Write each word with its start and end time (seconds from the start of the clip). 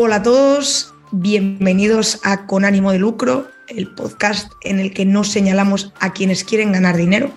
Hola 0.00 0.16
a 0.16 0.22
todos, 0.22 0.94
bienvenidos 1.10 2.20
a 2.22 2.46
Con 2.46 2.64
ánimo 2.64 2.92
de 2.92 3.00
lucro, 3.00 3.50
el 3.66 3.92
podcast 3.96 4.52
en 4.62 4.78
el 4.78 4.94
que 4.94 5.04
no 5.04 5.24
señalamos 5.24 5.92
a 5.98 6.12
quienes 6.12 6.44
quieren 6.44 6.70
ganar 6.70 6.96
dinero. 6.96 7.36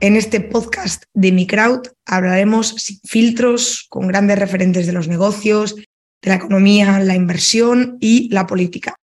En 0.00 0.14
este 0.14 0.42
podcast 0.42 1.04
de 1.14 1.32
Mi 1.32 1.46
Crowd 1.46 1.86
hablaremos 2.04 2.68
sin 2.76 3.00
filtros, 3.08 3.86
con 3.88 4.08
grandes 4.08 4.38
referentes 4.38 4.86
de 4.86 4.92
los 4.92 5.08
negocios, 5.08 5.74
de 5.74 6.28
la 6.28 6.34
economía, 6.34 7.00
la 7.00 7.14
inversión 7.14 7.96
y 7.98 8.28
la 8.28 8.46
política. 8.46 8.96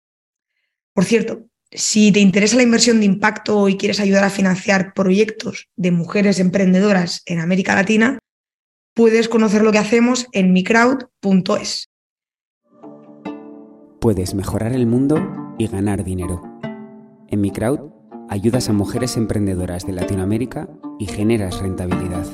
Por 0.93 1.06
cierto, 1.06 1.46
si 1.70 2.12
te 2.12 2.20
interesa 2.20 2.56
la 2.56 2.62
inversión 2.62 3.00
de 3.00 3.06
impacto 3.06 3.70
y 3.70 3.79
quieres 3.79 4.00
ayudar 4.00 4.24
a 4.24 4.28
financiar 4.28 4.92
proyectos 4.92 5.66
de 5.77 5.92
mujeres 5.92 6.41
emprendedoras 6.41 7.22
en 7.24 7.41
América 7.41 7.74
Latina, 7.74 8.19
puedes 8.92 9.30
conocer 9.30 9.62
lo 9.62 9.72
que 9.72 9.78
hacemos 9.78 10.27
en 10.33 10.52
microwd.es 10.52 11.88
puedes 14.00 14.34
mejorar 14.34 14.73
el 14.73 14.86
mundo 14.86 15.18
y 15.59 15.66
ganar 15.66 16.05
dinero. 16.05 16.42
En 17.28 17.41
mi 17.41 17.50
crowd 17.50 17.91
ayudas 18.28 18.69
a 18.69 18.72
mujeres 18.72 19.16
emprendedoras 19.16 19.86
de 19.86 19.92
Latinoamérica 19.92 20.69
y 20.98 21.06
generas 21.06 21.60
rentabilidad. 21.60 22.27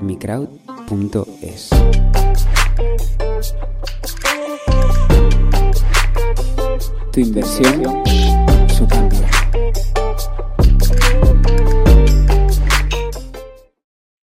microwd.es 0.00 1.70
Tu 7.12 7.20
inversión, 7.20 7.82
su 8.68 8.86
cambio. 8.86 9.18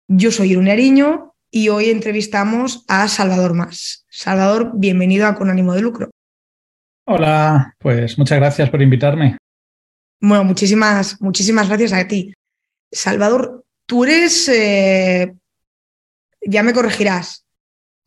Yo 0.07 0.31
soy 0.31 0.51
Irune 0.51 0.71
Ariño 0.71 1.33
y 1.49 1.69
hoy 1.69 1.89
entrevistamos 1.89 2.83
a 2.87 3.07
Salvador 3.07 3.53
Más. 3.53 4.02
Salvador, 4.15 4.73
bienvenido 4.75 5.25
a 5.25 5.33
Con 5.33 5.49
ánimo 5.49 5.73
de 5.73 5.81
lucro. 5.81 6.11
Hola, 7.07 7.73
pues 7.79 8.15
muchas 8.19 8.37
gracias 8.37 8.69
por 8.69 8.79
invitarme. 8.79 9.37
Bueno, 10.21 10.43
muchísimas, 10.43 11.19
muchísimas 11.19 11.67
gracias 11.67 11.93
a 11.93 12.07
ti. 12.07 12.31
Salvador, 12.91 13.65
tú 13.87 14.03
eres, 14.03 14.47
eh, 14.49 15.33
ya 16.45 16.61
me 16.61 16.73
corregirás, 16.73 17.43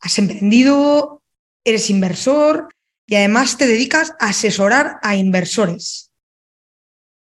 has 0.00 0.16
emprendido, 0.20 1.22
eres 1.64 1.90
inversor 1.90 2.68
y 3.04 3.16
además 3.16 3.58
te 3.58 3.66
dedicas 3.66 4.14
a 4.20 4.28
asesorar 4.28 5.00
a 5.02 5.16
inversores. 5.16 6.12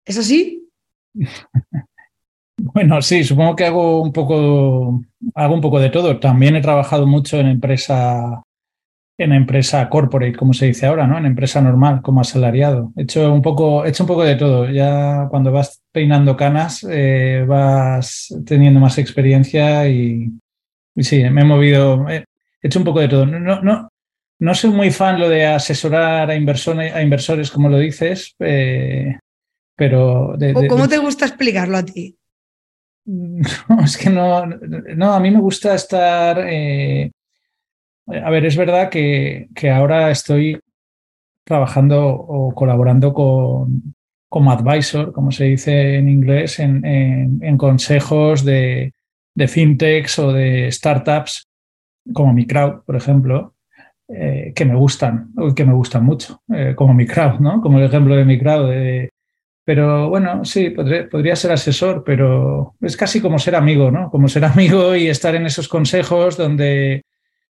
¿Es 0.06 0.18
así? 0.18 0.68
Bueno, 2.64 3.02
sí, 3.02 3.24
supongo 3.24 3.56
que 3.56 3.66
hago 3.66 4.04
un 4.04 4.14
poco, 4.14 5.02
hago 5.34 5.56
un 5.56 5.62
poco 5.62 5.80
de 5.80 5.90
todo. 5.90 6.20
También 6.20 6.56
he 6.56 6.62
trabajado 6.62 7.08
mucho 7.08 7.40
en 7.40 7.48
empresa, 7.48 8.44
en 9.22 9.34
empresa 9.34 9.88
corporate, 9.90 10.36
como 10.36 10.54
se 10.54 10.68
dice 10.68 10.86
ahora, 10.86 11.08
¿no? 11.08 11.18
En 11.18 11.26
empresa 11.26 11.62
normal, 11.62 12.02
como 12.02 12.22
asalariado. 12.22 12.92
He 12.96 13.04
hecho 13.04 13.32
un 13.34 13.42
poco, 13.42 13.86
he 13.86 13.90
hecho 13.90 14.04
un 14.04 14.08
poco 14.08 14.24
de 14.24 14.36
todo. 14.36 14.70
Ya 14.70 15.28
cuando 15.30 15.52
vas 15.52 15.82
peinando 15.92 16.36
canas, 16.36 16.86
eh, 16.90 17.46
vas 17.48 18.34
teniendo 18.46 18.80
más 18.80 18.98
experiencia 18.98 19.88
y, 19.88 20.32
sí, 20.98 21.24
me 21.30 21.42
he 21.42 21.46
movido, 21.46 22.08
he 22.10 22.26
hecho 22.62 22.80
un 22.80 22.86
poco 22.86 23.00
de 23.00 23.08
todo. 23.08 23.26
No, 23.26 23.62
no, 23.62 23.90
no 24.40 24.56
soy 24.56 24.72
muy 24.72 24.92
fan 24.92 25.20
lo 25.20 25.30
de 25.30 25.46
asesorar 25.46 26.30
a, 26.30 26.36
inversores, 26.36 26.94
a 26.94 27.02
inversores, 27.02 27.52
como 27.52 27.70
lo 27.70 27.78
dices, 27.78 28.36
eh, 28.40 29.18
pero... 29.76 30.36
¿Cómo 30.68 30.88
te 30.88 30.98
gusta 30.98 31.26
explicarlo 31.26 31.78
a 31.78 31.86
ti? 31.86 32.18
No, 33.04 33.84
es 33.84 33.98
que 33.98 34.12
no, 34.12 34.46
no, 34.46 35.14
a 35.14 35.20
mí 35.20 35.32
me 35.32 35.40
gusta 35.40 35.74
estar... 35.74 36.40
Eh, 36.48 37.12
a 38.08 38.30
ver, 38.30 38.46
es 38.46 38.58
verdad 38.58 38.90
que, 38.90 39.48
que, 39.56 39.70
ahora 39.70 40.12
estoy 40.12 40.60
trabajando 41.46 42.08
o 42.08 42.54
colaborando 42.54 43.14
con, 43.14 43.96
como 44.30 44.52
advisor, 44.52 45.12
como 45.12 45.32
se 45.32 45.46
dice 45.46 45.96
en 45.96 46.10
inglés, 46.10 46.60
en, 46.60 46.86
en, 46.86 47.58
consejos 47.58 48.44
de, 48.46 48.94
de, 49.36 49.48
fintechs 49.48 50.20
o 50.20 50.32
de 50.32 50.72
startups, 50.72 51.48
como 52.14 52.34
mi 52.34 52.46
crowd, 52.46 52.84
por 52.86 52.96
ejemplo, 52.96 53.56
eh, 54.08 54.52
que 54.56 54.66
me 54.66 54.76
gustan, 54.76 55.32
que 55.56 55.66
me 55.66 55.74
gustan 55.74 56.06
mucho, 56.06 56.42
eh, 56.54 56.74
como 56.76 56.94
mi 56.94 57.06
crowd, 57.06 57.40
¿no? 57.40 57.62
Como 57.62 57.80
el 57.80 57.86
ejemplo 57.86 58.16
de 58.16 58.26
mi 58.26 58.40
crowd, 58.40 58.70
de, 58.70 59.10
pero 59.64 60.10
bueno, 60.10 60.44
sí, 60.44 60.72
podría, 60.72 61.36
ser 61.36 61.52
asesor, 61.52 62.04
pero 62.04 62.76
es 62.82 62.98
casi 62.98 63.22
como 63.22 63.40
ser 63.40 63.56
amigo, 63.56 63.92
¿no? 63.92 64.10
Como 64.10 64.28
ser 64.28 64.44
amigo 64.46 64.96
y 64.96 65.08
estar 65.08 65.36
en 65.36 65.46
esos 65.46 65.68
consejos 65.68 66.36
donde, 66.36 67.04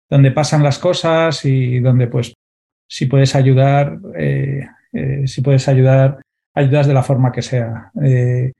donde 0.09 0.31
pasan 0.31 0.62
las 0.62 0.78
cosas 0.78 1.44
y 1.44 1.81
donde, 1.81 2.06
pues, 2.06 2.34
si 2.89 3.06
puedes 3.06 3.34
ayudar, 3.34 3.99
eh, 4.17 4.67
eh, 4.93 5.27
si 5.27 5.41
puedes 5.41 5.69
ayudar, 5.69 6.21
ayudas 6.55 6.87
de 6.87 6.94
la 6.94 7.03
forma 7.03 7.33
que 7.33 7.43
sea. 7.43 7.91
Eh, 8.03 8.53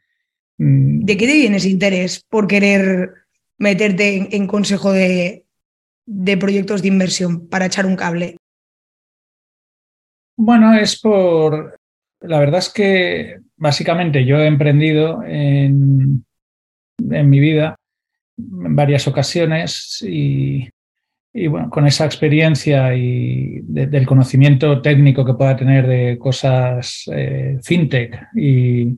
mm. 0.59 1.05
¿De 1.05 1.17
qué 1.17 1.27
te 1.27 1.35
viene 1.35 1.57
ese 1.57 1.71
interés 1.71 2.23
por 2.29 2.47
querer 2.47 3.13
meterte 3.59 4.37
en, 4.37 4.47
consejo 4.47 4.93
de, 4.93 5.45
de 6.05 6.37
proyectos 6.37 6.83
de 6.83 6.89
inversión 6.89 7.49
para 7.49 7.67
echar 7.67 7.87
un 7.87 7.97
cable? 7.97 8.37
Bueno, 10.37 10.75
es 10.75 11.01
por, 11.01 11.79
la 12.21 12.39
verdad 12.39 12.59
es 12.59 12.69
que 12.69 13.39
básicamente 13.57 14.25
yo 14.25 14.39
he 14.39 14.47
emprendido 14.47 15.23
en, 15.25 16.25
mi 16.99 17.41
vida 17.41 17.77
en 18.37 18.77
varias 18.77 19.07
ocasiones 19.09 20.05
y, 20.07 20.69
bueno, 21.49 21.69
con 21.69 21.87
esa 21.87 22.07
experiencia 22.07 22.95
y 22.95 23.61
del 23.63 24.07
conocimiento 24.07 24.81
técnico 24.81 25.25
que 25.25 25.35
pueda 25.35 25.57
tener 25.57 25.87
de 25.87 26.19
cosas 26.19 27.05
eh, 27.13 27.59
fintech 27.63 28.29
y, 28.35 28.97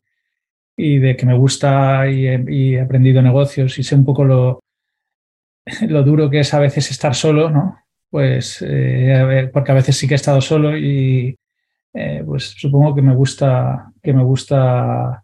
de 0.77 1.17
que 1.17 1.25
me 1.25 1.35
gusta 1.35 2.09
y 2.09 2.25
he, 2.25 2.79
aprendido 2.79 3.21
negocios 3.21 3.77
y 3.77 3.83
sé 3.83 3.95
un 3.95 4.05
poco 4.05 4.23
lo, 4.23 4.61
lo 5.89 6.03
duro 6.03 6.29
que 6.29 6.39
es 6.39 6.53
a 6.53 6.59
veces 6.59 6.89
estar 6.91 7.13
solo, 7.13 7.49
¿no? 7.49 7.77
Pues 8.09 8.63
eh, 8.65 9.49
porque 9.51 9.71
a 9.71 9.75
veces 9.75 9.97
sí 9.97 10.07
que 10.07 10.13
he 10.13 10.15
estado 10.15 10.39
solo 10.39 10.77
y, 10.77 11.37
eh, 11.93 12.23
pues 12.25 12.55
supongo 12.57 12.95
que 12.95 13.01
me 13.01 13.15
gusta, 13.15 13.91
que 14.01 14.13
me 14.13 14.23
gusta 14.23 15.21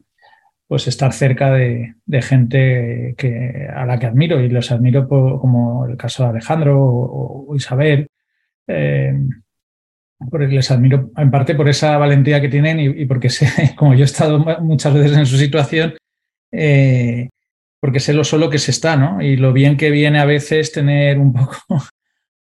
pues 0.68 0.88
estar 0.88 1.14
cerca 1.14 1.52
de, 1.52 1.96
gente 2.22 3.14
que, 3.18 3.68
a 3.74 3.86
la 3.86 4.00
que 4.00 4.08
admiro 4.08 4.40
y 4.40 4.50
los 4.50 4.72
admiro 4.72 5.08
como 5.08 5.86
el 5.86 5.98
caso 5.98 6.24
de 6.24 6.30
Alejandro 6.30 6.80
o, 6.80 7.56
Isabel, 7.56 8.08
eh, 8.68 9.14
les 10.50 10.72
admiro 10.72 11.12
en 11.18 11.30
parte 11.30 11.56
por 11.56 11.70
esa 11.70 11.98
valentía 11.98 12.42
que 12.42 12.50
tienen 12.50 12.80
y, 12.80 13.06
porque 13.06 13.30
sé, 13.30 13.48
como 13.76 13.94
yo 13.94 14.02
he 14.02 14.06
estado 14.06 14.40
muchas 14.62 14.94
veces 14.94 15.18
en 15.18 15.26
su 15.26 15.38
situación, 15.38 15.94
eh, 16.52 17.30
porque 17.80 18.00
sé 18.00 18.14
lo 18.14 18.24
solo 18.24 18.50
que 18.50 18.58
se 18.58 18.72
está, 18.72 18.96
¿no? 18.96 19.22
Y 19.22 19.36
lo 19.36 19.54
bien 19.54 19.78
que 19.78 19.92
viene 19.92 20.20
a 20.20 20.26
veces 20.26 20.72
tener 20.72 21.20
un 21.20 21.34
poco, 21.34 21.58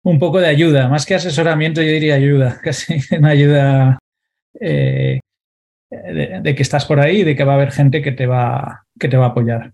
un 0.02 0.18
poco 0.18 0.40
de 0.40 0.48
ayuda, 0.48 0.88
más 0.88 1.04
que 1.04 1.14
asesoramiento, 1.14 1.82
yo 1.82 1.92
diría 1.92 2.14
ayuda, 2.14 2.60
casi 2.64 2.98
una 3.14 3.30
ayuda 3.30 3.98
eh, 4.60 5.20
de, 5.90 6.54
que 6.54 6.62
estás 6.62 6.84
por 6.84 7.00
ahí 7.00 7.20
y 7.20 7.24
de 7.24 7.36
que 7.36 7.44
va 7.44 7.52
a 7.52 7.56
haber 7.56 7.72
gente 7.72 8.02
que 8.02 8.12
te 8.12 8.26
va, 8.26 8.86
que 8.98 9.08
te 9.08 9.16
va 9.16 9.26
a 9.26 9.28
apoyar. 9.28 9.72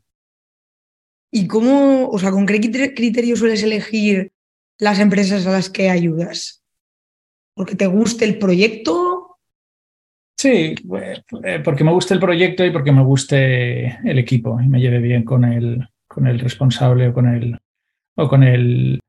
¿Y 1.30 1.46
cómo, 1.46 2.08
o 2.08 2.18
sea, 2.18 2.30
con 2.30 2.46
qué 2.46 2.60
criterio 2.94 3.36
sueles 3.36 3.62
elegir 3.62 4.32
las 4.78 4.98
empresas 4.98 5.46
a 5.46 5.52
las 5.52 5.70
que 5.70 5.88
ayudas? 5.88 6.62
¿Porque 7.54 7.74
te 7.74 7.86
guste 7.86 8.24
el 8.24 8.38
proyecto? 8.38 9.38
Sí, 10.36 10.74
eh, 11.44 11.60
porque 11.64 11.84
me 11.84 11.92
guste 11.92 12.14
el 12.14 12.20
proyecto 12.20 12.64
y 12.64 12.70
porque 12.70 12.92
me 12.92 13.02
guste 13.02 13.98
el 14.04 14.18
equipo 14.18 14.60
y 14.60 14.68
me 14.68 14.80
lleve 14.80 14.98
bien 14.98 15.24
con 15.24 15.44
el, 15.44 15.88
con 16.06 16.26
el 16.26 16.40
responsable 16.40 17.08
o 17.08 17.14
con 17.14 17.28
el, 17.28 17.58
o 18.16 18.28
con 18.28 18.42
el 18.42 19.00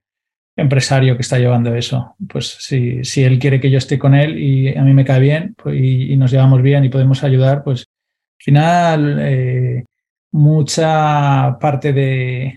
empresario 0.56 1.16
que 1.16 1.22
está 1.22 1.40
llevando 1.40 1.76
eso. 1.76 2.16
Pues 2.28 2.48
si, 2.60 3.04
si 3.04 3.24
él 3.24 3.40
quiere 3.40 3.60
que 3.60 3.72
yo 3.72 3.78
esté 3.78 3.98
con 3.98 4.14
él 4.14 4.38
y 4.38 4.76
a 4.76 4.84
mí 4.84 4.94
me 4.94 5.06
cae 5.06 5.20
bien 5.20 5.56
pues, 5.56 5.76
y, 5.80 6.16
nos 6.18 6.32
llevamos 6.32 6.62
bien 6.62 6.84
y 6.86 6.90
podemos 6.90 7.24
ayudar, 7.24 7.64
pues 7.64 7.82
al 7.82 8.44
final 8.44 9.18
eh, 9.22 9.86
mucha 10.32 11.58
parte 11.60 11.94
de, 11.94 12.56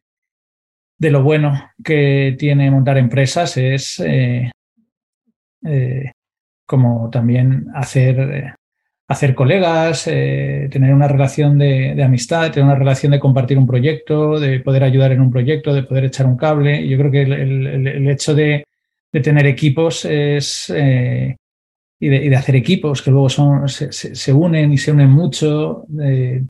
de 0.99 1.11
lo 1.11 1.23
bueno 1.23 1.71
que 1.83 2.37
tiene 2.39 2.71
montar 2.71 2.99
empresas 2.99 3.57
es 3.57 4.01
eh, 4.01 4.51
eh, 5.65 6.13
como 6.67 7.11
también 7.11 7.67
hacer 7.75 8.55
hacer 9.09 9.35
colegas, 9.35 10.07
eh, 10.09 10.69
tener 10.71 10.93
una 10.93 11.07
relación 11.07 11.59
de, 11.59 12.03
amistad, 12.03 12.51
tener 12.51 12.65
una 12.65 12.75
relación 12.75 13.13
de 13.13 13.21
compartir 13.21 13.57
un 13.57 13.67
proyecto, 13.67 14.39
de 14.41 14.61
poder 14.61 14.83
ayudar 14.83 15.13
en 15.13 15.21
un 15.21 15.31
proyecto, 15.31 15.73
de 15.73 15.85
poder 15.85 16.07
echar 16.07 16.27
un 16.27 16.37
cable. 16.37 16.87
Yo 16.89 16.99
creo 16.99 17.11
que 17.11 17.23
el, 17.23 18.09
hecho 18.09 18.35
de, 18.35 18.65
tener 19.23 19.47
equipos 19.47 20.05
es, 20.05 20.73
eh, 20.75 21.37
y, 22.01 22.09
de, 22.09 22.37
hacer 22.37 22.57
equipos 22.57 23.01
que 23.01 23.11
luego 23.11 23.29
son, 23.29 23.69
se, 23.69 24.33
unen 24.33 24.73
y 24.73 24.79
se 24.79 24.91
unen 24.93 25.11
mucho, 25.11 25.87
eh, 26.03 26.45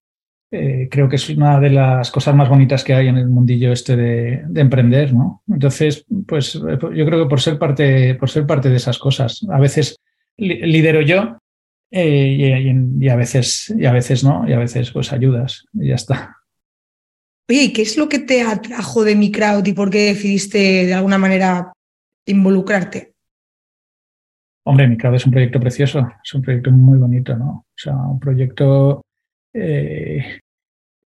creo 0.90 1.08
que 1.08 1.16
es 1.16 1.28
una 1.28 1.60
de 1.60 1.70
las 1.70 2.10
cosas 2.10 2.34
más 2.34 2.48
bonitas 2.48 2.82
que 2.82 2.94
hay 2.94 3.08
en 3.08 3.18
el 3.18 3.28
mundillo 3.28 3.70
este 3.70 3.96
de, 3.96 4.44
emprender, 4.54 5.12
¿no? 5.12 5.42
Entonces, 5.46 6.06
pues 6.26 6.54
yo 6.54 7.04
creo 7.04 7.24
que 7.24 7.28
por 7.28 7.40
ser 7.40 7.58
parte, 7.58 8.14
por 8.14 8.30
ser 8.30 8.46
parte 8.46 8.70
de 8.70 8.76
esas 8.76 8.98
cosas, 8.98 9.44
a 9.50 9.60
veces 9.60 10.00
lidero 10.38 11.02
yo 11.02 11.36
eh, 11.90 12.74
y, 13.00 13.08
a 13.08 13.16
veces, 13.16 13.74
y 13.76 13.86
a 13.86 13.92
veces 13.92 14.24
no, 14.24 14.48
y 14.48 14.52
a 14.52 14.58
veces 14.58 14.90
pues 14.90 15.12
ayudas 15.12 15.64
y 15.72 15.88
ya 15.88 15.94
está. 15.94 16.36
Oye, 17.48 17.72
¿qué 17.72 17.82
es 17.82 17.96
lo 17.96 18.08
que 18.08 18.18
te 18.18 18.42
atrajo 18.42 19.04
de 19.04 19.14
mi 19.14 19.30
crowd 19.30 19.64
y 19.66 19.72
por 19.72 19.90
qué 19.90 20.06
decidiste 20.06 20.86
de 20.86 20.94
alguna 20.94 21.18
manera 21.18 21.72
involucrarte? 22.26 23.14
Hombre, 24.64 24.88
mi 24.88 24.96
crowd 24.96 25.14
es 25.14 25.26
un 25.26 25.32
proyecto 25.32 25.60
precioso, 25.60 26.08
es 26.24 26.34
un 26.34 26.42
proyecto 26.42 26.72
muy 26.72 26.98
bonito, 26.98 27.36
¿no? 27.36 27.66
O 27.68 27.76
sea, 27.76 27.94
un 27.94 28.18
proyecto, 28.18 29.02
eh, 29.54 30.40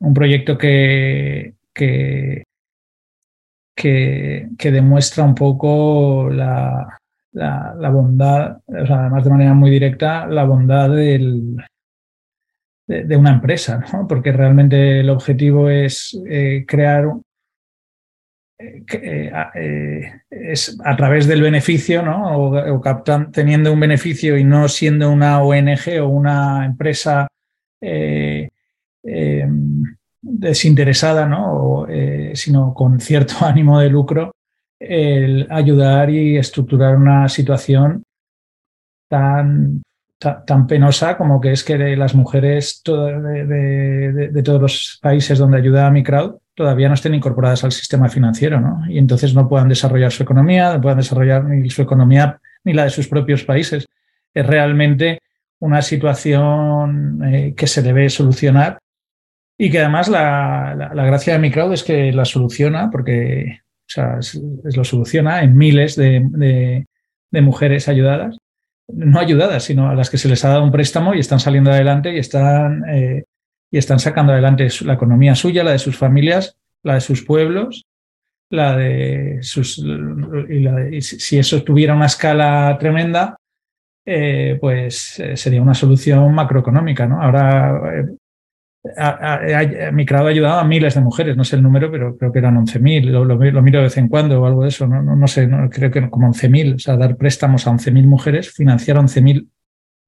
un 0.01 0.13
proyecto 0.13 0.59
que, 0.59 1.55
que, 1.73 2.45
que, 3.75 4.71
demuestra 4.71 5.25
un 5.25 5.35
poco 5.35 6.29
la, 6.31 6.99
la, 7.33 7.91
bondad, 7.91 8.59
o 8.67 8.87
sea, 8.87 9.01
además 9.01 9.25
de 9.25 9.31
manera 9.31 9.55
muy 9.55 9.71
directa, 9.71 10.27
la 10.27 10.45
bondad 10.45 10.91
del, 10.91 11.57
de, 12.89 13.17
una 13.17 13.31
empresa, 13.31 13.85
¿no? 13.93 14.09
porque 14.09 14.33
realmente 14.33 15.01
el 15.01 15.11
objetivo 15.11 15.69
es 15.69 16.19
eh, 16.29 16.65
crear 16.67 17.07
eh, 18.59 19.31
eh, 19.55 20.13
es 20.31 20.77
a 20.85 20.97
través 20.97 21.29
del 21.29 21.43
beneficio, 21.43 22.03
¿no? 22.03 22.37
O, 22.37 22.81
captan, 22.81 23.31
teniendo 23.31 23.73
un 23.73 23.79
beneficio 23.79 24.37
y 24.37 24.43
no 24.43 24.69
siendo 24.69 25.13
una 25.13 25.41
ONG 25.43 26.01
o 26.03 26.09
una 26.09 26.65
empresa 26.65 27.29
em, 27.81 28.49
desinteresada, 30.21 31.27
¿no? 31.27 31.87
sino 32.33 32.75
con 32.75 32.99
cierto 32.99 33.35
ánimo 33.47 33.79
de 33.79 33.91
lucro, 33.91 34.33
el 34.81 35.47
ayudar 35.51 36.11
y 36.11 36.37
estructurar 36.37 36.97
una 36.97 37.29
situación 37.29 38.05
tan 39.09 39.83
tan 40.19 40.67
penosa 40.67 41.17
como 41.17 41.41
que 41.41 41.53
es 41.53 41.63
que 41.63 41.97
las 41.97 42.15
mujeres 42.15 42.83
de, 42.85 44.43
todos 44.45 44.61
los 44.61 44.99
países 45.01 45.39
donde 45.39 45.59
ayuda 45.59 45.87
a 45.87 45.91
mi 45.93 46.03
crowd 46.03 46.39
todavía 46.55 46.89
no 46.89 46.95
estén 46.95 47.15
incorporadas 47.15 47.63
al 47.63 47.71
sistema 47.71 48.09
financiero, 48.09 48.61
¿no? 48.61 48.83
Y 48.89 48.99
entonces 48.99 49.33
no 49.33 49.49
puedan 49.49 49.69
desarrollar 49.69 50.11
su 50.11 50.25
economía, 50.25 50.75
no 50.75 50.81
puedan 50.81 50.99
desarrollar 50.99 51.45
ni 51.45 51.71
su 51.71 51.83
economía 51.83 52.41
ni 52.65 52.73
la 52.73 52.85
de 52.85 52.91
sus 52.91 53.07
propios 53.07 53.45
países. 53.45 53.87
Es 54.35 54.45
realmente 54.45 55.21
una 55.61 55.83
situación 55.83 57.23
eh, 57.25 57.55
que 57.57 57.69
se 57.69 57.81
debe 57.81 58.11
solucionar 58.11 58.79
y 59.57 59.71
que 59.71 59.79
además 59.79 60.09
la, 60.09 60.91
gracia 60.93 61.35
de 61.35 61.39
mi 61.39 61.53
crowd 61.53 61.73
es 61.73 61.85
que 61.85 62.13
la 62.13 62.25
soluciona, 62.25 62.91
porque 62.91 63.61
o 63.89 63.91
sea, 63.91 64.19
lo 64.77 64.85
soluciona 64.85 65.43
en 65.43 65.57
miles 65.57 65.97
de 65.97 66.85
mujeres 67.33 67.89
ayudadas 67.89 68.39
no 68.89 69.21
ayudadas, 69.21 69.65
sino 69.65 69.89
a 69.89 69.95
las 69.95 70.11
que 70.11 70.19
se 70.19 70.29
les 70.29 70.45
ha 70.45 70.51
dado 70.51 70.65
un 70.65 70.73
préstamo 70.73 71.15
y 71.15 71.21
están 71.21 71.41
saliendo 71.41 71.71
adelante 71.71 72.15
y 72.15 72.19
están, 72.19 72.85
eh, 72.89 73.25
y 73.71 73.79
están 73.79 73.99
sacando 73.99 74.33
adelante 74.33 74.69
la 74.85 74.95
economía 74.95 75.35
suya, 75.35 75.63
la 75.63 75.73
de 75.73 75.79
sus 75.79 75.97
familias, 75.97 76.57
la 76.83 76.95
de 76.95 77.01
sus 77.01 77.23
pueblos, 77.23 77.87
la 78.51 78.77
de 78.77 79.39
sus. 79.43 79.79
Y, 79.79 81.01
si 81.03 81.39
eso 81.39 81.63
tuviera 81.63 81.95
una 81.95 82.07
escala 82.07 82.77
tremenda, 82.81 83.37
eh, 84.07 84.57
pues 84.59 85.21
eh, 85.21 85.37
sería 85.37 85.61
una 85.61 85.75
solución 85.75 86.33
macroeconómica. 86.35 87.07
¿no? 87.07 87.21
Ahora 87.21 88.07
mi 89.93 90.07
crowd 90.07 90.27
ha 90.27 90.31
ayudado 90.31 90.61
a 90.61 90.65
miles 90.65 90.95
de 90.95 91.01
mujeres, 91.01 91.37
no 91.37 91.45
sé 91.45 91.57
el 91.57 91.63
número, 91.63 91.91
pero 91.91 92.17
creo 92.17 92.33
que 92.33 92.39
eran 92.39 92.57
11.000, 92.57 93.05
lo, 93.07 93.25
lo, 93.25 93.37
miro 93.63 93.79
de 93.79 93.85
vez 93.85 93.97
en 93.97 94.09
cuando 94.09 94.41
o 94.41 94.47
algo 94.47 94.63
de 94.63 94.69
eso, 94.69 94.87
no, 94.87 95.27
sé, 95.27 95.49
creo 95.71 95.91
que 95.91 96.09
como 96.11 96.29
11.000, 96.29 96.77
o 96.77 96.79
sea, 96.79 96.97
dar 96.97 97.17
préstamos 97.17 97.67
a 97.67 97.73
11.000 97.73 98.07
mujeres, 98.07 98.51
financiar 98.53 98.97
11.000 98.97 99.49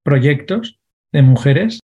proyectos 0.03 0.79
de 1.11 1.21
mujeres, 1.21 1.79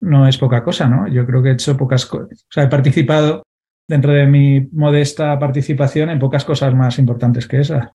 no 0.00 0.26
es 0.26 0.38
poca 0.38 0.64
cosa, 0.64 0.88
¿no? 0.88 1.08
Yo 1.08 1.26
creo 1.26 1.42
que 1.42 1.50
he 1.50 1.52
hecho 1.52 1.76
pocas 1.76 2.06
cosas, 2.06 2.44
o 2.44 2.52
sea, 2.52 2.64
he 2.64 2.68
participado 2.68 3.42
dentro 3.88 4.12
de 4.12 4.26
mi 4.26 4.60
modesta 4.72 5.38
participación 5.38 6.10
en 6.10 6.18
pocas 6.18 6.44
cosas 6.44 6.74
más 6.74 6.98
importantes 6.98 7.46
que 7.46 7.60
esa. 7.60 7.92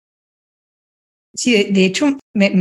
Sí, 1.35 1.71
de, 1.71 1.85
hecho, 1.85 2.17
me, 2.33 2.51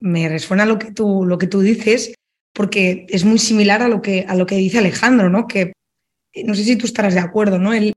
me, 0.00 0.28
resuena 0.28 0.64
lo 0.64 0.78
que, 0.78 0.92
tú, 0.92 1.26
lo 1.26 1.36
que 1.36 1.46
tú 1.46 1.60
dices 1.60 2.14
porque 2.52 3.06
es 3.08 3.24
muy 3.24 3.38
similar 3.38 3.82
a 3.82 3.88
lo 3.88 4.02
que, 4.02 4.24
a 4.28 4.34
lo 4.34 4.46
que 4.46 4.56
dice 4.56 4.78
Alejandro, 4.78 5.30
¿no? 5.30 5.46
Que 5.46 5.72
eh, 6.32 6.44
no 6.44 6.54
sé 6.54 6.64
si 6.64 6.76
tú 6.76 6.86
estarás 6.86 7.14
de 7.14 7.20
acuerdo, 7.20 7.58
¿no? 7.58 7.72
Él, 7.72 7.94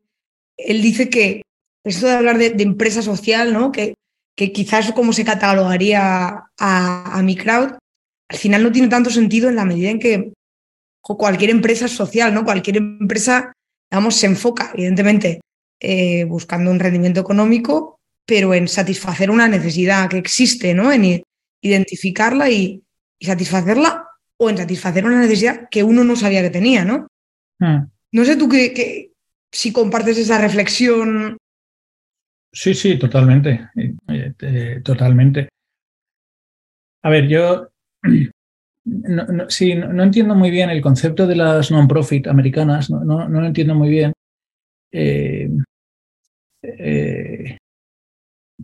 él 0.57 0.81
dice 0.81 1.09
que 1.09 1.41
esto 1.83 2.07
de 2.07 2.13
hablar 2.13 2.37
de, 2.37 2.53
empresa 2.63 3.01
social, 3.01 3.53
¿no? 3.53 3.71
Que, 3.71 3.95
que 4.35 4.51
quizás 4.51 4.91
como 4.93 5.13
se 5.13 5.25
catalogaría 5.25 6.43
a, 6.57 7.21
mi 7.23 7.35
crowd, 7.35 7.73
al 8.29 8.37
final 8.37 8.63
no 8.63 8.71
tiene 8.71 8.87
tanto 8.87 9.09
sentido 9.09 9.49
en 9.49 9.55
la 9.55 9.65
medida 9.65 9.89
en 9.89 9.99
que 9.99 10.33
cualquier 11.01 11.49
empresa 11.49 11.87
social, 11.87 12.33
¿no? 12.33 12.45
Cualquier 12.45 12.77
empresa, 12.77 13.51
digamos, 13.89 14.15
se 14.15 14.27
enfoca, 14.27 14.71
evidentemente, 14.73 15.41
eh, 15.79 16.23
buscando 16.25 16.71
un 16.71 16.79
rendimiento 16.79 17.19
económico, 17.19 17.99
pero 18.25 18.53
en 18.53 18.67
satisfacer 18.67 19.29
una 19.29 19.47
necesidad 19.47 20.09
que 20.09 20.17
existe, 20.17 20.73
¿no? 20.73 20.91
En 20.91 21.23
identificarla 21.61 22.49
y, 22.49 22.83
y 23.19 23.25
satisfacerla 23.25 24.10
o 24.41 24.49
en 24.49 24.57
satisfacer 24.57 25.05
una 25.05 25.19
necesidad 25.19 25.69
que 25.69 25.83
uno 25.83 26.03
no 26.03 26.15
sabía 26.15 26.41
que 26.41 26.49
tenía, 26.49 26.83
¿no? 26.83 27.07
Hmm. 27.59 27.85
No 28.11 28.25
sé 28.25 28.35
tú 28.35 28.49
que, 28.49 29.11
si 29.51 29.71
compartes 29.71 30.17
esa 30.17 30.41
reflexión. 30.41 31.37
Sí, 32.51 32.73
sí, 32.73 32.97
totalmente. 32.97 33.69
Eh, 33.75 34.33
eh, 34.39 34.81
totalmente. 34.83 35.49
A 37.03 37.09
ver, 37.11 37.27
yo 37.27 37.69
no, 38.85 39.47
sí, 39.47 39.75
no, 39.75 40.03
entiendo 40.03 40.33
muy 40.33 40.49
bien 40.49 40.71
el 40.71 40.81
concepto 40.81 41.27
de 41.27 41.35
las 41.35 41.69
non-profit 41.69 42.25
americanas, 42.25 42.89
no, 42.89 43.29
lo 43.29 43.45
entiendo 43.45 43.75
muy 43.75 43.89
bien. 43.89 44.11
Eh, 44.91 45.51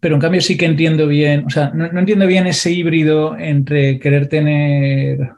pero 0.01 0.15
en 0.15 0.21
cambio 0.21 0.41
sí 0.41 0.57
que 0.57 0.65
entiendo 0.65 1.05
bien, 1.05 1.45
o 1.45 1.51
sea, 1.51 1.69
no, 1.69 1.85
entiendo 1.85 2.25
bien 2.25 2.47
ese 2.47 2.71
híbrido 2.71 3.37
entre 3.37 3.99
querer 3.99 4.27
tener 4.27 5.37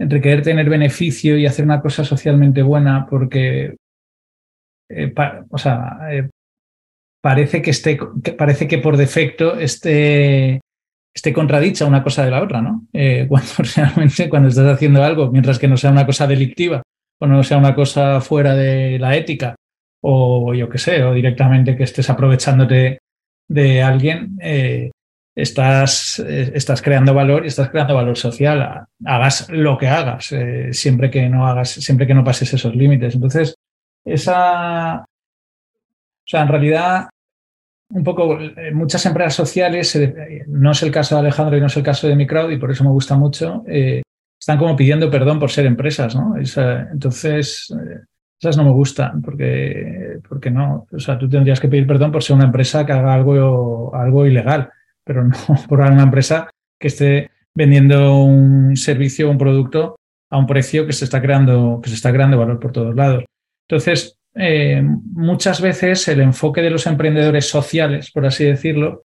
entre 0.00 0.20
querer 0.22 0.42
tener 0.42 0.68
beneficio 0.70 1.36
y 1.36 1.44
hacer 1.44 1.64
una 1.64 1.82
cosa 1.82 2.04
socialmente 2.04 2.62
buena, 2.62 3.06
porque, 3.08 3.76
eh, 4.88 5.14
o 5.50 5.58
sea, 5.58 5.98
eh, 6.10 6.30
parece 7.22 7.60
que 7.60 7.70
esté, 7.70 7.98
parece 8.36 8.66
que 8.66 8.78
por 8.78 8.96
defecto 8.96 9.58
esté, 9.58 10.60
esté 11.14 11.32
contradicha 11.34 11.84
una 11.84 12.02
cosa 12.02 12.24
de 12.24 12.30
la 12.30 12.42
otra, 12.42 12.62
¿no? 12.62 12.86
Eh, 12.94 13.26
cuando 13.28 13.50
realmente 13.76 14.30
cuando 14.30 14.48
estás 14.48 14.74
haciendo 14.74 15.04
algo, 15.04 15.30
mientras 15.30 15.58
que 15.58 15.68
no 15.68 15.76
sea 15.76 15.90
una 15.90 16.06
cosa 16.06 16.26
delictiva 16.26 16.82
o 17.20 17.26
no 17.26 17.44
sea 17.44 17.58
una 17.58 17.74
cosa 17.74 18.22
fuera 18.22 18.54
de 18.54 18.98
la 18.98 19.14
ética, 19.14 19.54
o 20.02 20.54
yo 20.54 20.70
qué 20.70 20.78
sé, 20.78 21.04
o 21.04 21.12
directamente 21.12 21.76
que 21.76 21.82
estés 21.82 22.08
aprovechándote 22.08 23.00
de 23.46 23.82
alguien, 23.82 24.38
eh, 24.40 24.90
estás 25.42 26.82
creando 26.82 27.14
valor 27.14 27.44
y 27.44 27.48
estás 27.48 27.70
creando 27.70 27.94
valor 27.94 28.16
social. 28.16 28.86
Hagas 29.04 29.48
lo 29.50 29.78
que 29.78 29.88
hagas, 29.88 30.32
eh, 30.32 30.72
siempre 30.72 31.10
que 31.10 31.28
no 31.28 31.46
hagas, 31.46 31.70
siempre 31.70 32.06
que 32.06 32.14
no 32.14 32.24
pases 32.24 32.52
esos 32.54 32.74
límites. 32.74 33.14
Entonces, 33.14 33.54
esa. 34.04 34.96
O 35.00 36.30
sea, 36.30 36.42
en 36.42 36.48
realidad, 36.48 37.08
un 37.90 38.04
poco, 38.04 38.38
eh, 38.40 38.72
muchas 38.72 39.04
empresas 39.06 39.34
sociales, 39.34 39.98
no 40.46 40.72
es 40.72 40.82
el 40.82 40.92
caso 40.92 41.16
de 41.16 41.22
Alejandro 41.22 41.56
y 41.56 41.60
no 41.60 41.66
es 41.66 41.76
el 41.76 41.82
caso 41.82 42.06
de 42.06 42.16
mi 42.16 42.26
crowd, 42.26 42.50
y 42.50 42.58
por 42.58 42.70
eso 42.70 42.84
me 42.84 42.90
gusta 42.90 43.16
mucho, 43.16 43.64
están 43.66 44.58
como 44.58 44.76
pidiendo 44.76 45.10
perdón 45.10 45.40
por 45.40 45.50
ser 45.50 45.66
empresas, 45.66 46.14
¿no? 46.14 46.36
entonces, 46.36 47.74
esas 48.40 48.56
no 48.56 48.64
me 48.64 48.70
gustan, 48.70 49.20
porque, 49.22 50.18
porque 50.28 50.50
no. 50.50 50.86
O 50.92 50.98
sea, 51.00 51.18
tú 51.18 51.28
tendrías 51.28 51.58
que 51.58 51.68
pedir 51.68 51.86
perdón 51.86 52.12
por 52.12 52.22
ser 52.22 52.36
una 52.36 52.46
empresa 52.46 52.86
que 52.86 52.92
haga 52.92 53.12
algo, 53.12 53.92
algo 53.94 54.24
ilegal 54.24 54.70
pero 55.10 55.24
no 55.24 55.34
por 55.68 55.80
una 55.80 56.04
empresa 56.04 56.48
que 56.78 56.86
esté 56.86 57.30
vendiendo 57.52 58.22
un 58.22 58.76
servicio 58.76 59.26
o 59.26 59.32
un 59.32 59.38
producto 59.38 59.96
a 60.30 60.38
un 60.38 60.46
precio 60.46 60.86
que 60.86 60.92
se 60.92 61.04
está 61.04 61.20
creando, 61.20 61.80
que 61.82 61.88
se 61.88 61.96
está 61.96 62.12
creando 62.12 62.38
valor 62.38 62.60
por 62.60 62.70
todos 62.70 62.94
lados. 62.94 63.24
Entonces, 63.68 64.16
eh, 64.36 64.80
muchas 64.84 65.60
veces 65.60 66.06
el 66.06 66.20
enfoque 66.20 66.62
de 66.62 66.70
los 66.70 66.86
emprendedores 66.86 67.48
sociales, 67.48 68.12
por 68.12 68.24
así 68.24 68.44
decirlo, 68.44 69.02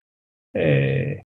eh, 0.53 1.22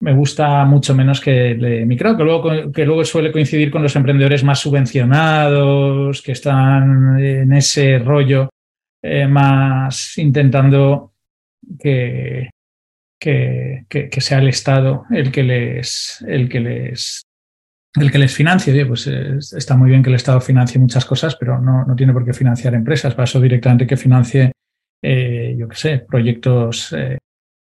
me 0.00 0.12
gusta 0.12 0.64
mucho 0.64 0.92
menos 0.92 1.20
que 1.20 1.52
el 1.52 1.60
de 1.60 1.86
micro, 1.86 2.16
que 2.16 2.24
luego, 2.24 2.72
que 2.72 2.84
luego 2.84 3.04
suele 3.04 3.30
coincidir 3.30 3.70
con 3.70 3.84
los 3.84 3.94
emprendedores 3.94 4.42
más 4.42 4.58
subvencionados, 4.58 6.20
que 6.20 6.32
están 6.32 7.16
en 7.20 7.52
ese 7.52 8.00
rollo 8.00 8.50
eh, 9.00 9.28
más 9.28 10.18
intentando 10.18 11.12
que, 11.78 12.50
que, 13.88 14.20
sea 14.20 14.38
el 14.38 14.48
Estado 14.48 15.04
el 15.10 15.32
que 15.32 15.42
les, 15.42 16.24
el 16.26 16.48
que 16.48 16.60
les 16.60 17.22
el 17.98 18.10
que 18.10 18.18
les 18.18 18.34
financie, 18.34 18.84
pues 18.84 19.06
está 19.06 19.74
muy 19.74 19.88
bien 19.88 20.02
que 20.02 20.10
el 20.10 20.16
Estado 20.16 20.38
financie 20.40 20.78
muchas 20.78 21.06
cosas, 21.06 21.34
pero 21.36 21.58
no, 21.58 21.84
no 21.86 21.96
tiene 21.96 22.12
por 22.12 22.26
qué 22.26 22.34
financiar 22.34 22.74
empresas. 22.74 23.14
Para 23.14 23.24
eso 23.24 23.40
directamente 23.40 23.86
que 23.86 23.96
financie, 23.96 24.52
eh, 25.02 25.56
yo 25.58 25.66
qué 25.66 25.76
sé, 25.76 25.98
proyectos 26.06 26.92
eh, 26.92 27.16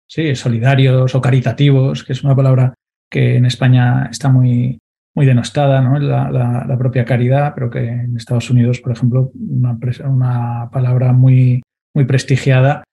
sí, 0.10 0.36
solidarios 0.36 1.14
o 1.14 1.22
caritativos, 1.22 2.04
que 2.04 2.14
es 2.14 2.24
una 2.24 2.36
palabra 2.36 2.74
que 3.12 3.36
en 3.36 3.46
España 3.46 4.08
está 4.10 4.30
muy, 4.30 4.80
muy 5.14 5.28
denostada, 5.28 5.82
¿no? 5.82 6.00
La, 6.00 6.32
la, 6.32 6.78
propia 6.80 7.06
caridad, 7.06 7.54
pero 7.54 7.70
que 7.70 7.88
en 7.88 8.18
Estados 8.18 8.50
Unidos, 8.50 8.80
por 8.80 8.92
ejemplo, 8.92 9.32
una, 9.36 9.78
una 10.06 10.70
palabra 10.72 11.14
muy, 11.14 11.62
muy 11.94 12.06
prestigiada 12.06 12.84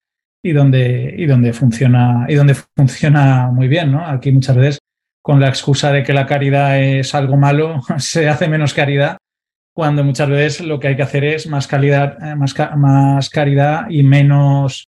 y 0.42 0.52
donde, 0.52 1.14
y 1.16 1.26
donde 1.26 1.52
funciona, 1.52 2.26
y 2.28 2.34
donde 2.34 2.54
funciona 2.54 3.50
muy 3.52 3.68
bien, 3.68 3.92
¿no? 3.92 4.06
Aquí 4.06 4.32
muchas 4.32 4.56
veces 4.56 4.78
con 5.22 5.38
la 5.40 5.48
excusa 5.48 5.92
de 5.92 6.02
que 6.02 6.12
la 6.12 6.26
caridad 6.26 6.80
es 6.80 7.14
algo 7.14 7.36
malo, 7.36 7.80
se 7.98 8.28
hace 8.28 8.48
menos 8.48 8.74
caridad, 8.74 9.18
cuando 9.74 10.04
muchas 10.04 10.28
veces 10.28 10.66
lo 10.66 10.80
que 10.80 10.88
hay 10.88 10.96
que 10.96 11.02
hacer 11.02 11.24
es 11.24 11.46
más 11.46 11.66
calidad, 11.66 12.16
eh, 12.22 12.34
más, 12.34 12.54
más 12.76 13.30
caridad 13.30 13.86
y 13.88 14.02
menos 14.02 14.88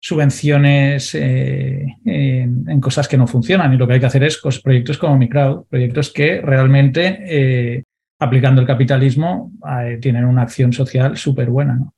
subvenciones 0.00 1.14
eh, 1.14 1.86
en, 2.04 2.80
cosas 2.80 3.08
que 3.08 3.16
no 3.16 3.26
funcionan. 3.26 3.72
Y 3.72 3.76
lo 3.76 3.86
que 3.86 3.94
hay 3.94 4.00
que 4.00 4.06
hacer 4.06 4.24
es 4.24 4.40
proyectos 4.62 4.98
como 4.98 5.16
Microwd, 5.18 5.66
proyectos 5.68 6.12
que 6.12 6.40
realmente, 6.40 7.18
eh, 7.24 7.82
aplicando 8.18 8.60
el 8.60 8.66
capitalismo, 8.66 9.52
tienen 10.00 10.24
una 10.24 10.42
acción 10.42 10.72
social 10.72 11.16
súper 11.16 11.50
buena. 11.50 11.74
¿no? 11.74 11.95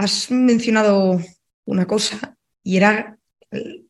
Has 0.00 0.30
mencionado 0.30 1.20
una 1.66 1.86
cosa 1.86 2.34
y 2.62 2.78
era 2.78 3.18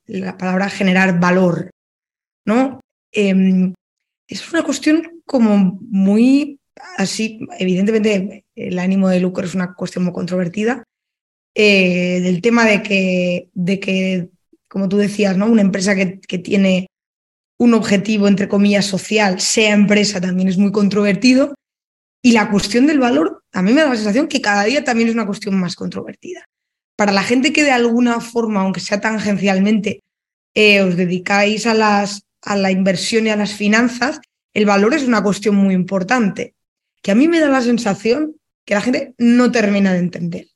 la 0.07 0.37
palabra 0.37 0.69
generar 0.69 1.21
valor. 1.21 1.71
¿no? 2.45 2.81
Em, 3.13 3.75
es 4.27 4.53
una 4.53 4.65
cuestión 4.65 5.23
como 5.25 5.79
muy 5.83 6.59
así, 6.97 7.39
evidentemente 7.61 8.45
el 8.57 8.79
ánimo 8.81 9.09
de 9.09 9.21
lucro 9.21 9.45
es 9.45 9.55
una 9.55 9.75
cuestión 9.75 10.03
muy 10.03 10.13
controvertida, 10.13 10.83
eh, 11.55 12.21
del 12.21 12.43
tema 12.43 12.65
de 12.65 12.83
que, 12.83 13.49
de 13.55 13.79
que, 13.79 14.31
como 14.67 14.89
tú 14.89 14.97
decías, 14.97 15.37
¿no? 15.37 15.47
una 15.47 15.63
empresa 15.63 15.95
que, 15.95 16.19
que 16.19 16.39
tiene 16.39 16.89
un 17.57 17.73
objetivo, 17.75 18.27
entre 18.27 18.49
comillas, 18.49 18.87
social, 18.87 19.41
sea 19.41 19.75
empresa, 19.75 20.21
también 20.21 20.49
es 20.49 20.59
muy 20.59 20.73
controvertido. 20.73 21.55
Y 22.23 22.33
la 22.33 22.51
cuestión 22.51 22.87
del 22.87 22.99
valor, 22.99 23.43
a 23.53 23.63
mí 23.63 23.73
me 23.73 23.81
da 23.81 23.89
la 23.89 23.97
sensación 23.97 24.29
que 24.29 24.41
cada 24.41 24.65
día 24.65 24.85
también 24.85 25.09
es 25.09 25.15
una 25.15 25.27
cuestión 25.27 25.59
más 25.59 25.75
controvertida. 25.75 26.45
Para 26.97 27.13
la 27.13 27.23
gente 27.23 27.53
que 27.53 27.65
de 27.65 27.71
alguna 27.71 28.21
forma, 28.21 28.61
aunque 28.61 28.81
sea 28.81 29.01
tangencialmente, 29.01 30.01
eh, 30.55 30.83
os 30.83 30.97
dedicáis 30.97 31.67
a 31.67 31.75
las 31.75 32.23
a 32.43 32.57
la 32.57 32.71
inversión 32.71 33.27
y 33.27 33.31
a 33.31 33.37
las 33.37 33.55
finanzas, 33.55 34.21
el 34.55 34.67
valor 34.67 34.95
es 34.95 35.05
una 35.05 35.23
cuestión 35.23 35.55
muy 35.55 35.75
importante, 35.75 36.55
que 37.03 37.11
a 37.11 37.15
mí 37.15 37.29
me 37.29 37.41
da 37.41 37.49
la 37.49 37.63
sensación 37.63 38.37
que 38.65 38.75
la 38.75 38.81
gente 38.81 39.15
no 39.19 39.51
termina 39.51 39.93
de 39.93 39.99
entender 39.99 40.47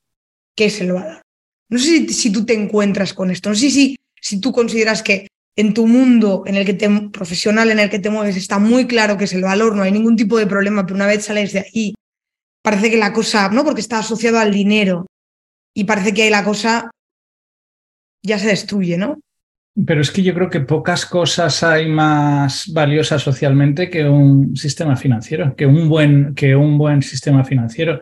qué 0.55 0.67
es 0.67 0.81
el 0.81 0.93
valor. 0.93 1.23
No 1.69 1.79
sé 1.79 2.09
si, 2.09 2.31
tú 2.31 2.45
te 2.45 2.55
encuentras 2.55 3.15
con 3.15 3.31
esto, 3.31 3.49
no 3.49 3.55
sé 3.55 3.71
si, 3.71 3.97
si 4.21 4.41
tú 4.41 4.53
consideras 4.53 5.03
que 5.03 5.27
en 5.57 5.75
tu 5.75 5.87
mundo 5.87 6.43
en 6.47 6.57
el 6.57 6.65
que 6.65 6.75
te, 6.75 6.89
profesional 7.13 7.71
en 7.71 7.79
el 7.79 7.91
que 7.91 7.99
te 7.99 8.11
mueves 8.11 8.37
está 8.37 8.59
muy 8.59 8.87
claro 8.87 9.17
que 9.17 9.25
es 9.25 9.33
el 9.35 9.43
valor, 9.43 9.77
no 9.77 9.83
hay 9.83 9.93
ningún 9.93 10.17
tipo 10.17 10.39
de 10.39 10.47
problema, 10.47 10.85
pero 10.85 10.97
una 10.97 11.07
vez 11.07 11.25
sales 11.25 11.53
de 11.53 11.61
ahí, 11.61 11.95
parece 12.63 12.91
que 12.91 12.97
la 12.97 13.13
cosa, 13.13 13.49
¿no? 13.51 13.65
Porque 13.65 13.81
está 13.81 13.99
asociado 13.99 14.39
al 14.39 14.53
dinero 14.53 15.07
y 15.75 15.85
parece 15.85 16.13
que 16.13 16.25
ahí 16.25 16.31
la 16.31 16.45
cosa 16.45 16.91
ya 18.23 18.39
se 18.39 18.49
destruye, 18.49 18.97
¿no? 18.97 19.21
Pero 19.87 20.01
es 20.01 20.11
que 20.11 20.23
yo 20.23 20.35
creo 20.35 20.49
que 20.49 20.61
pocas 20.61 21.05
cosas 21.05 21.63
hay 21.65 21.89
más 21.89 22.73
valiosas 22.73 23.23
socialmente 23.23 23.91
que 23.91 24.09
un 24.09 24.57
sistema 24.57 24.97
financiero, 24.97 25.55
que 25.57 25.67
un 25.67 25.89
buen, 25.89 26.35
que 26.35 26.55
un 26.55 26.79
buen 26.79 27.03
sistema 27.03 27.45
financiero. 27.45 28.01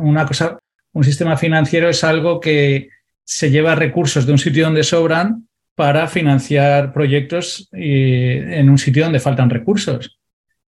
Una 0.00 0.26
cosa, 0.26 0.58
un 0.92 1.04
sistema 1.04 1.36
financiero 1.36 1.88
es 1.88 2.04
algo 2.04 2.40
que 2.40 2.90
se 3.24 3.50
lleva 3.50 3.74
recursos 3.74 4.26
de 4.26 4.32
un 4.32 4.38
sitio 4.38 4.66
donde 4.66 4.84
sobran 4.84 5.48
para 5.78 6.08
financiar 6.08 6.92
proyectos 6.92 7.68
en 7.70 8.68
un 8.68 8.78
sitio 8.78 9.04
donde 9.04 9.20
faltan 9.20 9.48
recursos. 9.48 10.18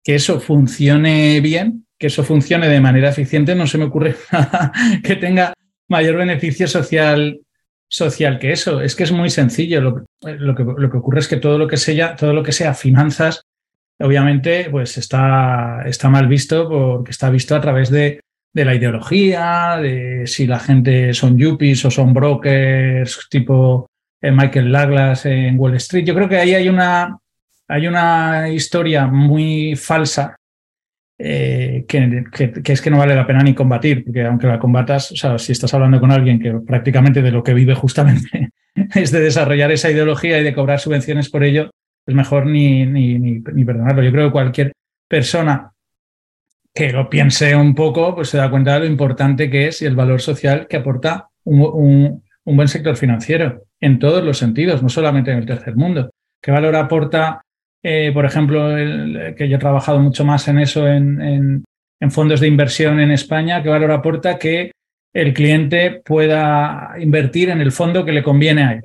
Que 0.03 0.13
eso 0.13 0.39
funcione 0.39 1.41
bien, 1.41 1.88
que 1.98 2.05
eso 2.05 2.24
funcione 2.24 2.70
de 2.70 2.79
manera 2.79 3.10
eficiente, 3.10 3.55
no 3.55 3.65
se 3.65 3.79
me 3.79 3.86
ocurre 3.86 4.15
que 5.03 5.15
tenga 5.15 5.55
mayor 5.89 6.17
beneficio 6.17 6.67
social 6.67 7.41
social 7.88 8.38
que 8.38 8.51
eso. 8.51 8.79
Es 8.79 8.96
que 8.96 9.01
es 9.01 9.12
muy 9.12 9.31
sencillo. 9.31 9.81
Lo, 9.81 9.96
que, 9.96 10.63
lo 10.63 10.91
que, 10.91 10.98
ocurre 10.98 11.20
es 11.20 11.27
que 11.27 11.38
todo 11.38 11.58
lo 11.58 11.67
que 11.67 11.77
sea, 11.77 12.15
todo 12.15 12.34
lo 12.34 12.43
que 12.43 12.51
sea 12.51 12.75
finanzas, 12.75 13.41
obviamente, 14.00 14.67
pues 14.70 15.00
está, 15.00 15.81
está 15.88 16.10
mal 16.10 16.27
visto 16.27 16.70
porque 16.70 17.10
está 17.10 17.31
visto 17.31 17.55
a 17.55 17.62
través 17.62 17.89
de, 17.89 18.20
de 18.53 18.65
la 18.65 18.75
ideología, 18.75 19.79
de 19.81 20.27
si 20.27 20.46
la 20.46 20.60
gente 20.60 21.15
son 21.15 21.39
yuppies 21.39 21.86
o 21.86 21.89
son 21.89 22.13
brokers, 22.13 23.27
tipo 23.31 23.88
eh, 23.88 23.90
Michael 24.21 24.71
Douglas 24.71 25.25
en 25.25 25.57
Wall 25.59 25.75
Street. 25.75 26.05
Yo 26.05 26.13
creo 26.13 26.29
que 26.29 26.37
ahí 26.37 26.53
hay 26.53 26.69
una, 26.69 27.17
hay 27.67 27.87
una 27.87 28.49
historia 28.49 29.07
muy 29.07 29.75
falsa 29.75 30.35
eh, 31.17 31.85
que, 31.87 32.25
es 32.63 32.81
que 32.81 32.89
no 32.89 32.97
vale 32.97 33.15
la 33.15 33.27
pena 33.27 33.43
ni 33.43 33.53
combatir, 33.53 34.03
porque 34.03 34.23
aunque 34.23 34.47
la 34.47 34.59
combatas, 34.59 35.11
o 35.11 35.15
sea, 35.15 35.37
si 35.37 35.51
estás 35.51 35.73
hablando 35.73 35.99
con 35.99 36.11
alguien 36.11 36.39
que 36.39 36.51
prácticamente 36.65 37.21
de 37.21 37.31
lo 37.31 37.43
que 37.43 37.53
vive 37.53 37.75
justamente 37.75 38.49
es 38.95 39.11
de 39.11 39.19
desarrollar 39.19 39.71
esa 39.71 39.91
ideología 39.91 40.39
y 40.39 40.43
de 40.43 40.53
cobrar 40.53 40.79
subvenciones 40.79 41.29
por 41.29 41.43
ello, 41.43 41.69
es 42.07 42.15
mejor 42.15 42.47
ni, 42.47 42.87
ni, 42.87 43.19
ni, 43.19 43.39
perdonarlo. 43.39 44.01
Yo 44.01 44.11
creo 44.11 44.27
que 44.27 44.31
cualquier 44.31 44.73
persona 45.07 45.71
que 46.73 46.91
lo 46.91 47.09
piense 47.09 47.55
un 47.55 47.75
poco, 47.75 48.15
pues 48.15 48.29
se 48.29 48.37
da 48.37 48.49
cuenta 48.49 48.73
de 48.73 48.79
lo 48.79 48.85
importante 48.85 49.49
que 49.49 49.67
es 49.67 49.81
y 49.83 49.85
el 49.85 49.95
valor 49.95 50.21
social 50.21 50.67
que 50.67 50.77
aporta 50.77 51.29
un, 51.43 52.23
un 52.43 52.55
buen 52.55 52.67
sector 52.67 52.95
financiero 52.95 53.63
en 53.81 54.00
todos 54.00 54.23
los 54.23 54.38
sentidos, 54.38 54.81
no 54.81 54.89
solamente 54.89 55.31
en 55.31 55.39
el 55.39 55.45
tercer 55.45 55.75
mundo. 55.75 56.11
¿Qué 56.41 56.51
valor 56.51 56.75
aporta 56.75 57.41
eh, 57.83 58.11
por 58.13 58.25
ejemplo, 58.25 58.75
que 59.35 59.50
yo 59.50 59.55
he 59.55 59.59
trabajado 59.59 60.00
mucho 60.00 60.23
más 60.23 60.47
en 60.47 60.59
eso 60.59 60.88
en, 60.88 61.63
fondos 62.09 62.39
de 62.39 62.47
inversión 62.47 63.00
en 63.00 63.11
España, 63.11 63.61
¿qué 63.61 63.69
valor 63.69 63.91
aporta 63.91 64.38
que 64.38 64.71
el 65.13 65.33
cliente 65.33 66.01
pueda 66.03 66.93
invertir 67.00 67.50
en 67.50 67.61
el 67.61 67.71
fondo 67.71 68.05
que 68.05 68.11
le 68.11 68.23
conviene 68.23 68.63
a 68.63 68.71
él? 68.73 68.83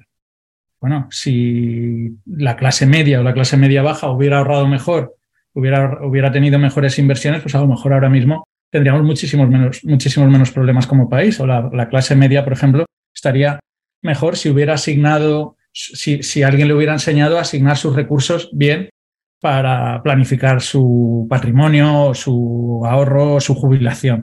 Bueno, 0.81 1.09
si 1.11 2.11
la 2.27 2.57
clase 2.57 2.87
media 2.87 3.21
o 3.21 3.23
la 3.23 3.33
clase 3.33 3.57
media 3.57 3.83
baja 3.83 4.11
hubiera 4.11 4.39
ahorrado 4.39 4.67
mejor, 4.69 5.17
hubiera, 5.55 5.99
hubiera 6.07 6.31
tenido 6.31 6.59
mejores 6.59 6.99
inversiones, 6.99 7.43
pues 7.43 7.55
a 7.55 7.61
lo 7.61 7.67
mejor 7.67 7.95
ahora 7.95 8.11
mismo 8.11 8.47
tendríamos 8.71 9.03
muchísimos 9.03 9.49
menos, 9.49 9.83
muchísimos 9.85 10.31
menos 10.31 10.51
problemas 10.51 10.87
como 10.87 11.09
país. 11.09 11.41
O 11.41 11.47
la 11.47 11.89
clase 11.89 12.15
media, 12.17 12.45
por 12.45 12.53
ejemplo, 12.53 12.85
estaría 13.15 13.59
mejor 14.03 14.37
si 14.37 14.51
hubiera 14.51 14.75
asignado 14.75 15.57
si, 15.77 16.23
si 16.23 16.43
alguien 16.43 16.69
le 16.69 16.75
hubiera 16.75 16.95
enseñado 16.95 17.37
a 17.37 17.43
asignar 17.43 17.77
sus 17.77 17.95
recursos 17.95 18.49
bien 18.53 18.89
para 19.41 20.03
planificar 20.03 20.63
su 20.63 21.27
patrimonio, 21.29 22.15
su 22.15 22.83
ahorro, 22.87 23.41
su 23.41 23.55
jubilación. 23.55 24.23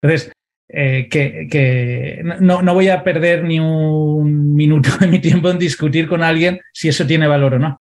Entonces, 0.00 0.32
eh, 0.68 1.08
que, 1.10 2.22
no, 2.40 2.62
no, 2.62 2.74
voy 2.74 2.88
a 2.88 3.04
perder 3.04 3.44
ni 3.44 3.60
un 3.60 4.54
minuto 4.54 4.88
de 4.98 5.06
mi 5.06 5.18
tiempo 5.20 5.50
en 5.50 5.58
discutir 5.58 6.08
con 6.08 6.22
alguien 6.22 6.60
si 6.72 6.88
eso 6.88 7.06
tiene 7.06 7.26
valor 7.26 7.54
o 7.54 7.58
no, 7.58 7.80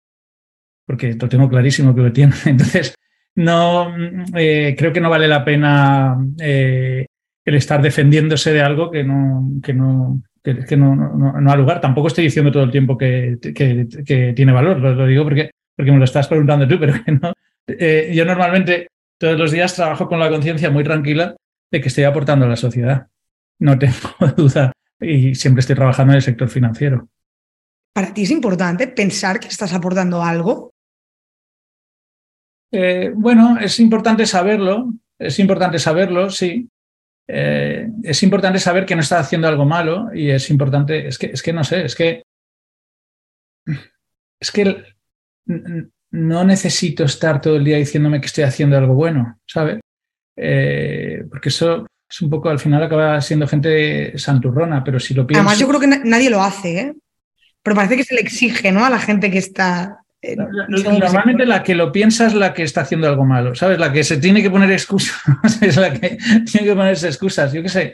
porque 0.84 1.14
lo 1.14 1.28
tengo 1.28 1.48
clarísimo 1.48 1.94
que 1.94 2.02
lo 2.02 2.12
tiene. 2.12 2.34
Entonces, 2.46 2.94
no 3.36 3.94
eh, 4.36 4.74
creo 4.76 4.92
que 4.92 5.00
no 5.00 5.10
vale 5.10 5.28
la 5.28 5.44
pena 5.44 6.16
eh, 6.40 7.06
el 7.44 7.54
estar 7.54 7.80
defendiéndose 7.80 8.52
de 8.52 8.60
algo 8.60 8.90
que 8.90 9.04
no, 9.04 9.60
que 9.62 9.72
no, 9.72 10.20
que, 10.44 10.76
no, 10.76 10.94
no, 10.94 11.50
ha 11.50 11.56
lugar. 11.56 11.80
Tampoco 11.80 12.08
estoy 12.08 12.24
diciendo 12.24 12.52
todo 12.52 12.64
el 12.64 12.70
tiempo 12.70 12.98
que, 12.98 13.38
tiene 14.36 14.52
valor, 14.52 14.78
lo, 14.78 15.06
digo 15.06 15.24
porque, 15.24 15.50
porque 15.74 15.90
me 15.90 15.98
lo 15.98 16.04
estás 16.04 16.28
preguntando 16.28 16.68
tú, 16.68 16.78
pero 16.80 17.02
que 17.02 17.12
no. 17.12 17.32
Eh, 17.66 18.12
yo 18.14 18.24
normalmente 18.26 18.88
todos 19.18 19.38
los 19.38 19.50
días 19.50 19.74
trabajo 19.74 20.06
con 20.06 20.20
la 20.20 20.28
conciencia 20.28 20.70
muy 20.70 20.84
tranquila 20.84 21.34
de 21.70 21.80
que 21.80 21.88
estoy 21.88 22.04
aportando 22.04 22.44
a 22.44 22.48
la 22.48 22.56
sociedad. 22.56 23.06
No 23.58 23.78
tengo 23.78 23.94
duda 24.36 24.72
y 25.00 25.34
siempre 25.34 25.60
estoy 25.60 25.76
trabajando 25.76 26.12
en 26.12 26.16
el 26.16 26.22
sector 26.22 26.48
financiero. 26.48 27.08
¿Para 27.94 28.12
ti 28.12 28.24
es 28.24 28.30
importante 28.30 28.88
pensar 28.88 29.40
que 29.40 29.48
estás 29.48 29.72
aportando 29.72 30.22
algo? 30.22 30.72
Eh, 32.72 33.12
bueno, 33.14 33.56
es 33.60 33.78
importante 33.78 34.26
saberlo, 34.26 34.92
es 35.18 35.38
importante 35.38 35.78
saberlo, 35.78 36.28
sí. 36.28 36.68
Eh, 37.26 37.88
es 38.02 38.22
importante 38.22 38.58
saber 38.58 38.84
que 38.84 38.94
no 38.94 39.00
estás 39.00 39.26
haciendo 39.26 39.48
algo 39.48 39.64
malo 39.64 40.14
y 40.14 40.30
es 40.30 40.50
importante, 40.50 41.08
es 41.08 41.18
que, 41.18 41.26
es 41.26 41.42
que 41.42 41.52
no 41.52 41.64
sé, 41.64 41.84
es 41.84 41.94
que, 41.94 42.22
es 44.40 44.50
que 44.50 44.84
no 46.10 46.44
necesito 46.44 47.04
estar 47.04 47.40
todo 47.40 47.56
el 47.56 47.64
día 47.64 47.78
diciéndome 47.78 48.20
que 48.20 48.26
estoy 48.26 48.44
haciendo 48.44 48.76
algo 48.76 48.94
bueno, 48.94 49.38
¿sabes? 49.46 49.80
Eh, 50.36 51.24
porque 51.30 51.48
eso 51.48 51.86
es 52.08 52.20
un 52.20 52.30
poco, 52.30 52.50
al 52.50 52.58
final 52.58 52.82
acaba 52.82 53.20
siendo 53.20 53.48
gente 53.48 54.18
santurrona, 54.18 54.84
pero 54.84 55.00
si 55.00 55.14
lo 55.14 55.26
piensas... 55.26 55.46
Además 55.46 55.58
yo 55.58 55.68
creo 55.68 55.80
que 55.80 56.08
nadie 56.08 56.30
lo 56.30 56.42
hace, 56.42 56.78
¿eh? 56.78 56.94
Pero 57.62 57.74
parece 57.74 57.96
que 57.96 58.04
se 58.04 58.14
le 58.14 58.20
exige, 58.20 58.70
¿no? 58.70 58.84
A 58.84 58.90
la 58.90 58.98
gente 58.98 59.30
que 59.30 59.38
está 59.38 60.03
Normalmente 60.68 61.46
la 61.46 61.62
que 61.62 61.74
lo 61.74 61.92
piensa 61.92 62.26
es 62.26 62.34
la 62.34 62.52
que 62.54 62.62
está 62.62 62.82
haciendo 62.82 63.08
algo 63.08 63.24
malo, 63.24 63.54
¿sabes? 63.54 63.78
La 63.78 63.92
que 63.92 64.04
se 64.04 64.16
tiene 64.18 64.42
que 64.42 64.50
poner 64.50 64.70
excusas, 64.70 65.22
es 65.62 65.76
la 65.76 65.92
que 65.92 66.16
tiene 66.50 66.66
que 66.66 66.74
ponerse 66.74 67.08
excusas. 67.08 67.52
Yo 67.52 67.62
qué 67.62 67.68
sé, 67.68 67.92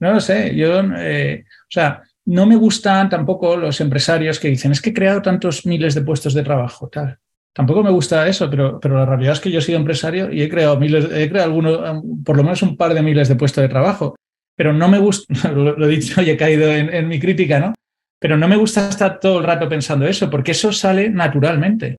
no 0.00 0.12
lo 0.12 0.20
sé. 0.20 0.54
Yo, 0.54 0.80
eh, 0.96 1.44
o 1.46 1.70
sea, 1.70 2.02
no 2.26 2.46
me 2.46 2.56
gustan 2.56 3.08
tampoco 3.08 3.56
los 3.56 3.80
empresarios 3.80 4.38
que 4.38 4.48
dicen, 4.48 4.72
es 4.72 4.80
que 4.80 4.90
he 4.90 4.94
creado 4.94 5.22
tantos 5.22 5.66
miles 5.66 5.94
de 5.94 6.02
puestos 6.02 6.34
de 6.34 6.42
trabajo, 6.42 6.88
tal. 6.88 7.18
Tampoco 7.52 7.82
me 7.82 7.90
gusta 7.90 8.28
eso, 8.28 8.48
pero, 8.48 8.78
pero 8.78 8.96
la 8.96 9.06
realidad 9.06 9.32
es 9.32 9.40
que 9.40 9.50
yo 9.50 9.58
he 9.58 9.62
sido 9.62 9.78
empresario 9.78 10.32
y 10.32 10.42
he 10.42 10.48
creado 10.48 10.78
miles, 10.78 11.06
he 11.12 11.28
creado 11.28 11.48
algunos, 11.48 12.02
por 12.24 12.36
lo 12.36 12.44
menos 12.44 12.62
un 12.62 12.76
par 12.76 12.94
de 12.94 13.02
miles 13.02 13.28
de 13.28 13.36
puestos 13.36 13.62
de 13.62 13.68
trabajo. 13.68 14.14
Pero 14.54 14.72
no 14.72 14.88
me 14.88 14.98
gusta, 14.98 15.50
lo, 15.52 15.84
he 15.84 15.88
dicho 15.88 16.22
y 16.22 16.30
he 16.30 16.36
caído 16.36 16.70
en 16.70 17.08
mi 17.08 17.18
crítica, 17.18 17.58
¿no? 17.58 17.72
Pero 18.18 18.36
no 18.36 18.48
me 18.48 18.56
gusta 18.56 18.88
estar 18.88 19.20
todo 19.20 19.38
el 19.38 19.44
rato 19.44 19.68
pensando 19.68 20.06
eso, 20.06 20.28
porque 20.28 20.52
eso 20.52 20.72
sale 20.72 21.08
naturalmente 21.08 21.98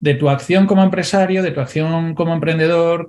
de 0.00 0.14
tu 0.14 0.28
acción 0.28 0.66
como 0.66 0.82
empresario, 0.82 1.42
de 1.42 1.50
tu 1.50 1.60
acción 1.60 2.14
como 2.14 2.32
emprendedor, 2.32 3.08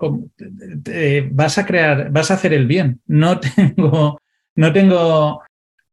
vas 1.32 1.58
a 1.58 1.65
crear, 1.65 2.12
vas 2.12 2.32
a 2.32 2.34
hacer 2.34 2.53
el 2.53 2.65
bien. 2.65 3.01
No 3.06 3.39
tengo, 3.56 4.20
no 4.56 4.74
tengo, 4.74 5.41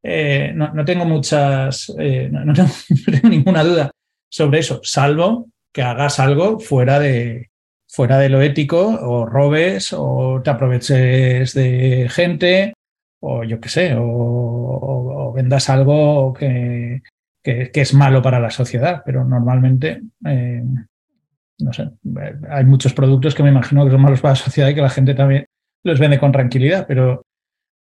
eh, 0.03 0.53
no, 0.55 0.85
tengo 0.85 1.05
muchas, 1.05 1.93
eh, 1.99 2.29
no, 2.33 2.55
tengo, 2.55 3.29
ninguna 3.29 3.63
duda 3.63 3.91
sobre 4.29 4.61
eso, 4.61 4.81
salvo 4.83 5.49
que 5.73 5.83
hagas 5.83 6.19
algo 6.21 6.59
fuera 6.59 6.99
de, 6.99 7.51
fuera 7.87 8.19
de 8.19 8.31
lo 8.31 8.41
ético, 8.41 8.99
o 9.03 9.27
robes, 9.27 9.93
o 9.93 10.41
te 10.43 10.49
aproveches 10.49 11.53
de 11.53 12.09
gente, 12.11 12.73
o 13.21 13.45
yo 13.45 13.61
qué 13.61 13.69
sé, 13.69 13.95
o, 13.97 15.33
vendas 15.35 15.69
algo 15.69 16.33
que, 16.33 17.03
que, 17.43 17.71
es 17.75 17.95
malo 17.95 18.23
para 18.23 18.41
la 18.41 18.51
sociedad, 18.51 19.03
pero 19.05 19.25
normalmente, 19.25 20.03
eh, 20.25 20.63
no 21.59 21.73
sé, 21.73 21.91
hay 22.51 22.65
muchos 22.65 22.93
productos 22.93 23.35
que 23.35 23.43
me 23.43 23.51
imagino 23.51 23.85
que 23.85 23.91
son 23.91 24.03
malos 24.03 24.21
para 24.21 24.33
la 24.33 24.37
sociedad 24.37 24.69
y 24.69 24.75
que 24.75 24.81
la 24.81 24.91
gente 24.91 25.15
también 25.15 25.47
los 25.85 26.01
vende 26.01 26.19
con 26.19 26.33
tranquilidad, 26.33 26.87
pero, 26.87 27.23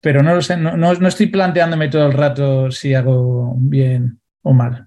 pero 0.01 0.23
no 0.23 0.35
lo 0.35 0.43
sé, 0.43 0.57
no, 0.57 0.77
no, 0.77 1.09
estoy 1.09 1.27
planteándome 1.27 1.89
todo 1.89 2.07
el 2.07 2.13
rato 2.13 2.71
si 2.71 2.95
hago 2.95 3.55
bien 3.59 4.21
o 4.43 4.53
mal. 4.53 4.87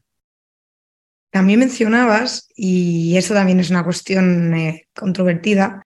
También 1.31 1.60
mencionabas, 1.60 2.50
y 2.55 3.15
eso 3.17 3.33
también 3.33 3.60
es 3.60 3.69
una 3.69 3.83
cuestión 3.83 4.53
eh, 4.53 4.88
controvertida, 4.93 5.81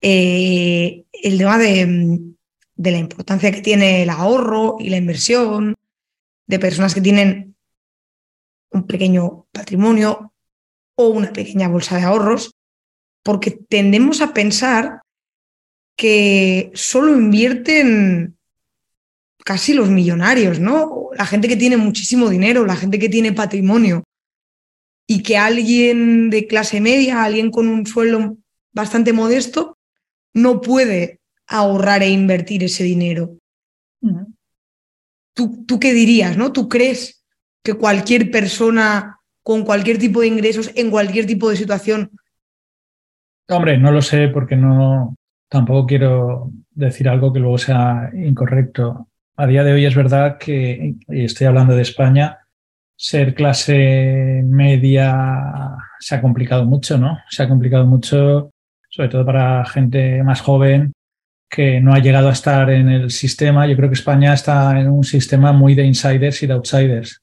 eh, 0.00 1.04
el 1.12 1.38
tema 1.38 1.58
de, 1.58 2.35
de 2.76 2.90
la 2.90 2.98
importancia 2.98 3.50
que 3.50 3.62
tiene 3.62 4.02
el 4.02 4.10
ahorro 4.10 4.76
y 4.78 4.90
la 4.90 4.98
inversión, 4.98 5.74
de 6.46 6.58
personas 6.58 6.94
que 6.94 7.00
tienen 7.00 7.56
un 8.70 8.86
pequeño 8.86 9.46
patrimonio 9.52 10.32
o 10.94 11.08
una 11.08 11.32
pequeña 11.32 11.68
bolsa 11.68 11.96
de 11.96 12.04
ahorros, 12.04 12.54
porque 13.22 13.50
tendemos 13.50 14.20
a 14.20 14.32
pensar 14.32 15.02
que 15.96 16.70
solo 16.74 17.12
invierten 17.12 18.36
casi 19.44 19.74
los 19.74 19.88
millonarios, 19.88 20.60
¿no? 20.60 21.10
La 21.16 21.24
gente 21.26 21.48
que 21.48 21.56
tiene 21.56 21.76
muchísimo 21.76 22.28
dinero, 22.28 22.66
la 22.66 22.76
gente 22.76 22.98
que 22.98 23.08
tiene 23.08 23.32
patrimonio. 23.32 24.04
Y 25.08 25.22
que 25.22 25.38
alguien 25.38 26.30
de 26.30 26.48
clase 26.48 26.80
media, 26.80 27.22
alguien 27.22 27.50
con 27.50 27.68
un 27.68 27.86
sueldo 27.86 28.36
bastante 28.72 29.12
modesto, 29.12 29.78
no 30.34 30.60
puede 30.60 31.20
ahorrar 31.46 32.02
e 32.02 32.10
invertir 32.10 32.64
ese 32.64 32.84
dinero. 32.84 33.38
¿Tú, 35.34 35.64
¿Tú 35.66 35.78
qué 35.80 35.92
dirías? 35.92 36.36
¿no? 36.36 36.52
¿Tú 36.52 36.68
crees 36.68 37.24
que 37.62 37.74
cualquier 37.74 38.30
persona 38.30 39.18
con 39.42 39.64
cualquier 39.64 39.98
tipo 39.98 40.20
de 40.20 40.28
ingresos, 40.28 40.70
en 40.74 40.90
cualquier 40.90 41.26
tipo 41.26 41.50
de 41.50 41.56
situación? 41.56 42.10
Hombre, 43.48 43.78
no 43.78 43.92
lo 43.92 44.02
sé 44.02 44.28
porque 44.28 44.56
no 44.56 45.14
tampoco 45.48 45.86
quiero 45.86 46.50
decir 46.70 47.08
algo 47.08 47.32
que 47.32 47.40
luego 47.40 47.58
sea 47.58 48.10
incorrecto. 48.12 49.08
A 49.36 49.46
día 49.46 49.62
de 49.62 49.72
hoy 49.72 49.84
es 49.84 49.94
verdad 49.94 50.38
que, 50.38 50.94
y 51.08 51.24
estoy 51.24 51.46
hablando 51.46 51.76
de 51.76 51.82
España, 51.82 52.38
ser 52.96 53.34
clase 53.34 54.42
media 54.44 55.76
se 56.00 56.14
ha 56.14 56.22
complicado 56.22 56.64
mucho, 56.64 56.98
¿no? 56.98 57.18
Se 57.28 57.42
ha 57.42 57.48
complicado 57.48 57.86
mucho, 57.86 58.50
sobre 58.88 59.08
todo 59.08 59.24
para 59.24 59.64
gente 59.66 60.22
más 60.22 60.40
joven 60.40 60.92
que 61.48 61.80
no 61.80 61.94
ha 61.94 61.98
llegado 61.98 62.28
a 62.28 62.32
estar 62.32 62.70
en 62.70 62.88
el 62.88 63.10
sistema. 63.10 63.66
Yo 63.66 63.76
creo 63.76 63.88
que 63.88 63.94
España 63.94 64.34
está 64.34 64.78
en 64.80 64.88
un 64.88 65.04
sistema 65.04 65.52
muy 65.52 65.74
de 65.74 65.84
insiders 65.84 66.42
y 66.42 66.46
de 66.46 66.54
outsiders. 66.54 67.22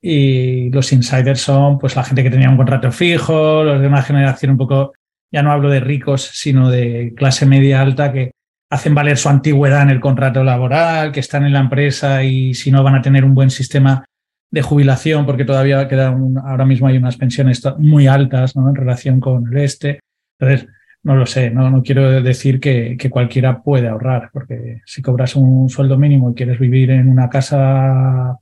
Y 0.00 0.70
los 0.70 0.92
insiders 0.92 1.40
son 1.40 1.78
pues 1.78 1.94
la 1.94 2.04
gente 2.04 2.22
que 2.22 2.30
tenía 2.30 2.50
un 2.50 2.56
contrato 2.56 2.90
fijo, 2.90 3.62
los 3.62 3.80
de 3.80 3.86
una 3.86 4.02
generación 4.02 4.52
un 4.52 4.58
poco, 4.58 4.92
ya 5.30 5.42
no 5.42 5.52
hablo 5.52 5.70
de 5.70 5.80
ricos, 5.80 6.22
sino 6.22 6.70
de 6.70 7.12
clase 7.16 7.46
media 7.46 7.80
alta 7.80 8.12
que 8.12 8.32
hacen 8.70 8.94
valer 8.94 9.18
su 9.18 9.28
antigüedad 9.28 9.82
en 9.82 9.90
el 9.90 10.00
contrato 10.00 10.42
laboral, 10.42 11.12
que 11.12 11.20
están 11.20 11.44
en 11.44 11.52
la 11.52 11.60
empresa 11.60 12.24
y 12.24 12.54
si 12.54 12.70
no 12.70 12.82
van 12.82 12.94
a 12.94 13.02
tener 13.02 13.24
un 13.24 13.34
buen 13.34 13.50
sistema 13.50 14.04
de 14.50 14.62
jubilación, 14.62 15.24
porque 15.24 15.44
todavía 15.44 15.88
queda 15.88 16.16
ahora 16.44 16.64
mismo 16.66 16.86
hay 16.86 16.96
unas 16.96 17.16
pensiones 17.16 17.62
muy 17.78 18.06
altas 18.06 18.56
¿no? 18.56 18.68
en 18.68 18.74
relación 18.74 19.20
con 19.20 19.46
el 19.50 19.58
este. 19.58 20.00
Entonces, 20.38 20.68
no 21.04 21.16
lo 21.16 21.26
sé, 21.26 21.50
no, 21.50 21.68
no 21.68 21.82
quiero 21.82 22.22
decir 22.22 22.60
que, 22.60 22.96
cualquiera 23.10 23.62
puede 23.62 23.88
ahorrar, 23.88 24.30
porque 24.32 24.82
si 24.86 25.02
cobras 25.02 25.34
un 25.34 25.68
sueldo 25.68 25.98
mínimo 25.98 26.30
y 26.30 26.34
quieres 26.34 26.58
vivir 26.60 26.90
en 26.92 27.08
una 27.08 27.28
casa 27.28 28.38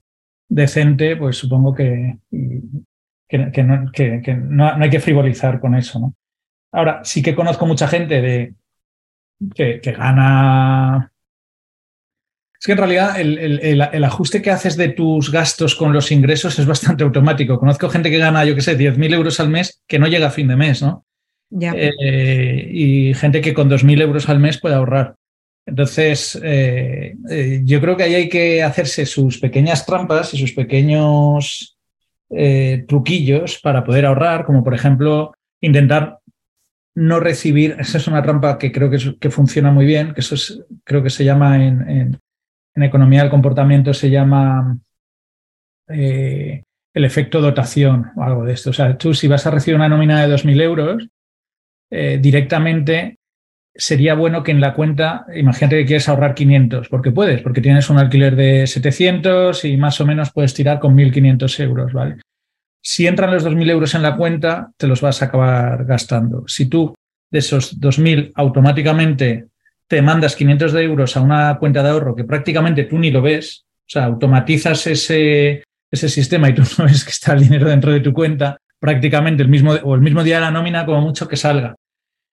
decente, 0.49 1.17
pues 1.17 1.37
supongo 1.39 1.75
que, 1.75 2.19
que, 3.29 4.35
no, 4.35 4.67
hay 4.67 4.91
que 4.91 5.01
frivolizar 5.01 5.59
con 5.59 5.75
eso. 5.75 6.01
¿no? 6.01 6.15
Ahora, 6.73 7.01
sí 7.03 7.23
que 7.23 7.35
conozco 7.35 7.67
mucha 7.67 7.89
gente 7.89 8.21
de, 8.21 8.55
que, 9.55 9.81
gana... 9.93 11.13
Es 12.59 12.67
que 12.67 12.73
en 12.73 12.79
realidad 12.79 13.19
el, 13.19 13.39
el, 13.39 14.05
ajuste 14.05 14.43
que 14.43 14.51
haces 14.51 14.77
de 14.77 14.89
tus 14.89 15.33
gastos 15.33 15.75
con 15.75 15.95
los 15.95 16.13
ingresos 16.13 16.59
es 16.59 16.67
bastante 16.67 17.05
automático. 17.05 17.59
Conozco 17.59 17.89
gente 17.89 18.11
que 18.11 18.19
gana, 18.19 18.45
yo 18.45 18.55
qué 18.55 18.61
sé, 18.61 18.77
10.000 18.77 19.15
euros 19.15 19.41
al 19.41 19.49
mes 19.49 19.83
que 19.87 19.99
no 19.99 20.09
llega 20.09 20.27
a 20.27 20.31
fin 20.31 20.47
de 20.47 20.57
mes, 20.57 20.83
¿no? 20.83 21.07
Eh, 21.59 22.69
y 22.71 23.15
gente 23.15 23.41
que 23.41 23.55
con 23.55 23.69
2.000 23.69 24.01
euros 24.03 24.29
al 24.29 24.39
mes 24.39 24.59
puede 24.61 24.77
ahorrar. 24.77 25.17
Entonces, 25.67 26.41
eh, 26.43 27.17
eh, 27.29 27.61
yo 27.65 27.81
creo 27.81 27.97
que 27.97 28.05
ahí 28.05 28.15
hay 28.15 28.29
que 28.29 28.63
hacerse 28.63 29.07
sus 29.07 29.39
pequeñas 29.39 29.85
trampas 29.87 30.33
y 30.35 30.39
sus 30.39 30.53
pequeños 30.53 31.77
truquillos 32.87 33.59
para 33.59 33.83
poder 33.83 34.07
ahorrar, 34.07 34.45
como 34.45 34.63
por 34.63 34.73
ejemplo 34.73 35.35
intentar 35.61 36.21
no 36.95 37.19
recibir, 37.19 37.75
esa 37.81 37.99
es 37.99 38.07
una 38.07 38.23
trampa 38.23 38.57
que 38.57 38.71
creo 38.71 38.89
que, 38.89 39.19
que 39.19 39.31
funciona 39.31 39.73
muy 39.73 39.85
bien, 39.85 40.15
que 40.15 40.21
eso 40.21 40.37
es, 40.37 40.63
creo 40.85 41.03
que 41.03 41.11
se 41.11 41.25
llama 41.25 41.57
en, 41.57 41.89
en, 41.89 42.83
economía 42.85 43.23
del 43.23 43.31
comportamiento, 43.31 43.93
se 43.93 44.11
llama 44.11 44.79
el 45.89 46.65
efecto 46.95 47.41
dotación 47.41 48.13
o 48.15 48.23
algo 48.23 48.45
de 48.45 48.53
esto. 48.53 48.71
O 48.71 48.73
sea, 48.73 48.97
tú 48.97 49.13
si 49.13 49.27
vas 49.27 49.45
a 49.49 49.51
recibir 49.51 49.75
una 49.75 49.89
nómina 49.89 50.25
de 50.25 50.33
2.000 50.33 50.63
euros, 50.63 51.09
eh, 51.91 52.19
directamente 52.21 53.19
sería 53.75 54.15
bueno 54.15 54.43
que 54.43 54.51
en 54.51 54.61
la 54.61 54.75
cuenta, 54.75 55.27
imagínate 55.35 55.79
que 55.79 55.87
quieres 55.87 56.09
ahorrar 56.09 56.35
500, 56.35 56.89
porque 56.89 57.13
puedes, 57.13 57.41
porque 57.43 57.61
tienes 57.61 57.89
un 57.89 57.99
alquiler 57.99 58.37
de 58.37 58.67
700 58.67 59.65
y 59.65 59.77
más 59.77 60.01
o 60.01 60.07
menos 60.07 60.33
puedes 60.33 60.55
tirar 60.55 60.81
con 60.81 60.97
1.500 60.97 61.61
euros, 61.61 61.93
¿vale? 61.93 62.17
Si 62.83 63.07
entran 63.07 63.33
los 63.33 63.45
2.000 63.45 63.71
euros 63.71 63.95
en 63.95 64.03
la 64.03 64.17
cuenta, 64.17 64.73
te 64.77 64.87
los 64.87 65.01
vas 65.01 65.23
a 65.23 65.27
acabar 65.27 65.85
gastando. 65.85 66.45
Si 66.47 66.67
tú 66.67 66.95
de 67.31 67.39
esos 67.39 67.79
2.000 67.79 68.33
automáticamente 68.35 69.47
te 69.87 70.03
mandas 70.03 70.37
500 70.37 70.73
de 70.73 70.83
euros 70.83 71.17
a 71.17 71.21
una 71.21 71.59
cuenta 71.59 71.83
de 71.83 71.91
ahorro 71.91 72.15
que 72.15 72.25
prácticamente 72.25 72.85
tú 72.85 72.99
ni 72.99 73.11
lo 73.11 73.23
ves, 73.23 73.65
o 73.65 73.91
sea, 73.91 74.05
automatizas 74.05 74.87
ese, 74.87 75.65
ese 75.91 76.09
sistema 76.09 76.49
y 76.49 76.55
tú 76.55 76.63
no 76.79 76.85
ves 76.85 77.05
que 77.05 77.11
está 77.11 77.33
el 77.35 77.41
dinero 77.41 77.69
dentro 77.69 77.93
de 77.93 78.01
tu 78.01 78.13
cuenta, 78.13 78.57
prácticamente 78.79 79.43
el 79.43 79.49
mismo, 79.49 79.73
o 79.73 79.95
el 79.95 80.01
mismo 80.01 80.23
día 80.25 80.37
de 80.37 80.43
la 80.43 80.51
nómina, 80.51 80.87
como 80.87 81.01
mucho 81.01 81.29
que 81.29 81.37
salga. 81.37 81.75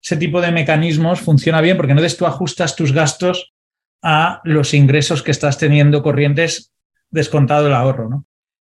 Ese 0.03 0.17
tipo 0.17 0.41
de 0.41 0.53
mecanismos 0.53 1.21
funciona 1.21 1.61
bien 1.61 1.77
porque 1.77 1.93
entonces 1.93 2.17
tú 2.17 2.27
ajustas 2.27 2.77
tus 2.77 2.93
gastos 2.93 3.53
a 4.03 4.41
los 4.45 4.73
ingresos 4.73 5.23
que 5.23 5.31
estás 5.31 5.59
teniendo 5.59 6.03
corrientes 6.03 6.73
descontado 7.11 7.67
el 7.67 7.75
ahorro. 7.75 8.09
¿no? 8.09 8.25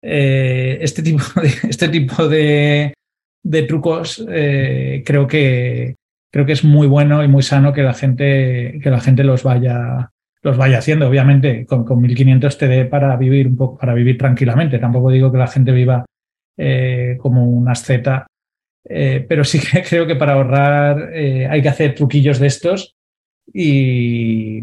Eh, 0.02 0.78
este 0.80 1.02
tipo 1.02 1.22
de, 1.40 1.48
este 1.68 1.88
tipo 1.88 2.28
de, 2.28 2.94
trucos 3.66 4.24
eh, 4.30 5.02
creo, 5.04 5.26
que, 5.26 5.96
creo 6.30 6.46
que 6.46 6.52
es 6.52 6.64
muy 6.64 6.86
bueno 6.86 7.22
y 7.22 7.28
muy 7.28 7.42
sano 7.42 7.72
que 7.72 7.82
la 7.82 7.94
gente, 7.94 8.80
que 8.82 8.90
la 8.90 9.00
gente 9.00 9.24
los, 9.24 9.42
vaya, 9.42 10.10
los 10.42 10.56
vaya 10.56 10.78
haciendo. 10.78 11.08
Obviamente, 11.08 11.66
con, 11.66 11.84
con 11.84 12.02
1.500 12.02 12.56
te 12.56 12.68
dé 12.68 12.84
para 12.86 13.16
vivir 13.16 13.48
un 13.48 13.56
poco, 13.56 13.78
para 13.78 13.94
vivir 13.94 14.16
tranquilamente. 14.16 14.78
Tampoco 14.78 15.10
digo 15.10 15.30
que 15.30 15.38
la 15.38 15.48
gente 15.48 15.72
viva 15.72 16.04
eh, 16.56 17.16
como 17.20 17.44
un 17.44 17.68
asceta. 17.68 18.26
Eh, 18.88 19.24
pero 19.28 19.44
sí 19.44 19.60
que 19.72 19.82
creo 19.82 20.06
que 20.06 20.16
para 20.16 20.34
ahorrar 20.34 21.10
eh, 21.12 21.46
hay 21.46 21.62
que 21.62 21.68
hacer 21.68 21.94
truquillos 21.94 22.38
de 22.38 22.46
estos 22.46 22.96
y, 23.52 24.62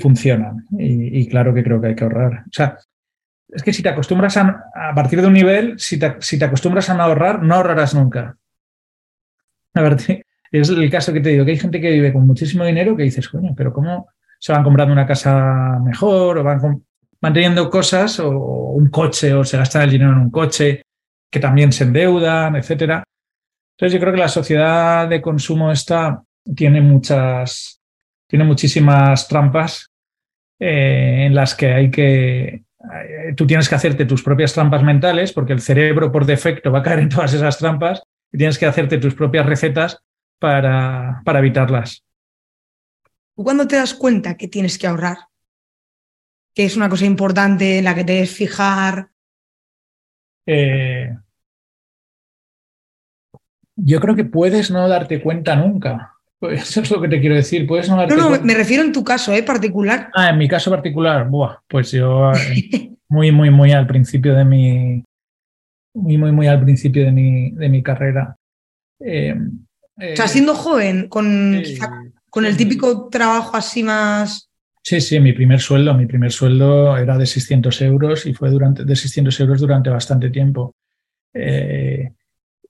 funcionan. 0.00 0.66
Y, 0.78 1.28
claro 1.28 1.52
que 1.52 1.64
creo 1.64 1.80
que 1.80 1.88
hay 1.88 1.94
que 1.94 2.04
ahorrar. 2.04 2.44
O 2.46 2.52
sea, 2.52 2.78
es 3.48 3.62
que 3.62 3.72
si 3.72 3.82
te 3.82 3.88
acostumbras 3.88 4.36
a, 4.36 4.94
partir 4.94 5.20
de 5.20 5.26
un 5.26 5.32
nivel, 5.32 5.78
si 5.78 5.98
te, 5.98 6.16
si 6.20 6.38
te 6.38 6.44
acostumbras 6.44 6.88
a 6.90 6.94
no 6.94 7.02
ahorrar, 7.02 7.42
no 7.42 7.56
ahorrarás 7.56 7.94
nunca. 7.94 8.36
A 9.74 9.82
ver, 9.82 9.96
es 10.52 10.68
el 10.68 10.90
caso 10.90 11.12
que 11.12 11.20
te 11.20 11.30
digo, 11.30 11.44
que 11.44 11.52
hay 11.52 11.58
gente 11.58 11.80
que 11.80 11.90
vive 11.90 12.12
con 12.12 12.26
muchísimo 12.26 12.64
dinero 12.64 12.96
que 12.96 13.04
dices, 13.04 13.28
coño, 13.28 13.54
pero 13.56 13.72
¿cómo 13.72 14.08
se 14.38 14.52
van 14.52 14.64
comprando 14.64 14.92
una 14.92 15.06
casa 15.06 15.78
mejor 15.84 16.38
o 16.38 16.44
van 16.44 16.84
manteniendo 17.20 17.68
cosas 17.68 18.18
o 18.20 18.30
un 18.30 18.88
coche 18.88 19.34
o 19.34 19.44
se 19.44 19.58
gastan 19.58 19.82
el 19.82 19.90
dinero 19.90 20.12
en 20.12 20.18
un 20.18 20.30
coche 20.30 20.82
que 21.30 21.40
también 21.40 21.72
se 21.72 21.84
endeudan, 21.84 22.56
etcétera? 22.56 23.04
Entonces 23.80 23.94
yo 23.94 24.00
creo 24.00 24.12
que 24.12 24.20
la 24.20 24.28
sociedad 24.28 25.08
de 25.08 25.22
consumo 25.22 25.72
esta 25.72 26.22
tiene 26.54 26.82
muchas, 26.82 27.80
tiene 28.26 28.44
muchísimas 28.44 29.26
trampas 29.26 29.90
eh, 30.58 31.24
en 31.26 31.34
las 31.34 31.54
que 31.54 31.72
hay 31.72 31.90
que, 31.90 32.44
eh, 32.44 33.34
tú 33.34 33.46
tienes 33.46 33.70
que 33.70 33.76
hacerte 33.76 34.04
tus 34.04 34.22
propias 34.22 34.52
trampas 34.52 34.82
mentales 34.82 35.32
porque 35.32 35.54
el 35.54 35.62
cerebro 35.62 36.12
por 36.12 36.26
defecto 36.26 36.70
va 36.70 36.80
a 36.80 36.82
caer 36.82 36.98
en 36.98 37.08
todas 37.08 37.32
esas 37.32 37.56
trampas 37.56 38.02
y 38.30 38.36
tienes 38.36 38.58
que 38.58 38.66
hacerte 38.66 38.98
tus 38.98 39.14
propias 39.14 39.46
recetas 39.46 40.02
para, 40.38 41.22
para 41.24 41.38
evitarlas. 41.38 42.04
¿Tú 43.34 43.44
cuándo 43.44 43.66
te 43.66 43.76
das 43.76 43.94
cuenta 43.94 44.36
que 44.36 44.48
tienes 44.48 44.76
que 44.76 44.88
ahorrar? 44.88 45.16
Que 46.54 46.66
es 46.66 46.76
una 46.76 46.90
cosa 46.90 47.06
importante 47.06 47.78
en 47.78 47.84
la 47.84 47.94
que 47.94 48.04
te 48.04 48.12
debes 48.12 48.36
fijar. 48.36 49.08
Eh, 50.44 51.16
yo 53.84 54.00
creo 54.00 54.14
que 54.16 54.24
puedes 54.24 54.70
no 54.70 54.88
darte 54.88 55.20
cuenta 55.22 55.56
nunca. 55.56 56.14
Pues 56.38 56.62
eso 56.70 56.80
es 56.80 56.90
lo 56.90 57.00
que 57.00 57.08
te 57.08 57.20
quiero 57.20 57.34
decir. 57.34 57.66
Puedes 57.66 57.88
no 57.88 57.96
darte 57.96 58.14
No, 58.14 58.22
no, 58.22 58.28
cuenta. 58.28 58.46
me 58.46 58.54
refiero 58.54 58.82
en 58.82 58.92
tu 58.92 59.04
caso, 59.04 59.32
¿eh? 59.32 59.42
Particular. 59.42 60.10
Ah, 60.14 60.30
en 60.30 60.38
mi 60.38 60.48
caso 60.48 60.70
particular, 60.70 61.28
buah, 61.28 61.58
pues 61.68 61.92
yo 61.92 62.32
eh, 62.32 62.90
muy, 63.08 63.32
muy, 63.32 63.50
muy 63.50 63.72
al 63.72 63.86
principio 63.86 64.34
de 64.34 64.44
mi, 64.44 65.04
muy, 65.94 66.16
muy, 66.18 66.32
muy 66.32 66.46
al 66.46 66.60
principio 66.62 67.04
de 67.04 67.12
mi, 67.12 67.50
de 67.52 67.68
mi 67.68 67.82
carrera. 67.82 68.36
Eh, 69.00 69.34
O 69.96 70.16
sea, 70.16 70.28
siendo 70.28 70.54
joven, 70.54 71.08
con, 71.08 71.60
quizá 71.64 71.90
con 72.30 72.44
el 72.46 72.56
típico 72.56 73.08
trabajo 73.08 73.56
así 73.56 73.82
más. 73.82 74.48
Sí, 74.82 75.00
sí, 75.02 75.20
mi 75.20 75.32
primer 75.34 75.60
sueldo, 75.60 75.92
mi 75.92 76.06
primer 76.06 76.32
sueldo 76.32 76.96
era 76.96 77.18
de 77.18 77.26
600 77.26 77.82
euros 77.82 78.24
y 78.24 78.32
fue 78.32 78.48
durante, 78.50 78.84
de 78.84 78.96
600 78.96 79.38
euros 79.40 79.60
durante 79.60 79.90
bastante 79.90 80.30
tiempo. 80.30 80.74
Eh, 81.34 82.12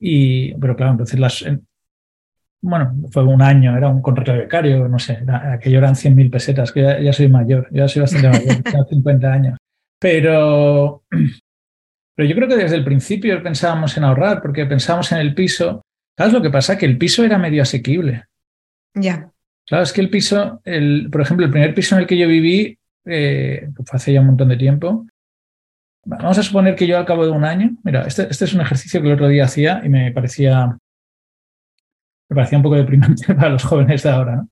y, 0.01 0.55
pero 0.55 0.75
claro, 0.75 0.93
entonces 0.93 1.21
las, 1.21 1.43
en- 1.43 1.67
bueno, 2.63 2.95
fue 3.11 3.25
un 3.25 3.41
año, 3.43 3.77
era 3.77 3.89
un 3.89 4.03
contrato 4.03 4.33
de 4.33 4.39
becario, 4.41 4.89
no 4.89 4.99
sé, 4.99 5.19
era- 5.23 5.53
aquello 5.55 5.79
eran 5.79 5.95
100.000 5.97 6.31
pesetas, 6.31 6.73
que 6.73 6.83
ya, 6.83 7.01
ya 7.01 7.13
soy 7.13 7.29
mayor, 7.29 7.69
ya 7.71 7.87
soy 7.89 8.03
bastante 8.03 8.29
mayor, 8.29 8.63
tengo 8.63 8.85
50 8.85 9.33
años. 9.33 9.59
Pero, 9.99 11.03
pero 12.15 12.29
yo 12.29 12.35
creo 12.35 12.49
que 12.49 12.57
desde 12.57 12.77
el 12.77 12.85
principio 12.85 13.43
pensábamos 13.43 13.97
en 13.97 14.05
ahorrar, 14.05 14.43
porque 14.43 14.67
pensábamos 14.67 15.11
en 15.13 15.19
el 15.19 15.35
piso. 15.35 15.83
¿Sabes 16.17 16.33
lo 16.35 16.43
que 16.43 16.51
pasa? 16.51 16.77
Que 16.77 16.87
el 16.87 16.99
piso 16.99 17.25
era 17.25 17.39
medio 17.39 17.63
asequible. 17.63 18.25
Ya. 18.95 19.31
Claro, 19.67 19.85
es 19.85 19.93
que 19.93 20.01
el 20.01 20.11
piso, 20.11 20.61
el, 20.65 21.09
por 21.11 21.21
ejemplo, 21.23 21.47
el 21.47 21.53
primer 21.53 21.75
piso 21.75 21.95
en 21.95 22.03
el 22.03 22.07
que 22.07 22.19
yo 22.19 22.27
viví, 22.29 22.77
eh, 23.07 23.69
que 23.75 23.83
fue 23.85 23.97
hace 23.97 24.13
ya 24.13 24.21
un 24.21 24.27
montón 24.27 24.49
de 24.49 24.57
tiempo, 24.57 25.07
vamos 26.05 26.39
a 26.39 26.43
suponer 26.43 26.75
que 26.75 26.87
yo 26.87 26.99
al 26.99 27.07
cabo 27.07 27.25
de 27.25 27.33
un 27.33 27.45
año, 27.45 27.77
mira, 27.83 28.03
este, 28.07 28.27
este 28.31 28.45
es 28.45 28.55
un 28.55 28.61
ejercicio 28.61 29.01
que 29.01 29.09
el 29.09 29.15
otro 29.15 29.29
día 29.29 29.45
hacía 29.45 29.81
y 29.85 29.89
me 29.89 30.13
parecía, 30.13 30.77
me 32.29 32.35
parecía 32.35 32.59
un 32.59 32.65
poco 32.65 32.77
deprimente 32.77 33.35
para 33.35 33.51
los 33.51 33.65
jóvenes 33.65 34.03
de 34.03 34.11
ahora. 34.11 34.37
¿no? 34.37 34.49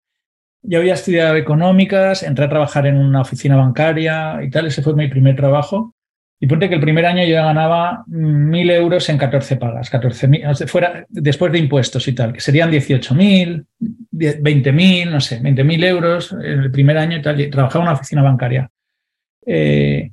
Yo 0.63 0.81
había 0.81 0.95
estudiado 0.95 1.37
económicas, 1.37 2.23
entré 2.23 2.45
a 2.45 2.49
trabajar 2.49 2.87
en 2.87 2.97
una 2.97 3.21
oficina 3.21 3.57
bancaria 3.57 4.43
y 4.43 4.51
tal, 4.51 4.67
ese 4.67 4.83
fue 4.83 4.95
mi 4.95 5.09
primer 5.09 5.37
trabajo. 5.37 5.95
Y 6.41 6.47
ponte 6.47 6.69
que 6.69 6.77
el 6.77 6.81
primer 6.81 7.05
año 7.05 7.25
yo 7.25 7.35
ganaba 7.35 8.05
mil 8.07 8.71
euros 8.71 9.09
en 9.09 9.19
14 9.19 9.57
pagas, 9.57 9.91
14.000, 9.91 10.49
o 10.49 10.55
sea, 10.55 10.69
fuera 10.69 11.05
después 11.09 11.51
de 11.51 11.59
impuestos 11.59 12.07
y 12.07 12.13
tal, 12.13 12.33
que 12.33 12.41
serían 12.41 12.71
18.000, 12.71 13.67
20.000, 14.13 15.11
no 15.11 15.21
sé, 15.21 15.41
20.000 15.41 15.85
euros 15.85 16.33
en 16.33 16.61
el 16.61 16.71
primer 16.71 16.97
año 16.97 17.17
y 17.17 17.23
tal. 17.23 17.41
Y 17.41 17.51
trabajaba 17.51 17.85
en 17.85 17.89
una 17.89 17.97
oficina 17.97 18.23
bancaria. 18.23 18.71
Eh, 19.45 20.13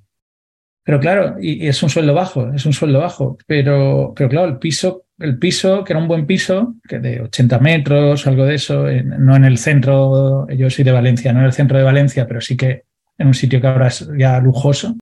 pero 0.85 0.99
claro, 0.99 1.37
y, 1.41 1.67
es 1.67 1.81
un 1.81 1.89
sueldo 1.89 2.13
bajo, 2.13 2.53
es 2.53 2.65
un 2.65 2.71
sueldo 2.71 2.99
bajo. 2.99 3.39
Pero, 3.47 4.13
pero 4.15 4.29
claro, 4.29 4.47
el 4.47 4.59
piso, 4.59 5.07
el 5.17 5.39
piso, 5.39 5.83
que 5.83 5.93
era 5.93 5.99
un 5.99 6.07
buen 6.07 6.27
piso, 6.27 6.75
que 6.87 6.99
de 6.99 7.21
80 7.21 7.57
metros, 7.59 8.27
algo 8.27 8.45
de 8.45 8.53
eso, 8.53 8.85
no 9.03 9.35
en 9.35 9.45
el 9.45 9.57
centro, 9.57 10.47
yo 10.49 10.69
soy 10.69 10.85
de 10.85 10.91
Valencia, 10.91 11.33
no 11.33 11.39
en 11.39 11.47
el 11.47 11.53
centro 11.53 11.79
de 11.79 11.83
Valencia, 11.83 12.27
pero 12.27 12.39
sí 12.39 12.55
que 12.55 12.83
en 13.17 13.27
un 13.27 13.33
sitio 13.33 13.59
que 13.59 13.65
ahora 13.65 13.87
es 13.87 14.07
ya 14.15 14.39
lujoso, 14.39 14.95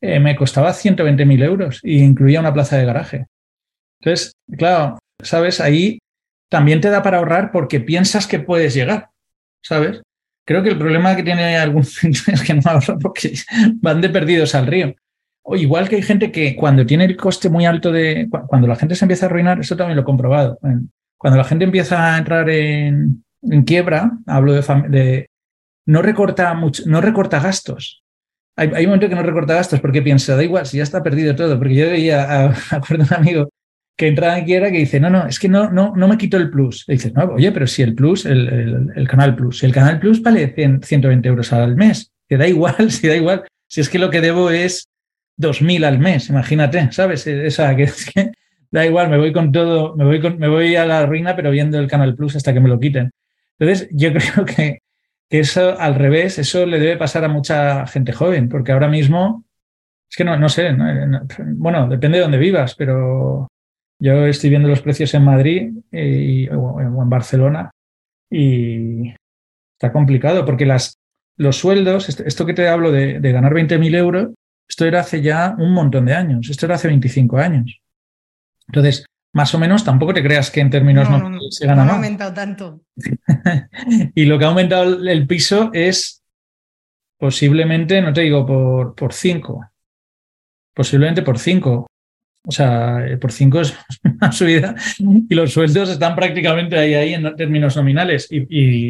eh, 0.00 0.18
me 0.18 0.34
costaba 0.34 0.72
120.000 0.72 1.44
euros 1.44 1.78
y 1.84 2.02
incluía 2.02 2.40
una 2.40 2.52
plaza 2.52 2.76
de 2.76 2.84
garaje. 2.84 3.26
Entonces, 4.00 4.34
claro, 4.58 4.98
¿sabes? 5.22 5.60
Ahí 5.60 6.00
también 6.48 6.80
te 6.80 6.90
da 6.90 7.00
para 7.04 7.18
ahorrar 7.18 7.52
porque 7.52 7.78
piensas 7.78 8.26
que 8.26 8.40
puedes 8.40 8.74
llegar, 8.74 9.10
¿sabes? 9.62 10.02
Creo 10.44 10.64
que 10.64 10.70
el 10.70 10.78
problema 10.78 11.14
que 11.14 11.22
tiene 11.22 11.56
algún 11.56 11.82
es 12.02 12.42
que 12.44 12.54
no 12.54 12.62
ahorran 12.64 12.98
porque 12.98 13.34
van 13.80 14.00
de 14.00 14.08
perdidos 14.08 14.56
al 14.56 14.66
río. 14.66 14.96
O 15.44 15.56
igual 15.56 15.88
que 15.88 15.96
hay 15.96 16.02
gente 16.02 16.30
que 16.30 16.54
cuando 16.56 16.86
tiene 16.86 17.04
el 17.04 17.16
coste 17.16 17.48
muy 17.50 17.66
alto 17.66 17.90
de... 17.92 18.28
cu- 18.30 18.46
Cuando 18.46 18.66
la 18.68 18.76
gente 18.76 18.94
se 18.94 19.04
empieza 19.04 19.26
a 19.26 19.28
arruinar, 19.28 19.60
eso 19.60 19.76
también 19.76 19.96
lo 19.96 20.02
he 20.02 20.04
comprobado. 20.04 20.58
Cuando 21.18 21.36
la 21.38 21.44
gente 21.44 21.64
empieza 21.64 22.14
a 22.14 22.18
entrar 22.18 22.48
en, 22.50 23.24
en 23.42 23.62
quiebra, 23.62 24.12
hablo 24.26 24.52
de, 24.52 24.62
de 24.88 25.26
no 25.86 26.02
recorta 26.02 26.52
mucho, 26.54 26.84
no 26.86 27.00
recorta 27.00 27.40
gastos. 27.40 28.02
Hay, 28.56 28.70
hay 28.74 28.84
un 28.84 28.90
momento 28.90 29.08
que 29.08 29.14
no 29.14 29.22
recorta 29.22 29.54
gastos 29.54 29.80
porque 29.80 30.02
piensa, 30.02 30.36
da 30.36 30.44
igual, 30.44 30.66
si 30.66 30.76
ya 30.78 30.82
está 30.84 31.02
perdido 31.02 31.34
todo. 31.34 31.58
Porque 31.58 31.74
yo 31.74 31.86
veía, 31.86 32.22
a, 32.48 32.54
acuerdo 32.76 33.04
un 33.04 33.14
amigo 33.14 33.48
que 33.96 34.08
entraba 34.08 34.38
en 34.38 34.44
quiebra 34.44 34.70
que 34.70 34.78
dice, 34.78 35.00
no, 35.00 35.10
no, 35.10 35.26
es 35.26 35.38
que 35.38 35.48
no, 35.48 35.70
no, 35.70 35.92
no 35.96 36.08
me 36.08 36.18
quito 36.18 36.36
el 36.36 36.50
plus. 36.50 36.84
Y 36.88 36.92
dices, 36.92 37.12
no, 37.14 37.24
oye, 37.24 37.52
pero 37.52 37.66
si 37.66 37.82
el 37.82 37.94
plus, 37.94 38.26
el, 38.26 38.48
el- 38.48 38.86
el 38.94 39.08
canal 39.08 39.34
plus, 39.36 39.62
el 39.64 39.72
canal 39.72 39.98
plus 40.00 40.22
vale 40.22 40.52
100, 40.54 40.82
120 40.82 41.28
euros 41.28 41.52
al 41.52 41.76
mes, 41.76 42.10
que 42.28 42.36
da 42.36 42.46
igual, 42.48 42.90
si 42.90 43.08
da 43.08 43.16
igual, 43.16 43.44
si 43.68 43.80
es 43.80 43.88
que 43.88 43.98
lo 43.98 44.10
que 44.10 44.20
debo 44.20 44.50
es 44.50 44.86
2.000 45.36 45.84
al 45.84 45.98
mes, 45.98 46.28
imagínate, 46.28 46.90
¿sabes? 46.92 47.26
Esa, 47.26 47.74
que 47.76 47.86
da 48.70 48.86
igual, 48.86 49.10
me 49.10 49.18
voy 49.18 49.32
con 49.32 49.52
todo, 49.52 49.94
me 49.96 50.04
voy, 50.04 50.20
con, 50.20 50.38
me 50.38 50.48
voy 50.48 50.76
a 50.76 50.86
la 50.86 51.04
ruina, 51.06 51.36
pero 51.36 51.50
viendo 51.50 51.78
el 51.78 51.88
canal 51.88 52.14
plus 52.14 52.36
hasta 52.36 52.52
que 52.54 52.60
me 52.60 52.68
lo 52.68 52.80
quiten. 52.80 53.10
Entonces, 53.58 53.88
yo 53.92 54.10
creo 54.12 54.44
que, 54.44 54.78
eso 55.30 55.78
al 55.78 55.94
revés, 55.94 56.38
eso 56.38 56.66
le 56.66 56.78
debe 56.78 56.96
pasar 56.98 57.24
a 57.24 57.28
mucha 57.28 57.86
gente 57.86 58.12
joven, 58.12 58.48
porque 58.48 58.72
ahora 58.72 58.88
mismo, 58.88 59.44
es 60.10 60.16
que 60.16 60.24
no, 60.24 60.36
no 60.38 60.48
sé, 60.48 60.72
no- 60.74 61.06
no- 61.06 61.22
bueno, 61.56 61.88
depende 61.88 62.18
de 62.18 62.22
dónde 62.22 62.38
vivas, 62.38 62.74
pero 62.76 63.48
yo 63.98 64.26
estoy 64.26 64.50
viendo 64.50 64.68
los 64.68 64.82
precios 64.82 65.14
en 65.14 65.24
Madrid 65.24 65.72
y, 65.92 66.48
o, 66.50 66.80
en 66.80 67.08
Barcelona 67.10 67.70
y 68.30 69.10
está 69.78 69.92
complicado 69.92 70.44
porque 70.44 70.66
las, 70.66 70.96
los 71.36 71.56
sueldos, 71.56 72.08
esto, 72.08 72.24
esto 72.24 72.46
que 72.46 72.54
te 72.54 72.68
hablo 72.68 72.90
de, 72.92 73.20
de 73.20 73.32
ganar 73.32 73.54
20.000 73.54 73.94
euros, 73.94 74.30
esto 74.68 74.84
era 74.86 75.00
hace 75.00 75.20
ya 75.22 75.54
un 75.58 75.72
montón 75.72 76.06
de 76.06 76.14
años, 76.14 76.48
esto 76.50 76.66
era 76.66 76.76
hace 76.76 76.88
25 76.88 77.38
años. 77.38 77.78
Entonces, 78.68 79.04
más 79.34 79.54
o 79.54 79.58
menos, 79.58 79.84
tampoco 79.84 80.12
te 80.14 80.22
creas 80.22 80.50
que 80.50 80.60
en 80.60 80.70
términos 80.70 81.08
No, 81.08 81.18
no, 81.18 81.30
no, 81.30 81.40
se 81.50 81.66
gana 81.66 81.84
no 81.84 81.92
ha 81.92 81.94
aumentado 81.96 82.32
tanto. 82.34 82.82
y 84.14 84.24
lo 84.26 84.38
que 84.38 84.44
ha 84.44 84.48
aumentado 84.48 84.84
el- 84.84 85.08
el 85.08 85.26
piso 85.26 85.70
es 85.72 86.22
posiblemente, 87.18 88.02
no 88.02 88.12
te 88.12 88.22
digo 88.22 88.44
por, 88.46 88.94
por 88.94 89.12
cinco, 89.12 89.70
posiblemente 90.74 91.22
por 91.22 91.38
cinco. 91.38 91.86
O 92.44 92.50
sea, 92.50 93.06
eh, 93.06 93.16
por 93.18 93.30
cinco 93.30 93.60
es 93.60 93.72
una 94.04 94.32
subida 94.32 94.74
y 94.98 95.34
los 95.34 95.52
sueldos 95.52 95.88
están 95.90 96.16
prácticamente 96.16 96.76
ahí, 96.76 96.94
ahí 96.94 97.14
en 97.14 97.36
términos 97.36 97.76
nominales 97.76 98.26
y, 98.30 98.46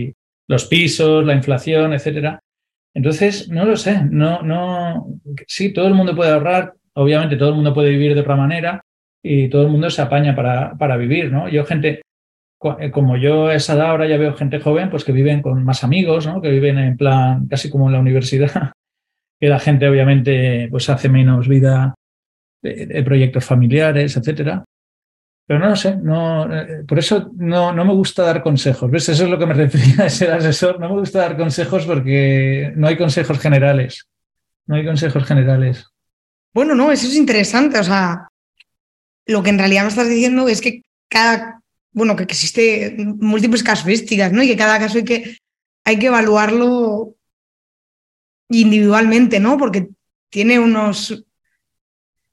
y 0.06 0.14
los 0.48 0.64
pisos, 0.66 1.24
la 1.24 1.34
inflación, 1.34 1.92
etcétera. 1.92 2.40
Entonces, 2.94 3.48
no 3.48 3.64
lo 3.64 3.76
sé, 3.76 4.04
no, 4.04 4.42
no, 4.42 5.06
sí, 5.46 5.72
todo 5.72 5.86
el 5.88 5.94
mundo 5.94 6.14
puede 6.14 6.32
ahorrar, 6.32 6.74
obviamente 6.94 7.36
todo 7.36 7.50
el 7.50 7.54
mundo 7.54 7.72
puede 7.72 7.90
vivir 7.90 8.14
de 8.14 8.20
otra 8.20 8.36
manera 8.36 8.84
y 9.22 9.48
todo 9.48 9.62
el 9.62 9.68
mundo 9.68 9.88
se 9.88 10.02
apaña 10.02 10.36
para, 10.36 10.76
para 10.76 10.96
vivir, 10.96 11.32
¿no? 11.32 11.48
Yo 11.48 11.64
gente, 11.64 12.02
eh, 12.78 12.90
como 12.90 13.16
yo 13.16 13.46
a 13.46 13.54
esa 13.54 13.74
edad 13.74 13.90
ahora 13.90 14.06
ya 14.06 14.18
veo 14.18 14.34
gente 14.34 14.60
joven, 14.60 14.90
pues 14.90 15.04
que 15.04 15.12
viven 15.12 15.40
con 15.40 15.64
más 15.64 15.84
amigos, 15.84 16.26
¿no? 16.26 16.42
Que 16.42 16.50
viven 16.50 16.78
en 16.78 16.96
plan 16.96 17.46
casi 17.48 17.70
como 17.70 17.86
en 17.86 17.94
la 17.94 18.00
universidad, 18.00 18.72
que 19.40 19.48
la 19.48 19.58
gente 19.58 19.88
obviamente 19.88 20.68
pues 20.70 20.90
hace 20.90 21.08
menos 21.08 21.48
vida 21.48 21.94
de, 22.62 22.86
de 22.86 23.02
proyectos 23.02 23.44
familiares, 23.44 24.16
etcétera. 24.16 24.64
Pero 25.46 25.58
no 25.58 25.68
lo 25.70 25.76
sé, 25.76 25.96
no, 25.96 26.52
eh, 26.54 26.84
por 26.86 26.98
eso 26.98 27.30
no, 27.34 27.72
no 27.72 27.84
me 27.84 27.92
gusta 27.92 28.22
dar 28.22 28.42
consejos. 28.42 28.90
¿Ves? 28.90 29.08
Eso 29.08 29.24
es 29.24 29.30
lo 29.30 29.38
que 29.38 29.46
me 29.46 29.54
refería 29.54 30.06
a 30.06 30.10
ser 30.10 30.32
asesor. 30.32 30.78
No 30.78 30.88
me 30.88 31.00
gusta 31.00 31.20
dar 31.20 31.36
consejos 31.36 31.84
porque 31.84 32.72
no 32.76 32.86
hay 32.86 32.96
consejos 32.96 33.38
generales. 33.38 34.08
No 34.66 34.76
hay 34.76 34.84
consejos 34.84 35.24
generales. 35.24 35.86
Bueno, 36.54 36.74
no, 36.74 36.92
eso 36.92 37.06
es 37.06 37.16
interesante. 37.16 37.78
O 37.78 37.84
sea, 37.84 38.28
lo 39.26 39.42
que 39.42 39.50
en 39.50 39.58
realidad 39.58 39.82
me 39.82 39.88
estás 39.88 40.08
diciendo 40.08 40.48
es 40.48 40.60
que 40.60 40.82
cada, 41.08 41.60
bueno, 41.92 42.14
que 42.16 42.22
existe 42.22 42.96
múltiples 42.98 43.62
casuísticas, 43.62 44.32
¿no? 44.32 44.42
Y 44.42 44.48
que 44.48 44.56
cada 44.56 44.78
caso 44.78 44.98
hay 44.98 45.04
que, 45.04 45.36
hay 45.84 45.98
que 45.98 46.06
evaluarlo 46.06 47.16
individualmente, 48.48 49.40
¿no? 49.40 49.58
Porque 49.58 49.88
tiene 50.30 50.58
unos, 50.58 51.24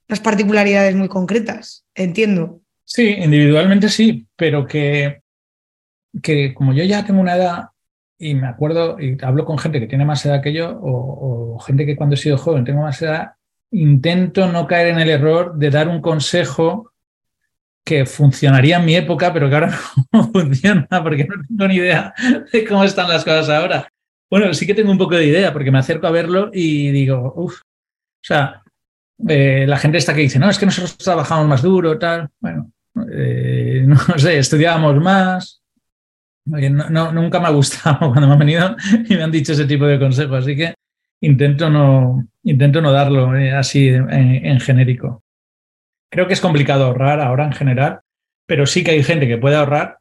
unas 0.08 0.19
particularidades 0.19 0.95
muy 0.95 1.08
concretas, 1.08 1.86
entiendo. 1.95 2.62
Sí, 2.91 3.08
individualmente 3.19 3.88
sí, 3.88 4.28
pero 4.36 4.65
que, 4.65 5.21
que 6.23 6.54
como 6.56 6.73
yo 6.73 6.84
ya 6.84 7.06
tengo 7.06 7.21
una 7.21 7.36
edad 7.36 7.65
y 8.17 8.34
me 8.34 8.47
acuerdo 8.47 8.99
y 8.99 9.15
hablo 9.23 9.45
con 9.45 9.60
gente 9.60 9.80
que 9.80 9.86
tiene 9.88 10.06
más 10.06 10.25
edad 10.25 10.41
que 10.41 10.54
yo 10.54 10.71
o, 10.71 11.56
o 11.56 11.60
gente 11.60 11.86
que 11.86 11.95
cuando 11.95 12.15
he 12.15 12.17
sido 12.17 12.38
joven 12.39 12.65
tengo 12.65 12.82
más 12.82 12.99
edad, 13.04 13.34
intento 13.71 14.52
no 14.52 14.65
caer 14.65 14.88
en 14.88 14.99
el 14.99 15.10
error 15.10 15.56
de 15.56 15.69
dar 15.69 15.88
un 15.88 16.02
consejo 16.02 16.91
que 17.86 18.08
funcionaría 18.08 18.78
en 18.78 18.86
mi 18.86 18.95
época, 18.95 19.32
pero 19.34 19.49
que 19.49 19.56
ahora 19.56 19.80
no 20.12 20.32
funciona 20.32 20.88
porque 21.04 21.25
no 21.25 21.36
tengo 21.47 21.67
ni 21.67 21.75
idea 21.75 22.13
de 22.52 22.65
cómo 22.65 22.84
están 22.84 23.08
las 23.08 23.23
cosas 23.23 23.49
ahora. 23.49 23.88
Bueno, 24.32 24.52
sí 24.56 24.65
que 24.65 24.73
tengo 24.73 24.91
un 24.91 24.97
poco 24.97 25.15
de 25.15 25.28
idea 25.28 25.54
porque 25.54 25.71
me 25.71 25.80
acerco 25.80 26.08
a 26.08 26.12
verlo 26.12 26.49
y 26.52 26.89
digo, 26.89 27.34
uff, 27.36 27.62
o 27.62 27.63
sea, 28.23 28.63
eh, 29.28 29.65
la 29.67 29.78
gente 29.78 29.99
está 29.99 30.15
que 30.15 30.21
dice, 30.21 30.39
no, 30.39 30.49
es 30.49 30.58
que 30.58 30.65
nosotros 30.65 30.97
trabajamos 30.97 31.47
más 31.47 31.62
duro, 31.62 31.99
tal. 31.99 32.30
Bueno, 32.39 32.71
eh, 33.12 33.84
no 33.88 33.97
sé, 34.17 34.38
estudiábamos 34.38 34.95
más. 35.02 35.62
No, 36.45 37.12
nunca 37.12 37.39
me 37.39 37.47
ha 37.47 37.52
gustado 37.52 37.99
cuando 38.12 38.28
me 38.28 38.34
han 38.34 38.39
venido 38.39 38.75
y 39.08 39.15
me 39.15 39.23
han 39.23 39.32
dicho 39.32 39.54
ese 39.54 39.65
tipo 39.65 39.86
de 39.86 39.99
consejos, 39.99 40.39
así 40.39 40.56
que 40.56 40.73
intento 41.21 41.69
no, 41.69 42.28
intento 42.43 42.82
no 42.82 42.91
darlo 42.91 43.36
eh, 43.38 43.52
así 43.52 43.88
en, 43.89 44.60
genérico. 44.60 45.23
Creo 46.12 46.28
que 46.28 46.34
es 46.34 46.41
complicado 46.41 46.86
ahorrar 46.86 47.19
ahora 47.19 47.45
en 47.45 47.52
general, 47.52 47.99
pero 48.47 48.65
sí 48.65 48.84
que 48.84 48.91
hay 48.91 49.04
gente 49.04 49.28
que 49.28 49.38
puede 49.38 49.58
ahorrar 49.58 49.97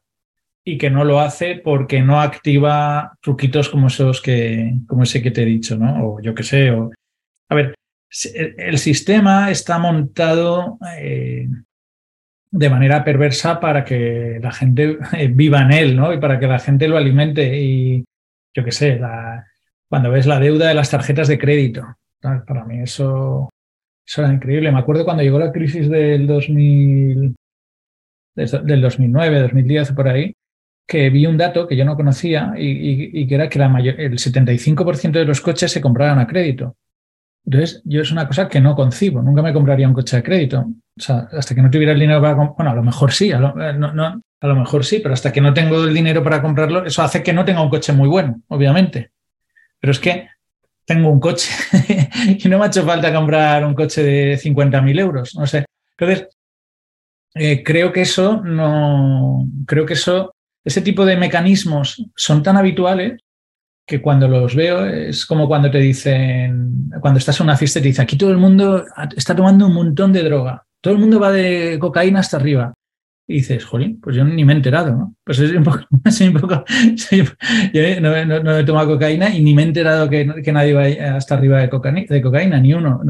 y 0.65 0.79
que 0.79 0.89
no 0.91 1.05
lo 1.05 1.21
hace 1.21 1.57
porque 1.57 2.01
no 2.01 2.21
activa 2.21 3.13
truquitos 3.21 3.69
como 3.69 3.89
esos 3.89 4.23
que, 4.23 4.75
como 4.87 5.03
ese 5.03 5.23
que 5.23 5.31
te 5.31 5.43
he 5.43 5.47
dicho, 5.47 5.77
¿no? 5.77 6.07
O 6.07 6.21
yo 6.23 6.35
qué 6.35 6.43
sé. 6.45 6.71
O... 6.71 6.91
A 7.51 7.55
ver, 7.55 7.75
el 8.57 8.79
sistema 8.79 9.51
está 9.51 9.79
montado 9.79 10.79
eh, 10.97 11.47
de 12.51 12.71
manera 12.71 13.05
perversa 13.05 13.61
para 13.61 13.85
que 13.85 14.39
la 14.43 14.53
gente 14.53 14.99
eh, 15.13 15.29
viva 15.29 15.63
en 15.63 15.73
él, 15.73 15.97
¿no? 15.97 16.13
Y 16.13 16.19
para 16.19 16.39
que 16.39 16.47
la 16.47 16.59
gente 16.59 16.89
lo 16.89 16.97
alimente. 16.97 17.59
Y 17.59 18.05
yo 18.55 18.65
qué 18.65 18.73
sé, 18.73 19.01
cuando 19.89 20.11
ves 20.11 20.27
la 20.27 20.41
deuda 20.41 20.69
de 20.69 20.75
las 20.75 20.91
tarjetas 20.91 21.29
de 21.29 21.39
crédito, 21.39 21.97
para 22.21 22.65
mí 22.65 22.81
eso, 22.81 23.51
eso 24.07 24.23
era 24.23 24.33
increíble. 24.33 24.73
Me 24.73 24.79
acuerdo 24.79 25.05
cuando 25.05 25.23
llegó 25.23 25.39
la 25.39 25.53
crisis 25.53 25.89
del 25.89 26.27
2000, 26.27 27.37
del 28.35 28.81
2009, 28.81 29.41
2010, 29.41 29.93
por 29.93 30.09
ahí, 30.09 30.35
que 30.87 31.11
vi 31.11 31.27
un 31.27 31.37
dato 31.37 31.67
que 31.67 31.77
yo 31.77 31.85
no 31.85 31.97
conocía 31.97 32.55
y, 32.57 33.27
que 33.27 33.35
era 33.35 33.49
que 33.49 33.59
la 33.59 33.69
mayor, 33.69 34.01
el 34.01 34.19
75% 34.19 35.13
de 35.13 35.25
los 35.27 35.41
coches 35.41 35.71
se 35.71 35.81
compraban 35.81 36.19
a 36.19 36.27
crédito. 36.27 36.77
Entonces, 37.51 37.81
yo 37.87 38.03
es 38.03 38.13
una 38.13 38.29
cosa 38.29 38.47
que 38.47 38.61
no 38.61 38.77
concibo. 38.77 39.23
Nunca 39.23 39.41
me 39.41 39.55
compraría 39.55 39.89
un 39.89 39.95
coche 39.95 40.19
a 40.19 40.23
crédito. 40.23 40.67
O 40.69 41.01
sea, 41.01 41.29
hasta 41.33 41.55
que 41.55 41.63
no 41.63 41.71
tuviera 41.71 41.93
el 41.93 41.99
dinero 41.99 42.21
para... 42.21 42.35
Bueno, 42.35 42.73
a 42.73 42.75
lo 42.75 42.83
mejor 42.83 43.11
sí, 43.11 43.33
a 43.33 43.39
lo, 43.39 43.59
eh, 43.59 43.71
a 43.71 44.47
lo 44.47 44.55
mejor 44.55 44.85
sí, 44.85 44.99
pero 44.99 45.15
hasta 45.15 45.33
que 45.33 45.41
no 45.41 45.55
tengo 45.55 45.83
el 45.83 45.95
dinero 45.95 46.23
para 46.23 46.43
comprarlo, 46.43 46.85
eso 46.85 47.03
hace 47.03 47.23
que 47.23 47.33
no 47.33 47.47
tenga 47.47 47.63
un 47.63 47.71
coche 47.71 47.95
muy 47.95 48.07
bueno, 48.07 48.43
obviamente. 48.49 49.13
Pero 49.81 49.93
es 49.93 49.99
que 49.99 50.29
tengo 50.85 51.09
un 51.09 51.21
coche 51.21 51.51
y 52.39 52.49
no 52.51 52.59
me 52.59 52.65
ha 52.65 52.69
hecho 52.69 52.85
falta 52.85 53.15
comprar 53.15 53.65
un 53.65 53.73
coche 53.73 54.03
de 54.03 54.39
50.000 54.39 55.01
euros. 55.01 55.35
No 55.35 55.47
sé. 55.47 55.65
Entonces, 55.97 56.29
eh, 57.35 57.63
creo 57.65 57.95
que 57.95 58.03
eso 58.03 58.43
no... 58.45 59.47
Creo 59.67 59.87
que 59.87 59.95
eso... 59.95 60.35
Ese 60.63 60.83
tipo 60.83 61.07
de 61.07 61.17
mecanismos 61.17 62.05
son 62.15 62.43
tan 62.43 62.59
habituales 62.59 63.23
que 63.89 64.03
cuando 64.03 64.29
los 64.29 64.55
veo 64.55 64.85
es 64.85 65.25
como 65.25 65.49
cuando 65.49 65.71
te 65.71 65.79
dicen, 65.79 66.91
cuando 67.01 67.19
estás 67.19 67.41
en 67.41 67.45
una 67.45 67.57
fiesta 67.57 67.81
te 67.81 67.87
dicen, 67.87 68.03
aquí 68.03 68.19
todo 68.19 68.31
el 68.31 68.37
mundo 68.37 68.85
está 69.17 69.35
tomando 69.35 69.67
un 69.67 69.73
montón 69.73 70.13
de 70.13 70.23
droga, 70.23 70.63
todo 70.83 70.93
el 70.93 71.01
mundo 71.01 71.19
va 71.19 71.33
de 71.33 71.79
cocaína 71.81 72.21
hasta 72.21 72.37
arriba. 72.37 72.75
Y 73.27 73.37
dices, 73.37 73.65
jolín, 73.65 73.99
pues 74.01 74.15
yo 74.17 74.25
ni 74.25 74.45
me 74.45 74.53
he 74.53 74.57
enterado, 74.57 74.91
¿no? 74.95 75.15
Pues 75.25 75.39
es 75.39 75.53
un 75.53 75.65
poco, 75.65 75.81
un 75.91 76.33
poco 76.35 76.65
yo 77.73 78.01
no, 78.01 78.59
he 78.59 78.65
tomado 78.65 78.89
cocaína 78.89 79.35
y 79.35 79.43
ni 79.43 79.55
me 79.55 79.63
he 79.63 79.67
enterado 79.67 80.09
que, 80.09 80.25
nadie 80.53 80.75
va 80.75 81.17
hasta 81.17 81.35
arriba 81.35 81.61
de 81.61 81.71
cocaína, 81.71 82.05
de 82.09 82.23
cocaína 82.23 82.61
ni 82.61 82.75
uno. 82.75 83.01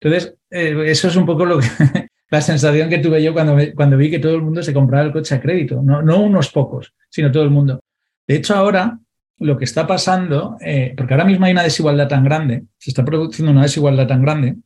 Entonces, 0.00 0.34
eh, 0.50 0.76
eso 0.86 1.06
es 1.06 1.16
un 1.16 1.26
poco 1.26 1.46
lo 1.46 1.58
que, 1.58 1.66
la 2.30 2.40
sensación 2.40 2.88
que 2.88 2.98
tuve 2.98 3.22
yo 3.22 3.32
cuando, 3.32 3.56
cuando 3.76 3.96
vi 3.96 4.10
que 4.10 4.18
todo 4.18 4.34
el 4.34 4.42
mundo 4.42 4.60
se 4.60 4.74
compraba 4.74 5.04
el 5.04 5.12
coche 5.12 5.36
a 5.36 5.40
crédito, 5.40 5.80
no, 5.82 6.02
no 6.02 6.20
unos 6.20 6.50
pocos, 6.50 6.92
sino 7.10 7.30
todo 7.30 7.44
el 7.44 7.50
mundo. 7.50 7.80
De 8.26 8.36
hecho, 8.36 8.56
ahora 8.56 8.98
lo 9.38 9.58
que 9.58 9.64
está 9.64 9.86
pasando, 9.86 10.56
eh, 10.60 10.94
porque 10.96 11.14
ahora 11.14 11.24
mismo 11.24 11.46
hay 11.46 11.52
una 11.52 11.62
desigualdad 11.62 12.08
tan 12.08 12.24
grande, 12.24 12.64
se 12.78 12.90
está 12.90 13.04
produciendo 13.04 13.52
una 13.52 13.62
desigualdad 13.62 14.06
tan 14.06 14.22
grande, 14.22 14.56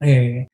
eh, 0.00 0.48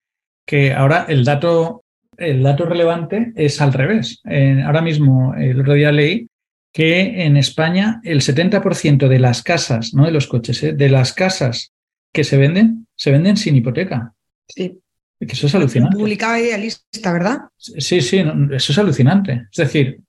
que 0.47 0.73
ahora 0.73 1.07
el 1.09 1.25
dato, 1.25 1.85
el 2.17 2.43
dato 2.43 2.67
relevante 2.67 3.33
es 3.35 3.61
al 3.61 3.73
revés. 3.73 4.21
ahora 4.65 4.83
mismo, 4.83 5.35
el 5.35 5.61
otro 5.61 5.75
día 5.75 5.91
leí 5.91 6.29
que 6.75 7.25
en 7.25 7.37
España 7.37 8.01
el 8.03 8.21
70% 8.21 9.09
de 9.09 9.19
las 9.21 9.45
casas, 9.45 9.95
no 9.95 10.07
de 10.07 10.11
los 10.11 10.27
coches, 10.27 10.61
eh, 10.65 10.73
de 10.73 10.89
las 10.89 11.13
casas 11.13 11.73
que 12.13 12.25
se 12.25 12.37
venden, 12.37 12.89
se 12.97 13.13
venden 13.13 13.37
sin 13.37 13.55
hipoteca. 13.55 14.13
Sí. 14.49 14.81
Que 15.21 15.33
eso 15.33 15.47
es 15.47 15.55
alucinante. 15.55 15.97
Publicaba 15.97 16.39
Idealista, 16.41 17.13
¿verdad? 17.13 17.39
Sí, 17.57 18.01
sí, 18.01 18.23
eso 18.51 18.73
es 18.73 18.79
alucinante. 18.79 19.47
Es 19.53 19.57
decir, 19.57 20.01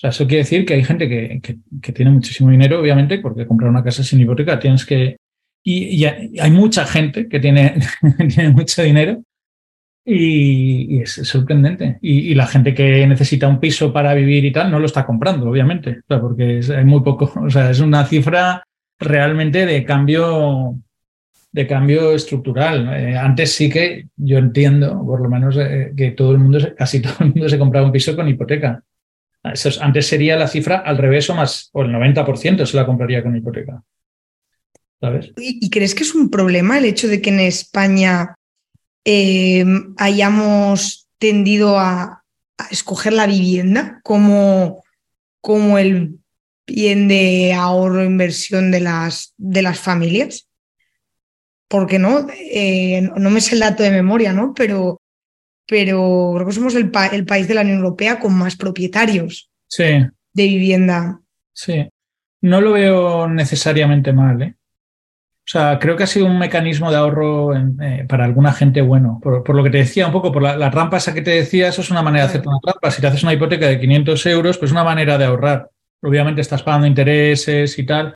sea, 0.00 0.10
eso 0.10 0.26
quiere 0.26 0.44
decir 0.44 0.64
que 0.64 0.74
hay 0.74 0.84
gente 0.84 1.08
que, 1.08 1.92
tiene 1.92 2.10
muchísimo 2.10 2.50
dinero, 2.50 2.80
obviamente, 2.80 3.18
porque 3.18 3.46
comprar 3.46 3.70
una 3.70 3.84
casa 3.84 4.02
sin 4.02 4.20
hipoteca 4.20 4.58
tienes 4.58 4.86
que... 4.86 5.16
Y, 5.62 6.04
hay 6.04 6.50
mucha 6.50 6.86
gente 6.86 7.28
que 7.28 7.38
tiene, 7.38 7.74
tiene 8.34 8.50
mucho 8.50 8.82
dinero 8.82 9.22
y, 10.02 11.02
es 11.02 11.12
sorprendente. 11.12 11.98
Y, 12.00 12.34
la 12.34 12.46
gente 12.46 12.72
que 12.74 13.06
necesita 13.06 13.46
un 13.46 13.60
piso 13.60 13.92
para 13.92 14.14
vivir 14.14 14.42
y 14.44 14.52
tal 14.52 14.70
no 14.70 14.78
lo 14.78 14.86
está 14.86 15.04
comprando, 15.04 15.50
obviamente, 15.50 16.00
porque 16.06 16.60
hay 16.74 16.84
muy 16.84 17.02
poco. 17.02 17.30
O 17.44 17.50
sea, 17.50 17.70
es 17.70 17.80
una 17.80 18.06
cifra 18.06 18.64
realmente 18.98 19.66
de 19.66 19.84
cambio 19.84 20.76
de 21.52 21.66
cambio 21.66 22.12
estructural. 22.12 22.88
Eh, 22.96 23.18
antes 23.18 23.52
sí 23.52 23.68
que 23.68 24.06
yo 24.16 24.38
entiendo, 24.38 25.04
por 25.04 25.20
lo 25.20 25.28
menos, 25.28 25.56
eh, 25.58 25.92
que 25.96 26.12
todo 26.12 26.32
el 26.32 26.38
mundo, 26.38 26.58
casi 26.76 27.00
todo 27.02 27.16
el 27.20 27.26
mundo 27.26 27.48
se 27.50 27.58
compraba 27.58 27.86
un 27.86 27.92
piso 27.92 28.16
con 28.16 28.28
hipoteca 28.28 28.82
antes 29.42 30.06
sería 30.06 30.36
la 30.36 30.48
cifra 30.48 30.78
al 30.78 30.98
revés 30.98 31.30
o 31.30 31.34
más, 31.34 31.70
o 31.72 31.82
el 31.82 31.90
90% 31.90 32.66
se 32.66 32.76
la 32.76 32.86
compraría 32.86 33.22
con 33.22 33.36
hipoteca. 33.36 33.82
¿Sabes? 35.00 35.32
¿Y, 35.38 35.70
crees 35.70 35.94
que 35.94 36.02
es 36.02 36.14
un 36.14 36.28
problema 36.28 36.76
el 36.76 36.84
hecho 36.84 37.08
de 37.08 37.22
que 37.22 37.30
en 37.30 37.40
España 37.40 38.34
eh, 39.04 39.64
hayamos 39.96 41.08
tendido 41.18 41.78
a, 41.78 42.22
escoger 42.70 43.14
la 43.14 43.26
vivienda 43.26 44.00
como, 44.02 44.84
como 45.40 45.78
el 45.78 46.18
bien 46.66 47.08
de 47.08 47.54
ahorro 47.54 48.02
e 48.02 48.04
inversión 48.04 48.70
de 48.70 48.80
las, 48.80 49.32
de 49.38 49.62
las 49.62 49.78
familias? 49.78 50.46
Porque 51.66 51.98
no, 51.98 52.26
eh, 52.30 53.08
no 53.16 53.30
me 53.30 53.40
sé 53.40 53.54
el 53.54 53.60
dato 53.60 53.82
de 53.82 53.90
memoria, 53.90 54.34
¿no? 54.34 54.52
Pero 54.54 54.99
pero 55.70 56.32
creo 56.34 56.46
que 56.48 56.52
somos 56.52 56.74
el, 56.74 56.90
país 56.90 57.46
de 57.46 57.54
la 57.54 57.60
Unión 57.60 57.78
Europea 57.78 58.18
con 58.18 58.36
más 58.36 58.56
propietarios 58.56 59.48
de 59.78 60.10
vivienda. 60.34 61.20
Sí, 61.52 61.88
no 62.40 62.60
lo 62.60 62.72
veo 62.72 63.28
necesariamente 63.28 64.12
mal. 64.12 64.42
¿eh? 64.42 64.56
O 64.58 65.46
sea, 65.46 65.78
creo 65.78 65.96
que 65.96 66.02
ha 66.02 66.08
sido 66.08 66.26
un 66.26 66.40
mecanismo 66.40 66.90
de 66.90 66.96
ahorro 66.96 67.54
eh, 67.54 68.04
para 68.08 68.24
alguna 68.24 68.52
gente 68.52 68.82
bueno. 68.82 69.20
Por, 69.22 69.54
lo 69.54 69.62
que 69.62 69.70
te 69.70 69.78
decía 69.78 70.08
un 70.08 70.12
poco, 70.12 70.32
por 70.32 70.42
la, 70.42 70.70
trampa 70.72 70.96
esa 70.96 71.14
que 71.14 71.22
te 71.22 71.30
decía, 71.30 71.68
eso 71.68 71.82
es 71.82 71.90
una 71.92 72.02
manera 72.02 72.24
de 72.24 72.30
hacer 72.30 72.48
una 72.48 72.58
trampa. 72.60 72.90
Si 72.90 73.00
te 73.00 73.06
haces 73.06 73.22
una 73.22 73.34
hipoteca 73.34 73.68
de 73.68 73.78
500 73.78 74.26
euros, 74.26 74.58
pues 74.58 74.70
es 74.70 74.72
una 74.72 74.82
manera 74.82 75.18
de 75.18 75.26
ahorrar. 75.26 75.70
Obviamente 76.02 76.40
estás 76.40 76.64
pagando 76.64 76.88
intereses 76.88 77.78
y 77.78 77.86
tal, 77.86 78.12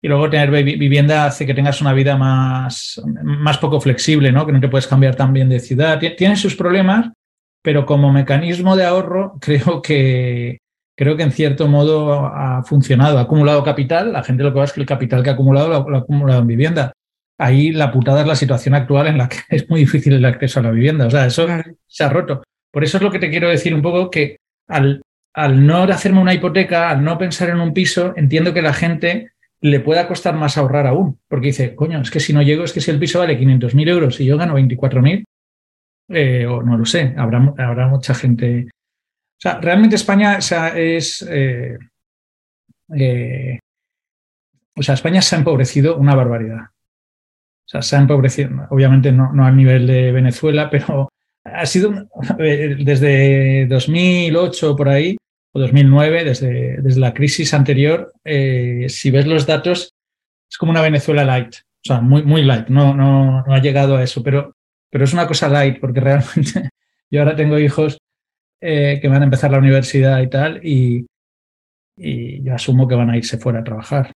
y 0.00 0.08
luego 0.08 0.30
tener 0.30 0.50
vivienda 0.50 1.26
hace 1.26 1.44
que 1.44 1.54
tengas 1.54 1.80
una 1.80 1.92
vida 1.92 2.16
más, 2.16 3.00
más 3.22 3.58
poco 3.58 3.80
flexible, 3.80 4.30
¿no? 4.30 4.46
Que 4.46 4.52
no 4.52 4.60
te 4.60 4.68
puedes 4.68 4.86
cambiar 4.86 5.16
tan 5.16 5.32
bien 5.32 5.48
de 5.48 5.58
ciudad. 5.58 6.00
Tiene 6.16 6.36
sus 6.36 6.54
problemas, 6.54 7.10
pero 7.62 7.84
como 7.84 8.12
mecanismo 8.12 8.76
de 8.76 8.84
ahorro 8.84 9.36
creo 9.40 9.82
que, 9.82 10.58
creo 10.96 11.16
que 11.16 11.24
en 11.24 11.32
cierto 11.32 11.66
modo 11.66 12.26
ha 12.26 12.62
funcionado. 12.62 13.18
Ha 13.18 13.22
acumulado 13.22 13.64
capital. 13.64 14.12
La 14.12 14.22
gente 14.22 14.44
lo 14.44 14.52
que 14.52 14.60
va 14.60 14.64
es 14.64 14.72
que 14.72 14.80
el 14.80 14.86
capital 14.86 15.22
que 15.24 15.30
ha 15.30 15.32
acumulado 15.32 15.68
lo, 15.68 15.96
ha 15.96 15.98
acumulado 15.98 16.42
en 16.42 16.46
vivienda. 16.46 16.92
Ahí 17.36 17.72
la 17.72 17.90
putada 17.90 18.20
es 18.20 18.26
la 18.26 18.36
situación 18.36 18.74
actual 18.74 19.08
en 19.08 19.18
la 19.18 19.28
que 19.28 19.38
es 19.48 19.68
muy 19.68 19.80
difícil 19.80 20.12
el 20.12 20.24
acceso 20.24 20.60
a 20.60 20.62
la 20.62 20.70
vivienda. 20.70 21.06
O 21.06 21.10
sea, 21.10 21.26
eso 21.26 21.46
se 21.88 22.04
ha 22.04 22.08
roto. 22.08 22.44
Por 22.70 22.84
eso 22.84 22.98
es 22.98 23.02
lo 23.02 23.10
que 23.10 23.18
te 23.18 23.30
quiero 23.30 23.48
decir 23.48 23.74
un 23.74 23.82
poco 23.82 24.10
que 24.10 24.36
al, 24.68 25.02
al 25.34 25.66
no 25.66 25.82
hacerme 25.84 26.20
una 26.20 26.34
hipoteca, 26.34 26.90
al 26.90 27.02
no 27.02 27.18
pensar 27.18 27.48
en 27.48 27.58
un 27.58 27.72
piso, 27.72 28.12
entiendo 28.14 28.54
que 28.54 28.62
la 28.62 28.74
gente 28.74 29.32
le 29.60 29.80
pueda 29.80 30.06
costar 30.06 30.34
más 30.34 30.56
ahorrar 30.56 30.86
aún, 30.86 31.18
porque 31.28 31.48
dice, 31.48 31.74
coño, 31.74 32.00
es 32.00 32.10
que 32.10 32.20
si 32.20 32.32
no 32.32 32.42
llego, 32.42 32.64
es 32.64 32.72
que 32.72 32.80
si 32.80 32.90
el 32.90 32.98
piso 32.98 33.18
vale 33.18 33.38
500.000 33.38 33.88
euros 33.88 34.20
y 34.20 34.26
yo 34.26 34.36
gano 34.36 34.56
24.000, 34.56 35.24
eh, 36.10 36.46
o 36.46 36.62
no 36.62 36.78
lo 36.78 36.84
sé, 36.84 37.14
habrá, 37.16 37.54
habrá 37.58 37.88
mucha 37.88 38.14
gente. 38.14 38.66
O 38.66 39.40
sea, 39.40 39.60
realmente 39.60 39.96
España 39.96 40.38
es. 40.38 41.22
Eh, 41.28 41.76
eh, 42.96 43.58
o 44.74 44.82
sea, 44.82 44.94
España 44.94 45.20
se 45.20 45.34
ha 45.34 45.38
empobrecido 45.38 45.96
una 45.98 46.14
barbaridad. 46.14 46.60
O 46.60 47.70
sea, 47.70 47.82
se 47.82 47.96
ha 47.96 47.98
empobrecido, 47.98 48.50
obviamente 48.70 49.12
no, 49.12 49.32
no 49.32 49.44
al 49.44 49.56
nivel 49.56 49.86
de 49.86 50.12
Venezuela, 50.12 50.70
pero 50.70 51.10
ha 51.44 51.66
sido 51.66 52.08
desde 52.38 53.66
2008 53.66 54.76
por 54.76 54.88
ahí, 54.88 55.16
o 55.52 55.60
2009, 55.60 56.24
desde, 56.24 56.76
desde 56.82 57.00
la 57.00 57.14
crisis 57.14 57.54
anterior, 57.54 58.12
eh, 58.24 58.86
si 58.88 59.10
ves 59.10 59.26
los 59.26 59.46
datos, 59.46 59.94
es 60.50 60.58
como 60.58 60.70
una 60.70 60.82
Venezuela 60.82 61.24
light, 61.24 61.54
o 61.54 61.84
sea, 61.84 62.00
muy, 62.00 62.22
muy 62.22 62.42
light, 62.42 62.68
no, 62.68 62.94
no, 62.94 63.44
no 63.44 63.54
ha 63.54 63.60
llegado 63.60 63.96
a 63.96 64.02
eso, 64.02 64.22
pero, 64.22 64.54
pero 64.90 65.04
es 65.04 65.12
una 65.12 65.26
cosa 65.26 65.48
light, 65.48 65.80
porque 65.80 66.00
realmente 66.00 66.70
yo 67.10 67.20
ahora 67.20 67.36
tengo 67.36 67.58
hijos 67.58 67.98
eh, 68.60 68.98
que 69.00 69.08
van 69.08 69.22
a 69.22 69.24
empezar 69.24 69.50
la 69.50 69.58
universidad 69.58 70.20
y 70.20 70.28
tal, 70.28 70.60
y, 70.64 71.06
y 71.96 72.42
yo 72.42 72.54
asumo 72.54 72.86
que 72.86 72.94
van 72.94 73.10
a 73.10 73.16
irse 73.16 73.38
fuera 73.38 73.60
a 73.60 73.64
trabajar, 73.64 74.12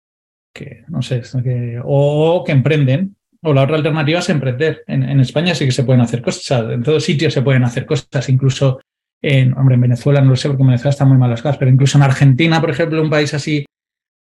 que 0.53 0.83
no 0.87 1.01
sé, 1.01 1.21
que, 1.43 1.79
o 1.83 2.43
que 2.45 2.51
emprenden, 2.51 3.15
o 3.43 3.53
la 3.53 3.63
otra 3.63 3.77
alternativa 3.77 4.19
es 4.19 4.29
emprender. 4.29 4.83
En, 4.87 5.19
España 5.19 5.55
sí 5.55 5.65
que 5.65 5.71
se 5.71 5.83
pueden 5.83 6.01
hacer 6.01 6.21
cosas, 6.21 6.71
en 6.71 6.83
todos 6.83 7.03
sitios 7.03 7.33
se 7.33 7.41
pueden 7.41 7.63
hacer 7.63 7.85
cosas, 7.85 8.29
incluso 8.29 8.81
en, 9.21 9.57
hombre, 9.57 9.75
en 9.75 9.81
Venezuela 9.81 10.21
no 10.21 10.31
lo 10.31 10.35
sé 10.35 10.47
porque 10.47 10.63
en 10.63 10.67
Venezuela 10.67 10.89
están 10.89 11.09
muy 11.09 11.17
mal 11.17 11.29
las 11.29 11.41
cosas, 11.41 11.57
pero 11.57 11.71
incluso 11.71 11.97
en 11.97 12.03
Argentina, 12.03 12.59
por 12.59 12.71
ejemplo, 12.71 13.01
un 13.01 13.09
país 13.09 13.33
así 13.33 13.65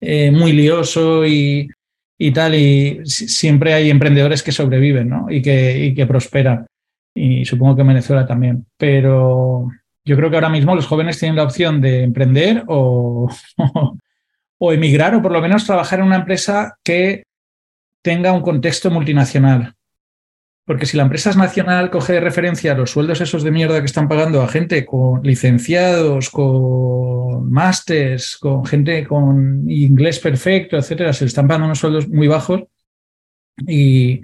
eh, 0.00 0.30
muy 0.30 0.52
lioso 0.52 1.26
y, 1.26 1.68
tal, 2.34 2.54
y 2.54 3.00
siempre 3.04 3.72
hay 3.72 3.90
emprendedores 3.90 4.42
que 4.42 4.52
sobreviven 4.52 5.08
¿no? 5.08 5.26
y, 5.30 5.40
que, 5.40 5.86
y 5.86 5.94
que 5.94 6.06
prosperan. 6.06 6.66
Y 7.14 7.44
supongo 7.44 7.76
que 7.76 7.82
en 7.82 7.88
Venezuela 7.88 8.26
también. 8.26 8.66
Pero 8.76 9.68
yo 10.04 10.16
creo 10.16 10.30
que 10.30 10.36
ahora 10.36 10.48
mismo 10.48 10.74
los 10.74 10.86
jóvenes 10.86 11.18
tienen 11.18 11.36
la 11.36 11.44
opción 11.44 11.80
de 11.80 12.02
emprender 12.02 12.64
o, 12.66 13.28
o 14.58 14.72
emigrar 14.72 15.14
o 15.14 15.22
por 15.22 15.32
lo 15.32 15.40
menos 15.40 15.64
trabajar 15.64 16.00
en 16.00 16.06
una 16.06 16.16
empresa 16.16 16.76
que 16.84 17.24
tenga 18.02 18.32
un 18.32 18.42
contexto 18.42 18.90
multinacional. 18.90 19.74
Porque 20.70 20.86
si 20.86 20.96
la 20.96 21.02
empresa 21.02 21.30
es 21.30 21.36
nacional, 21.36 21.90
coge 21.90 22.12
de 22.12 22.20
referencia 22.20 22.76
los 22.76 22.92
sueldos 22.92 23.20
esos 23.20 23.42
de 23.42 23.50
mierda 23.50 23.80
que 23.80 23.86
están 23.86 24.06
pagando 24.06 24.40
a 24.40 24.46
gente 24.46 24.86
con 24.86 25.20
licenciados, 25.24 26.30
con 26.30 27.50
másters, 27.50 28.36
con 28.36 28.64
gente 28.64 29.04
con 29.04 29.68
inglés 29.68 30.20
perfecto, 30.20 30.76
etcétera, 30.76 31.12
se 31.12 31.24
le 31.24 31.28
están 31.30 31.48
pagando 31.48 31.64
unos 31.64 31.80
sueldos 31.80 32.08
muy 32.08 32.28
bajos. 32.28 32.62
Y, 33.66 34.22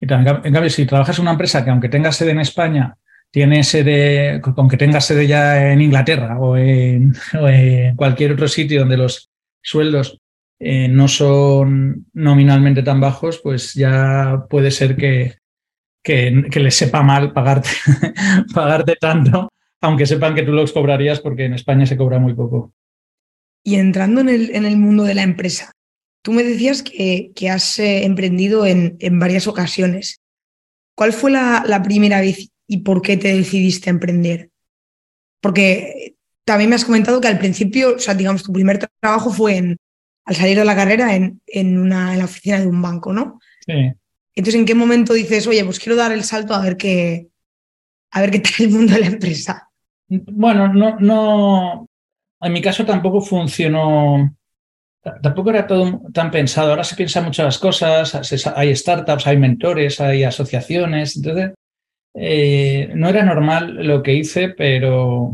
en 0.00 0.24
cambio, 0.24 0.70
si 0.70 0.86
trabajas 0.86 1.18
en 1.18 1.22
una 1.22 1.30
empresa 1.30 1.62
que 1.62 1.70
aunque 1.70 1.88
tenga 1.88 2.10
sede 2.10 2.32
en 2.32 2.40
España, 2.40 2.96
tiene 3.30 3.62
sede, 3.62 4.40
con 4.40 4.68
que 4.68 4.76
tenga 4.76 5.00
sede 5.00 5.28
ya 5.28 5.70
en 5.70 5.80
Inglaterra 5.80 6.40
o 6.40 6.56
en, 6.56 7.14
o 7.40 7.46
en 7.46 7.94
cualquier 7.94 8.32
otro 8.32 8.48
sitio 8.48 8.80
donde 8.80 8.96
los 8.96 9.30
sueldos 9.62 10.18
eh, 10.58 10.88
no 10.88 11.06
son 11.06 12.06
nominalmente 12.12 12.82
tan 12.82 13.00
bajos, 13.00 13.38
pues 13.40 13.74
ya 13.74 14.46
puede 14.50 14.72
ser 14.72 14.96
que, 14.96 15.36
que, 16.06 16.60
les 16.60 16.74
sepa 16.76 17.02
mal 17.02 17.32
pagarte, 17.32 17.68
pagarte 18.54 18.94
tanto, 18.94 19.52
aunque 19.80 20.06
sepan 20.06 20.36
que 20.36 20.44
tú 20.44 20.52
los 20.52 20.72
cobrarías 20.72 21.18
porque 21.18 21.46
en 21.46 21.54
España 21.54 21.84
se 21.84 21.96
cobra 21.96 22.20
muy 22.20 22.32
poco. 22.32 22.72
Y 23.64 23.74
entrando 23.74 24.20
en 24.20 24.28
el, 24.28 24.54
en 24.54 24.64
el 24.64 24.76
mundo 24.76 25.02
de 25.02 25.16
la 25.16 25.24
empresa, 25.24 25.72
tú 26.22 26.32
me 26.32 26.44
decías 26.44 26.84
que, 26.84 27.32
que 27.34 27.50
has 27.50 27.80
eh, 27.80 28.04
emprendido 28.04 28.64
en, 28.66 28.96
en, 29.00 29.18
varias 29.18 29.48
ocasiones. 29.48 30.20
¿Cuál 30.94 31.12
fue 31.12 31.32
la, 31.32 31.64
la 31.66 31.82
primera 31.82 32.20
vez 32.20 32.50
y 32.68 32.78
por 32.78 33.02
qué 33.02 33.16
te 33.16 33.34
decidiste 33.34 33.90
a 33.90 33.94
emprender? 33.94 34.50
Porque 35.40 36.14
también 36.44 36.70
me 36.70 36.76
has 36.76 36.84
comentado 36.84 37.20
que 37.20 37.26
al 37.26 37.40
principio, 37.40 37.96
o 37.96 37.98
sea, 37.98 38.14
digamos, 38.14 38.44
tu 38.44 38.52
primer 38.52 38.78
trabajo 39.00 39.32
fue 39.32 39.56
en, 39.56 39.76
al 40.24 40.36
salir 40.36 40.56
de 40.56 40.64
la 40.64 40.76
carrera 40.76 41.16
en, 41.16 41.40
en, 41.48 41.78
una, 41.78 42.12
en 42.12 42.20
la 42.20 42.26
oficina 42.26 42.60
de 42.60 42.68
un 42.68 42.80
banco, 42.80 43.12
¿no? 43.12 43.40
Sí. 43.66 43.92
Entonces, 44.36 44.60
¿en 44.60 44.66
qué 44.66 44.74
momento 44.74 45.14
dices, 45.14 45.46
oye, 45.46 45.64
pues 45.64 45.80
quiero 45.80 45.96
dar 45.96 46.12
el 46.12 46.22
salto 46.22 46.52
a 46.52 46.60
ver 46.60 46.76
qué, 46.76 47.30
a 48.12 48.20
ver 48.20 48.30
qué 48.30 48.40
tal 48.40 48.66
el 48.66 48.70
mundo 48.70 48.92
de 48.92 49.00
la 49.00 49.06
empresa? 49.06 49.70
Bueno, 50.08 50.72
no, 50.72 51.00
no, 51.00 51.86
en 52.40 52.52
mi 52.52 52.60
caso 52.60 52.84
tampoco 52.84 53.22
funcionó, 53.22 54.36
tampoco 55.22 55.50
era 55.50 55.66
todo 55.66 56.02
tan 56.12 56.30
pensado. 56.30 56.70
Ahora 56.70 56.84
se 56.84 56.96
piensa 56.96 57.22
muchas 57.22 57.58
cosas, 57.58 58.14
hay 58.54 58.76
startups, 58.76 59.26
hay 59.26 59.38
mentores, 59.38 60.00
hay 60.02 60.22
asociaciones, 60.22 61.16
entonces 61.16 61.54
eh, 62.14 62.90
no 62.94 63.08
era 63.08 63.24
normal 63.24 63.86
lo 63.86 64.02
que 64.02 64.14
hice, 64.14 64.50
pero, 64.50 65.32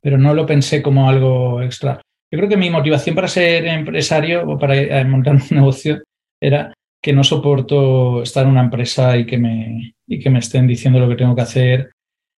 pero 0.00 0.18
no 0.18 0.34
lo 0.34 0.46
pensé 0.46 0.82
como 0.82 1.08
algo 1.08 1.60
extra. 1.62 2.00
Yo 2.30 2.38
creo 2.38 2.48
que 2.48 2.56
mi 2.56 2.70
motivación 2.70 3.16
para 3.16 3.26
ser 3.26 3.66
empresario 3.66 4.48
o 4.48 4.56
para 4.56 4.76
eh, 4.76 5.04
montar 5.04 5.34
un 5.34 5.42
negocio 5.50 6.00
era 6.40 6.72
que 7.00 7.12
no 7.12 7.24
soporto 7.24 8.22
estar 8.22 8.44
en 8.44 8.50
una 8.50 8.62
empresa 8.62 9.16
y 9.16 9.26
que 9.26 9.38
me, 9.38 9.94
y 10.06 10.18
que 10.18 10.30
me 10.30 10.40
estén 10.40 10.66
diciendo 10.66 10.98
lo 10.98 11.08
que 11.08 11.16
tengo 11.16 11.34
que 11.34 11.42
hacer, 11.42 11.92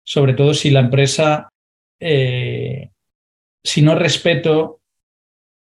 sobre 0.05 0.35
todo 0.35 0.55
si 0.55 0.71
la 0.71 0.81
empresa, 0.81 1.49
eh, 2.01 2.91
si 3.63 3.83
no 3.83 3.95
respeto, 3.95 4.81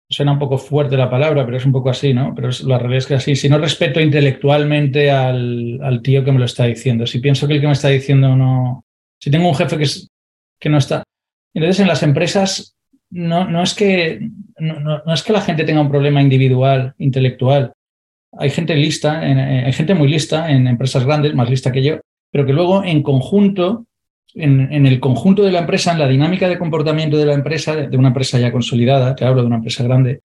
suena 0.10 0.32
un 0.32 0.40
poco 0.40 0.58
fuerte 0.58 0.98
la 0.98 1.10
palabra, 1.10 1.46
pero 1.46 1.58
es 1.58 1.66
un 1.66 1.72
poco 1.72 1.90
así, 1.90 2.14
¿no? 2.14 2.34
Pero 2.36 2.50
la 2.66 2.80
realidad 2.80 2.98
es 2.98 3.08
que 3.08 3.14
así, 3.16 3.36
si 3.36 3.48
no 3.48 3.60
respeto 3.60 4.00
intelectualmente 4.00 5.12
al, 5.12 5.80
al, 5.84 6.02
tío 6.02 6.24
que 6.24 6.32
me 6.32 6.40
lo 6.40 6.46
está 6.46 6.66
diciendo, 6.66 7.06
si 7.06 7.20
pienso 7.20 7.48
que 7.48 7.56
el 7.56 7.62
que 7.62 7.68
me 7.68 7.74
está 7.74 7.90
diciendo 7.90 8.36
no, 8.36 8.86
si 9.20 9.30
tengo 9.30 9.48
un 9.48 9.56
jefe 9.56 9.78
que, 9.78 9.84
es, 9.84 10.10
que 10.60 10.70
no 10.70 10.78
está. 10.78 11.04
Entonces 11.54 11.80
en 11.80 11.88
las 11.88 12.04
empresas 12.04 12.76
no, 13.12 13.46
no, 13.46 13.62
es 13.62 13.74
que, 13.74 14.30
no, 14.58 14.80
no, 14.80 15.14
es 15.14 15.24
que 15.24 15.34
la 15.34 15.42
gente 15.42 15.64
tenga 15.64 15.82
un 15.82 15.90
problema 15.90 16.22
individual, 16.22 16.94
intelectual. 16.98 17.74
Hay 18.38 18.50
gente 18.50 18.76
lista, 18.76 19.28
eh, 19.28 19.66
hay 19.66 19.74
gente 19.74 19.96
muy 19.96 20.08
lista 20.08 20.52
en 20.52 20.68
empresas 20.68 21.06
grandes, 21.06 21.34
más 21.34 21.50
lista 21.50 21.72
que 21.72 21.84
yo, 21.84 22.00
pero 22.32 22.46
que 22.46 22.54
luego 22.54 22.84
en 22.84 23.02
conjunto, 23.02 23.86
en, 24.36 24.86
el 24.86 25.00
conjunto 25.00 25.44
de 25.44 25.52
la 25.52 25.60
empresa, 25.60 25.92
en 25.92 26.00
la 26.00 26.08
dinámica 26.08 26.48
de 26.48 26.60
comportamiento 26.60 27.18
de 27.18 27.26
la 27.26 27.34
empresa, 27.34 27.76
de 27.76 27.98
una 27.98 28.10
empresa 28.10 28.40
ya 28.40 28.52
consolidada, 28.52 29.16
te 29.16 29.26
hablo 29.26 29.42
de 29.42 29.48
una 29.48 29.58
empresa 29.58 29.84
grande, 29.84 30.22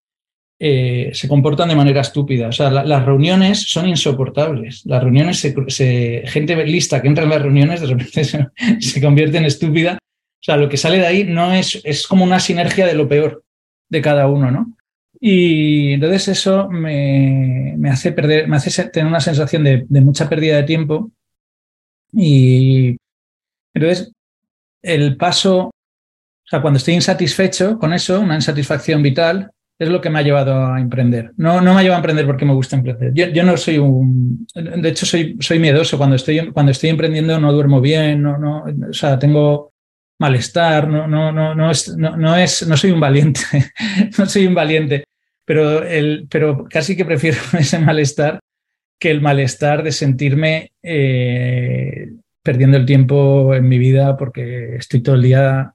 eh, 0.59 1.09
se 1.13 1.27
comportan 1.27 1.69
de 1.69 1.75
manera 1.75 2.01
estúpida. 2.01 2.47
O 2.49 2.51
sea, 2.51 2.69
la, 2.69 2.83
las 2.85 3.05
reuniones 3.05 3.69
son 3.69 3.89
insoportables. 3.89 4.85
Las 4.85 5.03
reuniones, 5.03 5.39
se, 5.39 6.23
gente 6.27 6.65
lista 6.65 7.01
que 7.01 7.07
entra 7.07 7.23
en 7.23 7.31
las 7.31 7.41
reuniones, 7.41 7.81
de 7.81 7.87
repente 7.87 8.23
se, 8.23 8.47
se 8.79 9.01
convierte 9.01 9.37
en 9.37 9.45
estúpida 9.45 9.97
o 10.35 10.45
sea, 10.45 10.57
lo 10.57 10.69
que 10.69 10.77
sale 10.77 10.99
de 10.99 11.07
ahí 11.07 11.23
no 11.23 11.51
es, 11.53 11.81
es 11.83 12.05
como 12.05 12.23
una 12.23 12.39
sinergia 12.39 12.85
de 12.85 12.93
lo 12.93 13.09
peor 13.09 13.43
de 13.89 13.99
cada 13.99 14.27
uno, 14.27 14.51
¿no? 14.51 14.77
Y 15.19 15.93
entonces 15.93 16.27
eso 16.27 16.69
me, 16.69 17.75
me 17.77 17.89
hace 17.89 18.11
perder, 18.11 18.47
me 18.47 18.57
hace 18.57 18.89
tener 18.89 19.07
una 19.07 19.19
sensación 19.19 19.63
de, 19.63 19.85
de, 19.87 20.01
mucha 20.01 20.29
pérdida 20.29 20.57
de 20.57 20.63
tiempo. 20.63 21.11
Y 22.11 22.97
entonces 23.73 24.11
el 24.81 25.17
paso, 25.17 25.67
o 25.67 25.71
sea, 26.45 26.61
cuando 26.61 26.77
estoy 26.77 26.93
insatisfecho 26.93 27.77
con 27.79 27.93
eso, 27.93 28.19
una 28.19 28.35
insatisfacción 28.35 29.01
vital, 29.01 29.51
es 29.77 29.89
lo 29.89 29.99
que 29.99 30.09
me 30.09 30.19
ha 30.19 30.21
llevado 30.21 30.65
a 30.65 30.79
emprender. 30.79 31.31
No, 31.37 31.59
no 31.59 31.73
me 31.73 31.87
ha 31.87 31.93
a 31.93 31.97
emprender 31.97 32.25
porque 32.25 32.45
me 32.45 32.53
gusta 32.53 32.77
emprender. 32.77 33.11
Yo, 33.13 33.27
yo 33.27 33.43
no 33.43 33.57
soy 33.57 33.77
un. 33.77 34.47
De 34.53 34.89
hecho, 34.89 35.05
soy, 35.05 35.35
soy 35.41 35.59
miedoso. 35.59 35.97
Cuando 35.97 36.15
estoy, 36.15 36.51
cuando 36.51 36.71
estoy 36.71 36.91
emprendiendo 36.91 37.39
no 37.39 37.51
duermo 37.51 37.81
bien, 37.81 38.21
no, 38.21 38.37
no, 38.37 38.63
o 38.89 38.93
sea, 38.93 39.19
tengo 39.19 39.73
malestar, 40.19 40.87
no, 40.87 41.07
no, 41.07 41.31
no, 41.31 41.55
no, 41.55 41.71
es, 41.71 41.95
no, 41.95 42.15
no, 42.15 42.35
es, 42.35 42.67
no 42.67 42.77
soy 42.77 42.91
un 42.91 42.99
valiente, 42.99 43.41
no 44.17 44.25
soy 44.25 44.47
un 44.47 44.55
valiente, 44.55 45.03
pero, 45.45 45.83
el, 45.83 46.27
pero 46.29 46.65
casi 46.69 46.95
que 46.95 47.05
prefiero 47.05 47.37
ese 47.59 47.79
malestar 47.79 48.39
que 48.99 49.11
el 49.11 49.21
malestar 49.21 49.83
de 49.83 49.91
sentirme 49.91 50.71
eh, 50.81 52.13
perdiendo 52.41 52.77
el 52.77 52.85
tiempo 52.85 53.53
en 53.53 53.67
mi 53.67 53.77
vida 53.77 54.15
porque 54.15 54.77
estoy 54.77 55.01
todo 55.01 55.15
el 55.15 55.23
día 55.23 55.73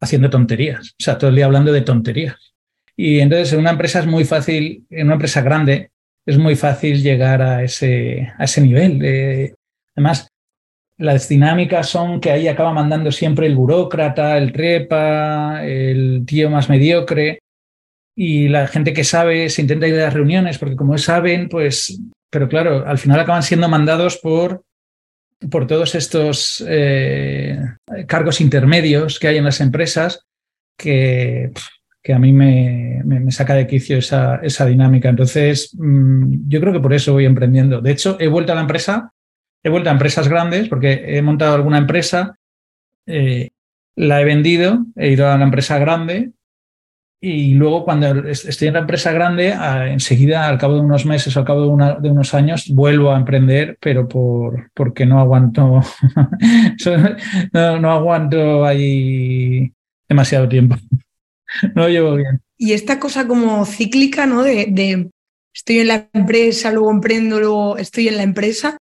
haciendo 0.00 0.28
tonterías, 0.28 0.90
o 0.90 1.02
sea, 1.02 1.16
todo 1.16 1.30
el 1.30 1.36
día 1.36 1.44
hablando 1.44 1.72
de 1.72 1.82
tonterías. 1.82 2.54
Y 2.96 3.20
entonces 3.20 3.52
en 3.52 3.60
una 3.60 3.70
empresa 3.70 4.00
es 4.00 4.06
muy 4.06 4.24
fácil, 4.24 4.84
en 4.90 5.06
una 5.06 5.14
empresa 5.14 5.40
grande, 5.40 5.90
es 6.26 6.38
muy 6.38 6.56
fácil 6.56 7.02
llegar 7.02 7.40
a 7.40 7.62
ese, 7.62 8.32
a 8.36 8.44
ese 8.44 8.60
nivel. 8.60 9.54
además, 9.94 10.31
las 11.02 11.28
dinámicas 11.28 11.88
son 11.88 12.20
que 12.20 12.30
ahí 12.30 12.46
acaba 12.46 12.72
mandando 12.72 13.10
siempre 13.10 13.48
el 13.48 13.56
burócrata, 13.56 14.38
el 14.38 14.52
trepa, 14.52 15.64
el 15.64 16.22
tío 16.24 16.48
más 16.48 16.68
mediocre 16.68 17.40
y 18.14 18.48
la 18.48 18.68
gente 18.68 18.92
que 18.92 19.02
sabe 19.02 19.50
se 19.50 19.62
intenta 19.62 19.88
ir 19.88 19.94
a 19.94 20.04
las 20.04 20.14
reuniones 20.14 20.58
porque 20.58 20.76
como 20.76 20.96
saben, 20.98 21.48
pues, 21.48 22.00
pero 22.30 22.48
claro, 22.48 22.86
al 22.86 22.98
final 22.98 23.18
acaban 23.18 23.42
siendo 23.42 23.68
mandados 23.68 24.18
por, 24.18 24.62
por 25.50 25.66
todos 25.66 25.96
estos 25.96 26.64
eh, 26.68 27.58
cargos 28.06 28.40
intermedios 28.40 29.18
que 29.18 29.26
hay 29.26 29.38
en 29.38 29.44
las 29.44 29.60
empresas 29.60 30.24
que, 30.78 31.50
que 32.00 32.12
a 32.12 32.20
mí 32.20 32.32
me, 32.32 33.02
me, 33.04 33.32
saca 33.32 33.54
de 33.54 33.66
quicio 33.66 33.98
esa, 33.98 34.36
esa 34.36 34.66
dinámica. 34.66 35.08
Entonces, 35.08 35.74
mmm, 35.76 36.48
yo 36.48 36.60
creo 36.60 36.72
que 36.72 36.80
por 36.80 36.94
eso 36.94 37.12
voy 37.12 37.24
emprendiendo. 37.24 37.80
De 37.80 37.90
hecho, 37.90 38.16
he 38.20 38.28
vuelto 38.28 38.52
a 38.52 38.54
la 38.54 38.60
empresa 38.60 39.12
he 39.62 39.68
vuelto 39.70 39.88
a 39.88 39.92
empresas 39.92 40.28
grandes 40.28 40.68
porque 40.68 41.16
he 41.16 41.22
montado 41.22 41.54
alguna 41.54 41.78
empresa, 41.78 42.38
eh, 43.06 43.50
la 43.94 44.20
he 44.20 44.24
vendido, 44.24 44.86
he 44.96 45.10
ido 45.10 45.28
a 45.28 45.34
una 45.34 45.44
empresa 45.44 45.78
grande 45.78 46.32
y 47.24 47.54
luego 47.54 47.84
cuando 47.84 48.28
estoy 48.28 48.66
en 48.66 48.74
la 48.74 48.80
empresa 48.80 49.12
grande, 49.12 49.54
enseguida, 49.86 50.48
al 50.48 50.58
cabo 50.58 50.74
de 50.74 50.80
unos 50.80 51.06
meses, 51.06 51.36
al 51.36 51.44
cabo 51.44 51.76
de, 52.00 52.10
unos 52.10 52.34
años, 52.34 52.68
vuelvo 52.70 53.12
a 53.12 53.16
emprender, 53.16 53.78
pero 53.80 54.08
por, 54.08 54.72
porque 54.74 55.06
no 55.06 55.20
aguanto, 55.20 55.80
no, 57.52 57.92
aguanto 57.92 58.64
ahí 58.64 59.72
demasiado 60.08 60.48
tiempo. 60.48 60.76
No 61.74 61.82
lo 61.82 61.88
llevo 61.90 62.14
bien. 62.14 62.40
Y 62.56 62.72
esta 62.72 62.98
cosa 62.98 63.28
como 63.28 63.66
cíclica, 63.66 64.24
¿no? 64.24 64.42
De 64.42 65.10
estoy 65.54 65.80
en 65.80 65.88
la 65.88 66.08
empresa, 66.14 66.72
luego 66.72 66.90
emprendo, 66.90 67.38
luego 67.38 67.76
estoy 67.76 68.08
en 68.08 68.16
la 68.16 68.22
empresa, 68.22 68.78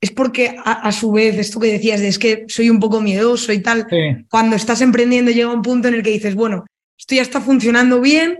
es 0.00 0.12
porque 0.12 0.56
a, 0.64 0.92
su 0.92 1.10
vez, 1.10 1.36
esto 1.38 1.58
que 1.58 1.72
decías 1.72 2.00
de 2.00 2.08
es 2.08 2.18
que 2.18 2.44
soy 2.46 2.70
un 2.70 2.78
poco 2.78 3.00
miedoso 3.00 3.52
y 3.52 3.60
tal, 3.60 3.86
cuando 4.30 4.54
estás 4.54 4.80
emprendiendo 4.80 5.32
llega 5.32 5.52
un 5.52 5.62
punto 5.62 5.88
en 5.88 5.94
el 5.94 6.02
que 6.02 6.10
dices, 6.10 6.36
bueno, 6.36 6.66
esto 6.96 7.16
ya 7.16 7.22
está 7.22 7.40
funcionando 7.40 8.00
bien, 8.00 8.38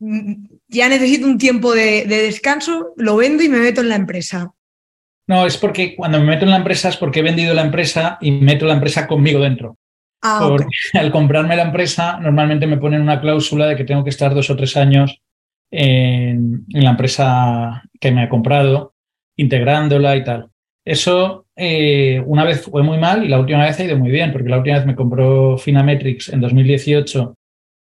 mm, 0.00 0.46
ya 0.68 0.88
necesito 0.88 1.26
un 1.26 1.38
tiempo 1.38 1.72
de, 1.72 2.04
descanso, 2.06 2.94
lo 2.96 3.16
vendo 3.16 3.44
y 3.44 3.48
me 3.48 3.58
meto 3.58 3.80
en 3.80 3.90
la 3.90 3.94
empresa. 3.94 4.52
No, 5.28 5.46
es 5.46 5.56
porque 5.56 5.94
cuando 5.94 6.18
me 6.18 6.26
meto 6.26 6.44
en 6.44 6.50
la 6.50 6.56
empresa 6.56 6.88
es 6.88 6.96
porque 6.96 7.20
he 7.20 7.24
vendido 7.24 7.54
la 7.54 7.62
empresa 7.62 8.18
y 8.20 8.32
meto 8.32 8.66
la 8.66 8.74
empresa 8.74 9.06
conmigo 9.06 9.40
dentro. 9.40 9.76
Ah, 10.22 10.56
al 10.94 11.12
comprarme 11.12 11.56
la 11.56 11.62
empresa, 11.62 12.18
normalmente 12.18 12.66
me 12.66 12.78
ponen 12.78 13.02
una 13.02 13.20
cláusula 13.20 13.66
de 13.66 13.76
que 13.76 13.84
tengo 13.84 14.02
que 14.02 14.10
estar 14.10 14.34
dos 14.34 14.50
o 14.50 14.56
tres 14.56 14.76
años 14.76 15.20
en 15.70 16.64
la 16.68 16.90
empresa 16.90 17.82
que 18.00 18.10
me 18.10 18.22
ha 18.22 18.28
comprado, 18.28 18.94
integrándola 19.36 20.16
y 20.16 20.24
tal. 20.24 20.50
Eso 20.86 21.46
eh, 21.56 22.22
una 22.24 22.44
vez 22.44 22.62
fue 22.62 22.84
muy 22.84 22.96
mal 22.96 23.24
y 23.24 23.28
la 23.28 23.40
última 23.40 23.64
vez 23.64 23.78
ha 23.80 23.84
ido 23.84 23.98
muy 23.98 24.08
bien, 24.08 24.32
porque 24.32 24.48
la 24.48 24.58
última 24.58 24.76
vez 24.76 24.86
me 24.86 24.94
compró 24.94 25.58
Finametrics 25.58 26.28
en 26.28 26.40
2018, 26.40 27.34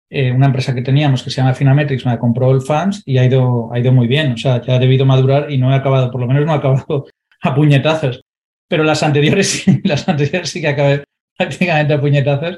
eh, 0.09 0.31
una 0.31 0.47
empresa 0.47 0.73
que 0.73 0.81
teníamos 0.81 1.21
que 1.21 1.29
se 1.29 1.37
llama 1.37 1.53
Finametrics, 1.53 2.03
me 2.03 2.17
compró 2.17 2.51
el 2.51 2.63
Fans 2.63 3.03
y 3.05 3.19
ha 3.19 3.25
ido, 3.25 3.71
ha 3.71 3.79
ido 3.79 3.91
muy 3.91 4.07
bien. 4.07 4.31
O 4.31 4.37
sea, 4.37 4.59
ya 4.59 4.75
ha 4.75 4.79
debido 4.79 5.05
madurar 5.05 5.51
y 5.51 5.59
no 5.59 5.71
he 5.71 5.75
acabado, 5.75 6.09
por 6.09 6.19
lo 6.19 6.25
menos 6.25 6.47
no 6.47 6.53
he 6.53 6.57
acabado 6.57 7.05
a 7.41 7.53
puñetazos. 7.53 8.23
Pero 8.67 8.83
las 8.83 9.03
anteriores 9.03 9.49
sí, 9.49 9.81
las 9.83 10.09
anteriores 10.09 10.49
sí 10.49 10.59
que 10.59 10.69
acabé 10.69 11.03
prácticamente 11.37 11.93
a 11.93 12.01
puñetazos 12.01 12.57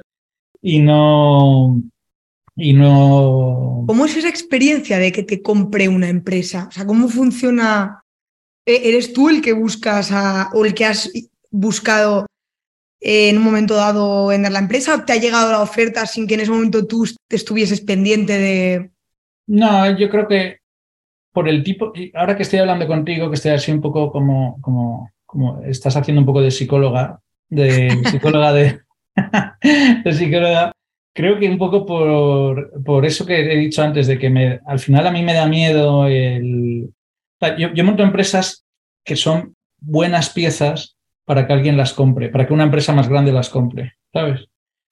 y 0.62 0.80
no, 0.80 1.82
y 2.56 2.72
no. 2.72 3.84
¿Cómo 3.86 4.06
es 4.06 4.16
esa 4.16 4.30
experiencia 4.30 4.98
de 4.98 5.12
que 5.12 5.24
te 5.24 5.42
compre 5.42 5.90
una 5.90 6.08
empresa? 6.08 6.68
O 6.70 6.72
sea, 6.72 6.86
¿cómo 6.86 7.10
funciona 7.10 8.02
¿E-, 8.02 8.07
¿Eres 8.70 9.14
tú 9.14 9.30
el 9.30 9.42
que 9.42 9.54
buscas 9.54 10.12
o 10.54 10.66
el 10.66 10.74
que 10.74 10.84
has 10.84 11.10
buscado 11.52 12.26
en 13.00 13.38
un 13.38 13.44
momento 13.44 13.76
dado 13.76 14.28
vender 14.28 14.52
la 14.52 14.60
empresa 14.60 14.96
o 14.96 15.06
te 15.06 15.14
ha 15.14 15.18
llegado 15.18 15.52
la 15.54 15.62
oferta 15.62 16.06
sin 16.06 16.28
que 16.28 16.34
en 16.34 16.42
ese 16.42 16.52
momento 16.52 16.86
tú 16.86 17.06
te 17.30 17.38
estuvieses 17.38 17.80
pendiente 17.80 18.38
de...? 18.38 18.92
No, 19.48 19.98
yo 19.98 20.10
creo 20.10 20.28
que 20.28 20.58
por 21.32 21.48
el 21.48 21.64
tipo, 21.64 21.94
ahora 22.16 22.36
que 22.36 22.44
estoy 22.44 22.60
hablando 22.60 22.88
contigo, 22.88 23.30
que 23.30 23.36
estoy 23.36 23.52
así 23.52 23.72
un 23.72 23.80
poco 23.80 24.12
como, 24.12 24.60
como, 24.60 25.12
como 25.26 25.62
estás 25.62 25.96
haciendo 25.96 26.20
un 26.20 26.26
poco 26.26 26.42
de 26.42 26.52
psicóloga, 26.52 27.22
de 27.48 27.90
psicóloga 28.12 28.52
de, 28.52 28.82
de 30.04 30.14
psicóloga, 30.14 30.74
creo 31.14 31.40
que 31.40 31.50
un 31.50 31.58
poco 31.58 31.86
por, 31.86 32.84
por, 32.84 33.06
eso 33.06 33.26
que 33.26 33.40
he 33.40 33.58
dicho 33.58 33.82
antes, 33.82 34.08
de 34.08 34.20
que 34.20 34.30
me, 34.30 34.60
al 34.66 34.80
final 34.80 35.08
a 35.08 35.12
mí 35.12 35.24
me 35.24 35.34
da 35.34 35.48
miedo 35.48 36.08
el, 36.08 36.90
yo, 37.58 37.84
monto 37.84 38.04
empresas 38.04 38.66
que 39.04 39.16
son 39.16 39.56
buenas 39.80 40.30
piezas 40.32 40.98
para 41.26 41.46
que 41.46 41.54
alguien 41.54 41.78
las 41.78 41.94
compre, 41.94 42.30
para 42.30 42.48
que 42.48 42.54
una 42.54 42.64
empresa 42.64 42.94
más 42.94 43.10
grande 43.10 43.32
las 43.32 43.50
compre, 43.50 43.94
¿sabes? 44.14 44.42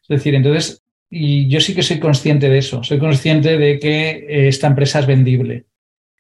Es 0.02 0.08
decir, 0.08 0.36
entonces, 0.36 0.84
y 1.10 1.48
yo 1.50 1.60
sí 1.60 1.74
que 1.74 1.84
soy 1.84 2.00
consciente 2.00 2.50
de 2.50 2.58
eso, 2.58 2.84
soy 2.84 3.00
consciente 3.00 3.58
de 3.58 3.80
que 3.80 4.10
eh, 4.10 4.48
esta 4.48 4.68
empresa 4.68 5.00
es 5.00 5.08
vendible. 5.08 5.66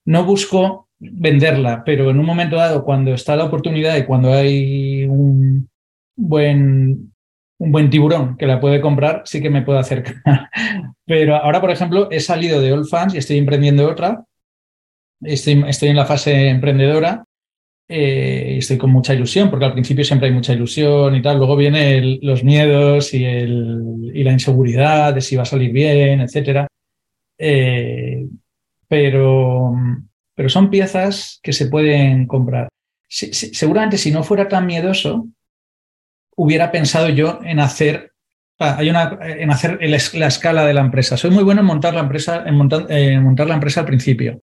No 0.06 0.24
busco 0.24 0.90
venderla, 1.00 1.84
pero 1.84 2.10
en 2.10 2.20
un 2.20 2.26
momento 2.26 2.56
dado, 2.56 2.84
cuando 2.84 3.14
está 3.14 3.36
la 3.36 3.46
oportunidad 3.46 3.98
y 3.98 4.06
cuando 4.06 4.34
hay 4.34 5.06
un 5.06 5.70
buen, 6.16 7.14
un 7.58 7.72
buen 7.72 7.90
tiburón 7.90 8.38
que 8.38 8.48
la 8.48 8.60
puede 8.60 8.82
comprar, 8.82 9.24
sí 9.26 9.42
que 9.42 9.50
me 9.50 9.62
puedo 9.62 9.80
acercar. 9.80 10.16
Pero 11.06 11.36
ahora, 11.36 11.62
por 11.62 11.72
ejemplo, 11.72 12.10
he 12.10 12.20
salido 12.20 12.62
de 12.62 12.72
All 12.72 12.88
Fans 12.88 13.14
y 13.14 13.18
estoy 13.18 13.38
emprendiendo 13.38 13.88
otra 13.90 14.26
estoy, 15.26 15.90
en 15.90 15.96
la 15.96 16.06
fase 16.06 16.50
emprendedora 16.50 17.26
eh, 17.88 18.56
estoy 18.58 18.78
con 18.78 18.90
mucha 18.90 19.14
ilusión, 19.14 19.50
porque 19.50 19.66
al 19.66 19.74
principio 19.74 20.04
siempre 20.04 20.28
hay 20.28 20.34
mucha 20.34 20.54
ilusión 20.54 21.16
y 21.16 21.22
tal. 21.22 21.38
Luego 21.38 21.56
vienen 21.56 22.20
los 22.22 22.44
miedos 22.44 23.14
y, 23.14 23.20
la 24.24 24.32
inseguridad 24.32 25.14
de 25.14 25.22
si 25.22 25.36
va 25.36 25.44
a 25.44 25.46
salir 25.46 25.72
bien, 25.72 26.22
etc. 26.22 26.68
Eh, 27.38 28.26
pero, 28.88 29.76
son 30.48 30.70
piezas 30.70 31.40
que 31.44 31.54
se 31.54 31.68
pueden 31.68 32.28
comprar. 32.28 32.70
seguramente 33.08 33.98
si 33.98 34.12
no 34.12 34.24
fuera 34.24 34.48
tan 34.48 34.66
miedoso, 34.66 35.28
hubiera 36.36 36.72
pensado 36.72 37.10
yo 37.10 37.40
en 37.44 37.60
hacer, 37.60 38.12
ah, 38.60 38.78
hay 38.80 38.90
una, 38.90 39.18
en 39.22 39.52
hacer 39.52 39.80
la 40.14 40.28
escala 40.28 40.66
de 40.66 40.74
la 40.74 40.82
empresa. 40.82 41.18
Soy 41.18 41.32
muy 41.32 41.44
bueno 41.44 41.62
en 41.62 41.68
montar 41.68 41.94
la 41.94 42.02
empresa, 42.02 42.44
en 42.46 42.56
montar 43.24 43.48
la 43.48 43.54
empresa 43.54 43.82
al 43.82 43.86
principio. 43.86 44.42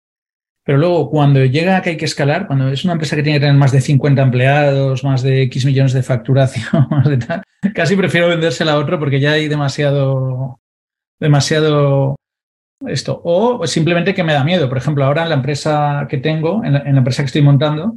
Pero 0.67 0.79
luego, 0.79 1.09
cuando 1.09 1.45
llega 1.45 1.81
que 1.81 1.91
hay 1.91 1.97
que 1.97 2.03
escalar, 2.03 2.45
cuando 2.45 2.67
es 2.67 2.83
una 2.83 2.91
empresa 2.91 3.15
que 3.15 3.23
tiene 3.23 3.39
que 3.39 3.45
tener 3.45 3.55
más 3.55 3.71
de 3.71 3.79
50 3.79 4.21
empleados, 4.21 5.01
más 5.01 5.23
de 5.23 5.43
X 5.43 5.65
millones 5.65 5.93
de 5.93 6.03
facturación, 6.03 6.89
casi 7.73 7.95
prefiero 7.95 8.27
vendérsela 8.27 8.73
a 8.73 8.77
otro 8.77 8.99
porque 8.99 9.21
ya 9.21 9.31
hay 9.31 9.47
demasiado, 9.47 10.59
demasiado 11.21 12.17
esto. 12.85 13.21
O 13.23 13.65
simplemente 13.65 14.13
que 14.13 14.25
me 14.25 14.33
da 14.33 14.43
miedo. 14.43 14.67
Por 14.67 14.77
ejemplo, 14.77 15.05
ahora 15.05 15.23
en 15.23 15.29
la 15.29 15.35
empresa 15.35 16.05
que 16.09 16.17
tengo, 16.17 16.61
en 16.65 16.73
la, 16.73 16.79
empresa 16.79 17.23
que 17.23 17.27
estoy 17.27 17.43
montando, 17.43 17.95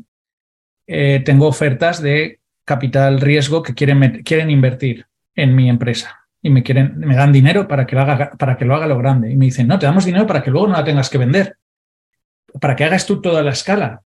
eh, 0.87 1.23
tengo 1.25 1.49
ofertas 1.49 2.01
de 2.01 2.39
capital 2.65 3.21
riesgo 3.21 3.65
que 3.65 3.75
quieren, 3.75 4.23
quieren 4.23 4.49
invertir 4.49 5.07
en 5.35 5.57
mi 5.57 5.69
empresa 5.69 6.21
y 6.41 6.51
me 6.51 6.63
quieren, 6.63 7.01
me 7.01 7.17
dan 7.17 7.33
dinero 7.33 7.67
para 7.67 7.85
que 7.85 7.97
lo 7.97 8.03
haga, 8.03 8.31
para 8.39 8.57
que 8.57 8.65
lo 8.65 8.77
haga 8.77 8.87
lo 8.87 8.97
grande. 8.97 9.33
Y 9.33 9.37
me 9.37 9.47
dicen, 9.47 9.67
no, 9.67 9.77
te 9.77 9.87
damos 9.87 10.05
dinero 10.05 10.25
para 10.25 10.41
que 10.41 10.53
luego 10.53 10.69
no 10.69 10.75
la 10.75 10.85
tengas 10.85 11.11
que 11.11 11.19
vender 11.19 11.57
para 12.61 12.77
que 12.77 12.85
hagas 12.85 13.07
tú 13.07 13.21
toda 13.21 13.43
la 13.43 13.51
escala. 13.51 14.03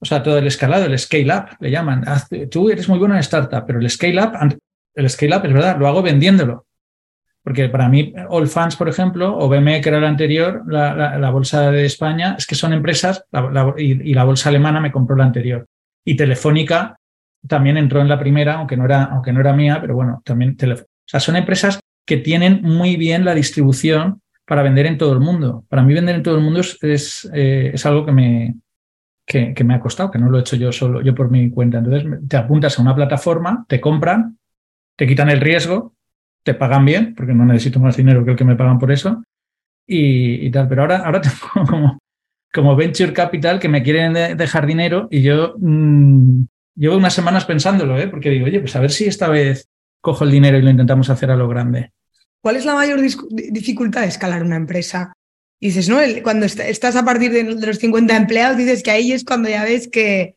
O 0.00 0.04
sea, 0.04 0.22
todo 0.22 0.38
el 0.38 0.46
escalado, 0.46 0.86
el 0.86 0.98
scale 0.98 1.34
up, 1.34 1.56
le 1.60 1.70
llaman. 1.70 2.04
Tú 2.50 2.70
eres 2.70 2.88
muy 2.88 2.98
bueno 2.98 3.14
en 3.14 3.20
startup, 3.20 3.64
pero 3.66 3.80
el 3.80 3.90
scale 3.90 4.22
up, 4.22 4.32
el 4.94 5.10
scale 5.10 5.36
up 5.36 5.44
es 5.44 5.52
verdad, 5.52 5.78
lo 5.78 5.88
hago 5.88 6.02
vendiéndolo. 6.02 6.66
Porque 7.42 7.68
para 7.68 7.88
mí, 7.88 8.12
All 8.28 8.48
Fans, 8.48 8.76
por 8.76 8.88
ejemplo, 8.88 9.36
o 9.36 9.48
BME, 9.48 9.80
que 9.80 9.88
era 9.88 10.00
la 10.00 10.08
anterior, 10.08 10.62
la, 10.66 11.30
bolsa 11.30 11.70
de 11.70 11.86
España, 11.86 12.36
es 12.38 12.46
que 12.46 12.54
son 12.54 12.72
empresas, 12.72 13.24
y, 13.78 14.12
la 14.12 14.24
bolsa 14.24 14.50
alemana 14.50 14.80
me 14.80 14.92
compró 14.92 15.16
la 15.16 15.24
anterior. 15.24 15.66
Y 16.04 16.16
Telefónica 16.16 16.98
también 17.46 17.76
entró 17.76 18.00
en 18.00 18.08
la 18.08 18.18
primera, 18.18 18.54
aunque 18.54 18.76
no 18.76 18.84
era, 18.84 19.04
aunque 19.04 19.32
no 19.32 19.40
era 19.40 19.52
mía, 19.52 19.78
pero 19.80 19.94
bueno, 19.94 20.20
también. 20.24 20.56
O 20.60 20.76
sea, 21.06 21.20
son 21.20 21.36
empresas 21.36 21.80
que 22.06 22.18
tienen 22.18 22.60
muy 22.62 22.96
bien 22.96 23.24
la 23.24 23.34
distribución 23.34 24.20
para 24.48 24.62
vender 24.62 24.86
en 24.86 24.96
todo 24.96 25.12
el 25.12 25.20
mundo. 25.20 25.66
Para 25.68 25.82
mí 25.82 25.92
vender 25.92 26.16
en 26.16 26.22
todo 26.22 26.36
el 26.36 26.42
mundo 26.42 26.60
es, 26.60 26.78
es, 26.82 27.30
eh, 27.34 27.74
algo 27.84 28.06
que 28.06 28.12
me, 28.12 28.56
que, 29.26 29.62
me 29.62 29.74
ha 29.74 29.80
costado, 29.80 30.10
que 30.10 30.18
no 30.18 30.30
lo 30.30 30.38
he 30.38 30.40
hecho 30.40 30.56
yo 30.56 30.72
solo, 30.72 31.02
yo 31.02 31.14
por 31.14 31.30
mi 31.30 31.50
cuenta. 31.50 31.78
Entonces 31.78 32.08
te 32.26 32.38
apuntas 32.38 32.78
a 32.78 32.82
una 32.82 32.94
plataforma, 32.94 33.66
te 33.68 33.78
compran, 33.78 34.38
te 34.96 35.06
quitan 35.06 35.28
el 35.28 35.42
riesgo, 35.42 35.94
te 36.42 36.54
pagan 36.54 36.86
bien, 36.86 37.14
porque 37.14 37.34
no 37.34 37.44
necesito 37.44 37.78
más 37.78 37.98
dinero 37.98 38.24
que 38.24 38.30
el 38.30 38.36
que 38.38 38.44
me 38.44 38.56
pagan 38.56 38.78
por 38.78 38.90
eso, 38.90 39.22
y, 39.86 40.50
tal. 40.50 40.66
Pero 40.66 40.80
ahora, 40.80 41.04
ahora 41.04 41.20
tengo 41.20 41.66
como, 41.68 41.98
como 42.50 42.74
venture 42.74 43.12
capital 43.12 43.58
que 43.58 43.68
me 43.68 43.82
quieren 43.82 44.14
dejar 44.34 44.64
dinero 44.64 45.08
y 45.10 45.20
yo 45.20 45.56
mm, 45.58 46.44
llevo 46.74 46.96
unas 46.96 47.12
semanas 47.12 47.44
pensándolo, 47.44 47.98
¿eh? 47.98 48.08
porque 48.08 48.30
digo, 48.30 48.46
oye, 48.46 48.60
pues 48.60 48.74
a 48.76 48.80
ver 48.80 48.92
si 48.92 49.04
esta 49.04 49.28
vez 49.28 49.68
cojo 50.00 50.24
el 50.24 50.30
dinero 50.30 50.56
y 50.56 50.62
lo 50.62 50.70
intentamos 50.70 51.10
hacer 51.10 51.30
a 51.30 51.36
lo 51.36 51.48
grande. 51.48 51.92
¿Cuál 52.40 52.56
es 52.56 52.64
la 52.64 52.74
mayor 52.74 53.00
dificultad 53.00 54.02
de 54.02 54.08
escalar 54.08 54.42
una 54.42 54.56
empresa? 54.56 55.12
dices, 55.60 55.88
¿no? 55.88 55.98
cuando 56.22 56.46
estás 56.46 56.96
a 56.96 57.04
partir 57.04 57.32
de, 57.32 57.42
los 57.44 57.78
50 57.78 58.16
empleados, 58.16 58.56
dices 58.56 58.82
que 58.82 58.90
ahí 58.90 59.12
es 59.12 59.24
cuando 59.24 59.48
ya 59.48 59.64
ves 59.64 59.88
que... 59.88 60.36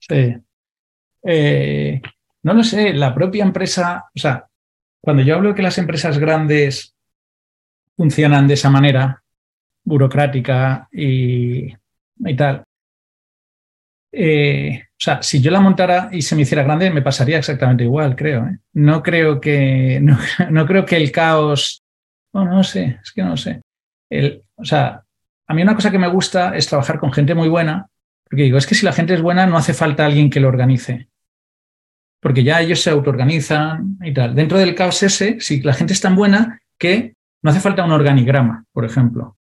Sí. 0.00 0.36
Eh, 1.24 2.00
no 2.42 2.54
lo 2.54 2.64
sé, 2.64 2.92
la 2.94 3.14
propia 3.14 3.44
empresa, 3.44 4.06
o 4.14 4.18
sea, 4.18 4.46
cuando 5.00 5.22
yo 5.22 5.36
hablo 5.36 5.50
de 5.50 5.54
que 5.54 5.62
las 5.62 5.78
empresas 5.78 6.18
grandes 6.18 6.94
funcionan 7.96 8.46
de 8.46 8.54
esa 8.54 8.70
manera, 8.70 9.22
burocrática 9.84 10.88
y, 10.92 11.72
y 11.72 12.36
tal, 12.36 12.64
eh, 14.12 14.82
o 14.90 15.00
sea, 15.00 15.22
si 15.22 15.40
yo 15.40 15.50
la 15.50 15.60
montara 15.60 16.08
y 16.10 16.22
se 16.22 16.34
me 16.34 16.42
hiciera 16.42 16.62
grande, 16.64 16.90
me 16.90 17.02
pasaría 17.02 17.38
exactamente 17.38 17.84
igual, 17.84 18.16
creo. 18.16 18.46
¿eh? 18.46 18.58
No 18.72 19.02
creo 19.02 19.40
que. 19.40 20.00
No, 20.50 20.66
creo 20.66 20.84
que 20.84 20.96
el 20.96 21.12
caos. 21.12 21.82
No, 22.32 22.44
no 22.44 22.64
sé, 22.64 22.98
es 23.02 23.12
que 23.12 23.22
no 23.22 23.36
sé. 23.36 23.62
El, 24.10 24.42
o 24.56 24.64
sea, 24.64 25.02
a 25.46 25.54
mí 25.54 25.62
una 25.62 25.74
cosa 25.74 25.90
que 25.90 25.98
me 25.98 26.08
gusta 26.08 26.56
es 26.56 26.66
trabajar 26.66 26.98
con 26.98 27.12
gente 27.12 27.34
muy 27.34 27.48
buena, 27.48 27.86
porque 28.24 28.42
digo, 28.42 28.58
es 28.58 28.66
que 28.66 28.74
si 28.74 28.84
la 28.84 28.92
gente 28.92 29.14
es 29.14 29.22
buena, 29.22 29.46
no 29.46 29.56
hace 29.56 29.72
falta 29.72 30.04
alguien 30.04 30.30
que 30.30 30.40
lo 30.40 30.48
organice. 30.48 31.08
Porque 32.20 32.42
ya 32.42 32.60
ellos 32.60 32.80
se 32.80 32.90
autoorganizan 32.90 33.98
y 34.02 34.12
tal. 34.12 34.34
Dentro 34.34 34.58
del 34.58 34.74
caos 34.74 35.02
ese, 35.02 35.38
si 35.40 35.62
la 35.62 35.72
gente 35.72 35.92
es 35.92 36.00
tan 36.00 36.16
buena 36.16 36.60
que 36.78 37.14
No 37.40 37.50
hace 37.50 37.60
falta 37.60 37.84
un 37.84 37.92
organigrama, 37.92 38.64
por 38.72 38.84
ejemplo. 38.84 39.37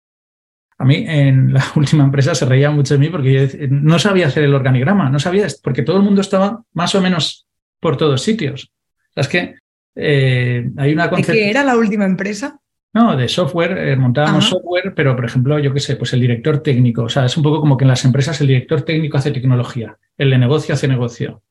A 0.79 0.85
mí 0.85 1.05
en 1.07 1.53
la 1.53 1.63
última 1.75 2.03
empresa 2.03 2.35
se 2.35 2.45
reía 2.45 2.69
mucho 2.69 2.93
de 2.93 2.99
mí 2.99 3.09
porque 3.09 3.47
yo 3.47 3.67
no 3.69 3.99
sabía 3.99 4.27
hacer 4.27 4.43
el 4.43 4.53
organigrama, 4.53 5.09
no 5.09 5.19
sabía, 5.19 5.47
porque 5.63 5.83
todo 5.83 5.97
el 5.97 6.03
mundo 6.03 6.21
estaba 6.21 6.63
más 6.73 6.93
o 6.95 7.01
menos 7.01 7.47
por 7.79 7.97
todos 7.97 8.21
sitios. 8.21 8.71
es 9.15 9.27
que 9.27 9.55
eh, 9.95 10.69
hay 10.77 10.93
una 10.93 11.07
¿De 11.07 11.23
qué 11.23 11.49
era 11.49 11.63
la 11.63 11.75
última 11.75 12.05
empresa? 12.05 12.59
No, 12.93 13.15
de 13.15 13.27
software, 13.27 13.77
eh, 13.77 13.95
montábamos 13.95 14.45
software, 14.45 14.93
pero 14.95 15.15
por 15.15 15.25
ejemplo, 15.25 15.59
yo 15.59 15.73
qué 15.73 15.79
sé, 15.79 15.95
pues 15.95 16.13
el 16.13 16.21
director 16.21 16.59
técnico, 16.59 17.03
o 17.03 17.09
sea, 17.09 17.25
es 17.25 17.37
un 17.37 17.43
poco 17.43 17.59
como 17.59 17.77
que 17.77 17.83
en 17.83 17.89
las 17.89 18.05
empresas 18.05 18.39
el 18.41 18.47
director 18.47 18.81
técnico 18.81 19.17
hace 19.17 19.31
tecnología, 19.31 19.97
el 20.17 20.29
de 20.29 20.37
negocio 20.37 20.73
hace 20.73 20.87
negocio. 20.87 21.43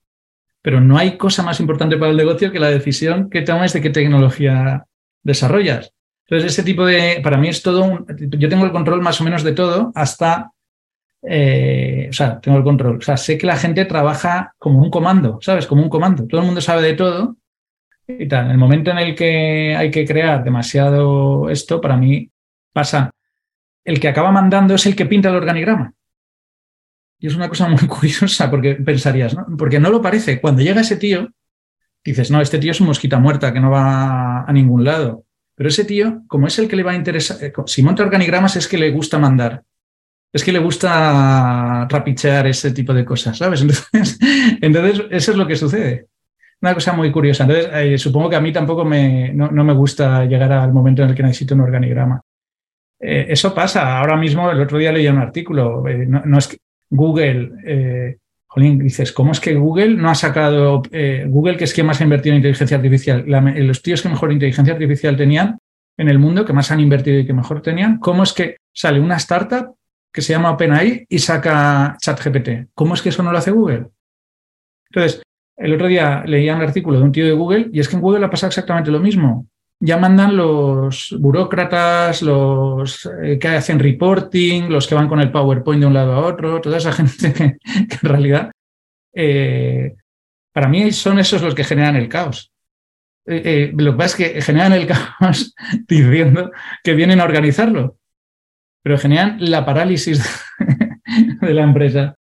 Pero 0.62 0.80
no 0.80 0.98
hay 0.98 1.16
cosa 1.16 1.42
más 1.42 1.60
importante 1.60 1.96
para 1.96 2.10
el 2.10 2.16
negocio 2.16 2.50
que 2.50 2.58
la 2.58 2.70
decisión 2.70 3.30
que 3.30 3.42
tomes 3.42 3.72
de 3.72 3.80
qué 3.80 3.90
tecnología 3.90 4.86
desarrollas. 5.22 5.92
Entonces, 6.28 6.52
ese 6.52 6.64
tipo 6.64 6.84
de, 6.84 7.20
para 7.22 7.38
mí 7.38 7.48
es 7.48 7.62
todo 7.62 7.84
un, 7.84 8.06
yo 8.36 8.48
tengo 8.48 8.64
el 8.64 8.72
control 8.72 9.00
más 9.00 9.20
o 9.20 9.24
menos 9.24 9.44
de 9.44 9.52
todo 9.52 9.92
hasta, 9.94 10.50
eh, 11.22 12.08
o 12.10 12.12
sea, 12.12 12.40
tengo 12.40 12.58
el 12.58 12.64
control, 12.64 12.96
o 12.96 13.00
sea, 13.00 13.16
sé 13.16 13.38
que 13.38 13.46
la 13.46 13.56
gente 13.56 13.84
trabaja 13.84 14.52
como 14.58 14.82
un 14.82 14.90
comando, 14.90 15.38
¿sabes? 15.40 15.66
Como 15.68 15.82
un 15.82 15.88
comando. 15.88 16.26
Todo 16.26 16.40
el 16.40 16.46
mundo 16.46 16.60
sabe 16.60 16.82
de 16.82 16.94
todo 16.94 17.36
y 18.08 18.26
tal. 18.26 18.46
En 18.46 18.52
el 18.52 18.58
momento 18.58 18.90
en 18.90 18.98
el 18.98 19.14
que 19.14 19.76
hay 19.76 19.90
que 19.90 20.04
crear 20.04 20.42
demasiado 20.42 21.48
esto, 21.48 21.80
para 21.80 21.96
mí 21.96 22.28
pasa, 22.72 23.10
el 23.84 24.00
que 24.00 24.08
acaba 24.08 24.32
mandando 24.32 24.74
es 24.74 24.84
el 24.86 24.96
que 24.96 25.06
pinta 25.06 25.28
el 25.28 25.36
organigrama. 25.36 25.92
Y 27.20 27.28
es 27.28 27.36
una 27.36 27.48
cosa 27.48 27.68
muy 27.68 27.78
curiosa 27.86 28.50
porque 28.50 28.74
pensarías, 28.74 29.34
¿no? 29.34 29.46
Porque 29.56 29.78
no 29.78 29.90
lo 29.90 30.02
parece. 30.02 30.40
Cuando 30.40 30.62
llega 30.62 30.80
ese 30.80 30.96
tío, 30.96 31.30
dices, 32.04 32.32
no, 32.32 32.40
este 32.40 32.58
tío 32.58 32.72
es 32.72 32.80
un 32.80 32.88
mosquita 32.88 33.20
muerta 33.20 33.52
que 33.52 33.60
no 33.60 33.70
va 33.70 34.42
a 34.42 34.52
ningún 34.52 34.84
lado. 34.84 35.25
Pero 35.56 35.70
ese 35.70 35.84
tío, 35.84 36.22
como 36.28 36.46
es 36.46 36.58
el 36.58 36.68
que 36.68 36.76
le 36.76 36.82
va 36.82 36.92
a 36.92 36.96
interesar, 36.96 37.38
eh, 37.42 37.52
si 37.66 37.82
monta 37.82 38.02
organigramas 38.02 38.56
es 38.56 38.68
que 38.68 38.78
le 38.78 38.90
gusta 38.90 39.18
mandar. 39.18 39.62
Es 40.30 40.44
que 40.44 40.52
le 40.52 40.58
gusta 40.58 41.88
rapichear 41.88 42.46
ese 42.46 42.72
tipo 42.72 42.92
de 42.92 43.06
cosas, 43.06 43.38
¿sabes? 43.38 43.62
Entonces, 43.62 44.18
entonces 44.60 45.06
eso 45.10 45.32
es 45.32 45.36
lo 45.38 45.46
que 45.46 45.56
sucede. 45.56 46.08
Una 46.60 46.74
cosa 46.74 46.92
muy 46.92 47.10
curiosa. 47.10 47.44
Entonces, 47.44 47.70
eh, 47.72 47.98
supongo 47.98 48.28
que 48.28 48.36
a 48.36 48.40
mí 48.40 48.52
tampoco 48.52 48.84
me, 48.84 49.32
no, 49.32 49.50
me 49.50 49.72
gusta 49.72 50.24
llegar 50.26 50.52
al 50.52 50.72
momento 50.72 51.02
en 51.02 51.10
el 51.10 51.14
que 51.14 51.22
necesito 51.22 51.54
un 51.54 51.62
organigrama. 51.62 52.20
Eh, 53.00 53.26
eso 53.30 53.54
pasa. 53.54 53.98
Ahora 53.98 54.16
mismo, 54.16 54.50
el 54.50 54.60
otro 54.60 54.76
día 54.76 54.92
leí 54.92 55.08
un 55.08 55.18
artículo. 55.18 55.82
no, 56.06 56.38
es 56.38 56.48
que 56.48 56.58
Google 56.90 58.18
dices, 58.56 59.12
¿cómo 59.12 59.32
es 59.32 59.40
que 59.40 59.54
Google 59.54 59.96
no 59.96 60.08
ha 60.08 60.14
sacado, 60.14 60.82
eh, 60.90 61.26
Google 61.28 61.56
que 61.56 61.64
es 61.64 61.74
quien 61.74 61.86
más 61.86 62.00
ha 62.00 62.04
invertido 62.04 62.32
en 62.32 62.38
inteligencia 62.38 62.76
artificial, 62.76 63.24
los 63.26 63.82
tíos 63.82 64.02
que 64.02 64.08
mejor 64.08 64.32
inteligencia 64.32 64.72
artificial 64.72 65.16
tenían 65.16 65.58
en 65.98 66.08
el 66.08 66.18
mundo, 66.18 66.44
que 66.44 66.52
más 66.52 66.70
han 66.70 66.80
invertido 66.80 67.18
y 67.18 67.26
que 67.26 67.32
mejor 67.32 67.60
tenían, 67.60 67.98
¿cómo 67.98 68.22
es 68.22 68.32
que 68.32 68.56
sale 68.72 69.00
una 69.00 69.16
startup 69.16 69.76
que 70.12 70.22
se 70.22 70.32
llama 70.32 70.52
OpenAI 70.52 71.06
y 71.08 71.18
saca 71.18 71.96
ChatGPT? 72.00 72.70
¿Cómo 72.74 72.94
es 72.94 73.02
que 73.02 73.10
eso 73.10 73.22
no 73.22 73.32
lo 73.32 73.38
hace 73.38 73.50
Google? 73.50 73.88
Entonces, 74.90 75.22
el 75.56 75.74
otro 75.74 75.86
día 75.86 76.22
leía 76.26 76.54
un 76.54 76.62
artículo 76.62 76.98
de 76.98 77.04
un 77.04 77.12
tío 77.12 77.26
de 77.26 77.32
Google 77.32 77.68
y 77.72 77.80
es 77.80 77.88
que 77.88 77.96
en 77.96 78.02
Google 78.02 78.24
ha 78.24 78.30
pasado 78.30 78.48
exactamente 78.48 78.90
lo 78.90 79.00
mismo 79.00 79.46
ya 79.78 79.98
mandan 79.98 80.36
los 80.36 81.14
burócratas, 81.18 82.22
los 82.22 83.08
eh, 83.22 83.38
que 83.38 83.48
hacen 83.48 83.78
reporting, 83.78 84.68
los 84.68 84.86
que 84.86 84.94
van 84.94 85.08
con 85.08 85.20
el 85.20 85.30
PowerPoint 85.30 85.80
de 85.80 85.86
un 85.86 85.94
lado 85.94 86.14
a 86.14 86.26
otro, 86.26 86.60
toda 86.60 86.78
esa 86.78 86.92
gente 86.92 87.32
que, 87.32 87.44
en 87.44 88.08
realidad, 88.08 88.50
eh, 89.14 89.94
para 90.52 90.68
mí 90.68 90.92
son 90.92 91.18
esos 91.18 91.42
los 91.42 91.54
que 91.54 91.64
generan 91.64 91.96
el 91.96 92.08
caos. 92.08 92.52
Eh, 93.26 93.72
lo 93.76 93.92
que 93.92 93.98
pasa 93.98 94.22
es 94.22 94.32
que 94.32 94.42
generan 94.42 94.72
el 94.72 94.86
caos 95.20 95.54
diciendo 95.86 96.52
que 96.82 96.94
vienen 96.94 97.20
a 97.20 97.24
organizarlo, 97.24 97.98
pero 98.82 98.98
generan 98.98 99.36
la 99.40 99.66
parálisis 99.66 100.24
de 101.40 101.54
la 101.54 101.62
empresa. 101.62 102.16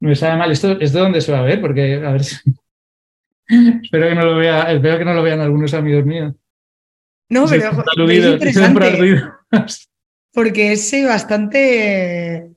No 0.00 0.08
me 0.08 0.16
sabe 0.16 0.38
mal. 0.38 0.50
Esto 0.50 0.78
es 0.80 0.92
de 0.92 1.00
donde 1.00 1.20
se 1.20 1.32
va 1.32 1.40
a 1.40 1.42
ver, 1.42 1.60
porque 1.60 1.94
a 1.94 2.12
ver 2.12 2.24
si... 2.24 2.36
espero 3.82 4.08
que 4.08 4.14
no 4.14 4.24
lo 4.24 4.36
vea, 4.36 4.72
espero 4.72 4.98
que 4.98 5.04
no 5.04 5.14
lo 5.14 5.22
vean 5.22 5.40
algunos 5.40 5.74
amigos 5.74 6.04
míos. 6.04 6.34
No, 7.28 7.46
pero 7.46 8.10
es 8.10 8.24
interesante. 8.24 9.22
Porque 10.32 10.72
es 10.72 10.92
eh, 10.92 11.06
bastante 11.06 12.50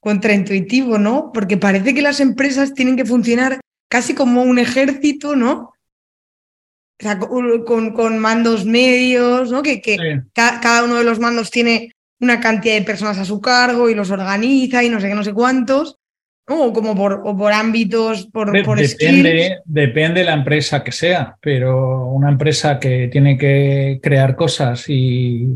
contraintuitivo, 0.00 0.98
¿no? 0.98 1.30
Porque 1.32 1.56
parece 1.56 1.94
que 1.94 2.02
las 2.02 2.20
empresas 2.20 2.74
tienen 2.74 2.96
que 2.96 3.04
funcionar 3.04 3.60
casi 3.88 4.14
como 4.14 4.42
un 4.42 4.58
ejército, 4.58 5.36
¿no? 5.36 5.72
O 7.00 7.02
sea, 7.02 7.18
con, 7.18 8.18
mandos 8.18 8.64
medios, 8.64 9.50
¿no? 9.50 9.62
Que, 9.62 9.80
cada 10.34 10.84
uno 10.84 10.96
de 10.96 11.04
los 11.04 11.20
mandos 11.20 11.50
tiene 11.50 11.92
una 12.20 12.40
cantidad 12.40 12.74
de 12.74 12.82
personas 12.82 13.18
a 13.18 13.24
su 13.24 13.40
cargo 13.40 13.90
y 13.90 13.94
los 13.94 14.10
organiza 14.10 14.84
y 14.84 14.88
no 14.88 15.00
sé 15.00 15.08
qué, 15.08 15.14
no 15.14 15.24
sé 15.24 15.32
cuántos. 15.32 15.98
O 16.48 16.72
como 16.72 16.96
por, 16.96 17.22
por 17.22 17.52
ámbitos, 17.52 18.26
por, 18.26 18.50
por 18.64 18.78
depende, 18.78 19.60
depende 19.64 20.20
de 20.20 20.26
la 20.26 20.34
empresa 20.34 20.82
que 20.82 20.90
sea, 20.90 21.36
pero 21.40 22.06
una 22.06 22.30
empresa 22.30 22.80
que 22.80 23.08
tiene 23.08 23.38
que 23.38 24.00
crear 24.02 24.34
cosas 24.34 24.88
y, 24.88 25.48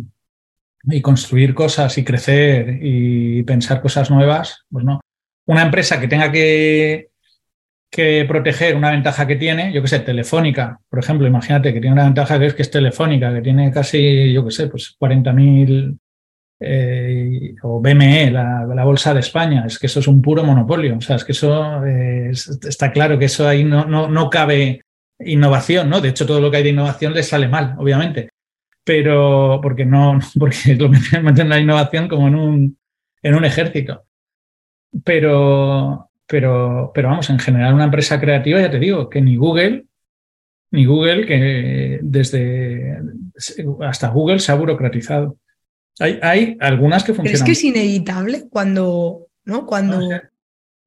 y 0.85 1.01
construir 1.03 1.55
cosas 1.55 1.99
y 1.99 2.05
crecer 2.05 2.79
y 2.81 3.43
pensar 3.43 3.81
cosas 3.83 4.11
nuevas, 4.11 4.65
pues 4.71 4.85
no. 4.85 5.01
Una 5.47 5.63
empresa 5.63 6.01
que 6.01 6.09
tenga 6.09 6.31
que, 6.31 7.11
que 7.91 8.25
proteger 8.29 8.77
una 8.77 8.91
ventaja 8.91 9.27
que 9.27 9.37
tiene, 9.37 9.73
yo 9.73 9.83
que 9.83 9.89
sé, 9.89 10.01
Telefónica, 10.01 10.81
por 10.89 11.01
ejemplo, 11.01 11.27
imagínate 11.27 11.73
que 11.73 11.81
tiene 11.81 11.95
una 11.95 12.05
ventaja 12.05 12.39
que 12.39 12.47
es 12.47 12.55
que 12.55 12.63
es 12.63 12.71
Telefónica, 12.71 13.35
que 13.35 13.43
tiene 13.43 13.73
casi, 13.73 14.33
yo 14.33 14.45
que 14.45 14.53
sé, 14.53 14.69
pues 14.69 14.97
40.000 15.01 15.99
eh, 16.59 17.55
o 17.63 17.81
BME, 17.81 18.31
la, 18.31 18.85
Bolsa 18.85 19.13
de 19.13 19.21
España, 19.21 19.65
es 19.67 19.79
que 19.79 19.87
eso 19.87 20.01
es 20.01 20.09
un 20.09 20.23
puro 20.23 20.43
monopolio. 20.45 20.97
O 20.97 21.01
sea, 21.01 21.17
es 21.17 21.25
que 21.25 21.33
eso 21.33 21.85
está 21.85 22.93
claro 22.93 23.19
que 23.19 23.27
eso 23.27 23.47
ahí 23.47 23.65
no, 23.65 23.85
no, 23.85 24.09
no, 24.09 24.31
cabe 24.31 24.83
innovación, 25.19 25.91
¿no? 25.91 26.01
De 26.01 26.11
hecho, 26.11 26.27
todo 26.27 26.41
lo 26.41 26.51
que 26.51 26.59
hay 26.59 26.63
de 26.63 26.71
innovación 26.71 27.15
les 27.15 27.29
sale 27.29 27.49
mal, 27.49 27.75
obviamente. 27.79 28.31
Pero 28.85 29.61
porque 29.63 29.85
no, 29.85 30.19
porque 30.39 30.77
lo 30.77 30.89
meten 30.89 31.49
la 31.49 31.61
innovación 31.61 32.09
como 32.09 32.29
en 32.29 32.35
un, 32.37 32.79
en 33.23 33.35
un 33.35 33.45
ejército. 33.45 34.05
Pero, 35.05 36.11
pero, 36.27 36.91
pero 36.95 37.09
vamos, 37.09 37.29
en 37.31 37.39
general, 37.39 37.75
una 37.75 37.85
empresa 37.85 38.21
creativa, 38.21 38.61
ya 38.61 38.71
te 38.71 38.79
digo, 38.79 39.11
que 39.11 39.21
ni 39.21 39.37
Google, 39.37 39.87
ni 40.71 40.87
Google, 40.87 41.27
que 41.27 41.99
desde 42.03 42.99
hasta 43.83 44.09
Google 44.09 44.39
se 44.39 44.53
ha 44.53 44.55
burocratizado. 44.55 45.37
Hay, 45.99 46.57
algunas 46.61 47.05
que 47.05 47.15
funcionan. 47.15 47.33
¿Crees 47.33 47.43
que 47.43 47.53
es 47.53 47.65
inevitable 47.65 48.49
cuando, 48.51 49.29
¿no? 49.45 49.67
cuando 49.67 50.01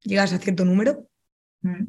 llegas 0.04 0.34
a 0.34 0.38
cierto 0.38 0.66
número? 0.66 1.08
Mm. 1.62 1.86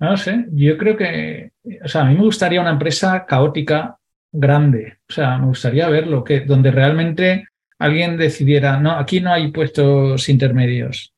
No 0.00 0.16
sé, 0.16 0.46
yo 0.50 0.76
creo 0.78 0.96
que, 0.96 1.52
o 1.84 1.86
sea, 1.86 2.00
a 2.00 2.04
mí 2.06 2.16
me 2.16 2.24
gustaría 2.24 2.60
una 2.60 2.72
empresa 2.72 3.24
caótica, 3.24 3.98
grande. 4.32 4.98
O 5.08 5.12
sea, 5.12 5.38
me 5.38 5.46
gustaría 5.46 5.88
verlo, 5.88 6.24
que 6.24 6.40
donde 6.40 6.72
realmente 6.72 7.46
alguien 7.78 8.16
decidiera, 8.16 8.80
no, 8.80 8.92
aquí 8.92 9.20
no 9.20 9.32
hay 9.32 9.52
puestos 9.52 10.28
intermedios. 10.28 11.14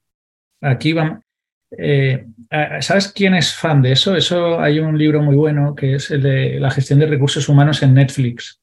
Aquí 0.61 0.93
vamos. 0.93 1.21
Eh, 1.77 2.27
¿Sabes 2.81 3.09
quién 3.09 3.35
es 3.35 3.55
fan 3.55 3.81
de 3.81 3.93
eso? 3.93 4.15
Eso 4.15 4.61
hay 4.61 4.79
un 4.81 4.99
libro 4.99 5.23
muy 5.23 5.35
bueno 5.35 5.75
que 5.75 5.95
es 5.95 6.11
el 6.11 6.23
de 6.23 6.61
la 6.61 6.71
gestión 6.71 6.99
de 6.99 7.07
recursos 7.07 7.49
humanos 7.49 7.83
en 7.83 7.95
Netflix 7.95 8.61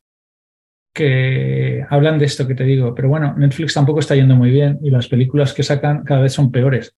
que 0.93 1.85
hablan 1.89 2.19
de 2.19 2.25
esto 2.25 2.47
que 2.47 2.55
te 2.55 2.63
digo. 2.63 2.93
Pero 2.93 3.09
bueno, 3.09 3.33
Netflix 3.37 3.73
tampoco 3.73 3.99
está 3.99 4.15
yendo 4.15 4.35
muy 4.35 4.49
bien 4.49 4.79
y 4.83 4.89
las 4.89 5.07
películas 5.07 5.53
que 5.53 5.63
sacan 5.63 6.03
cada 6.03 6.21
vez 6.21 6.33
son 6.33 6.51
peores. 6.51 6.95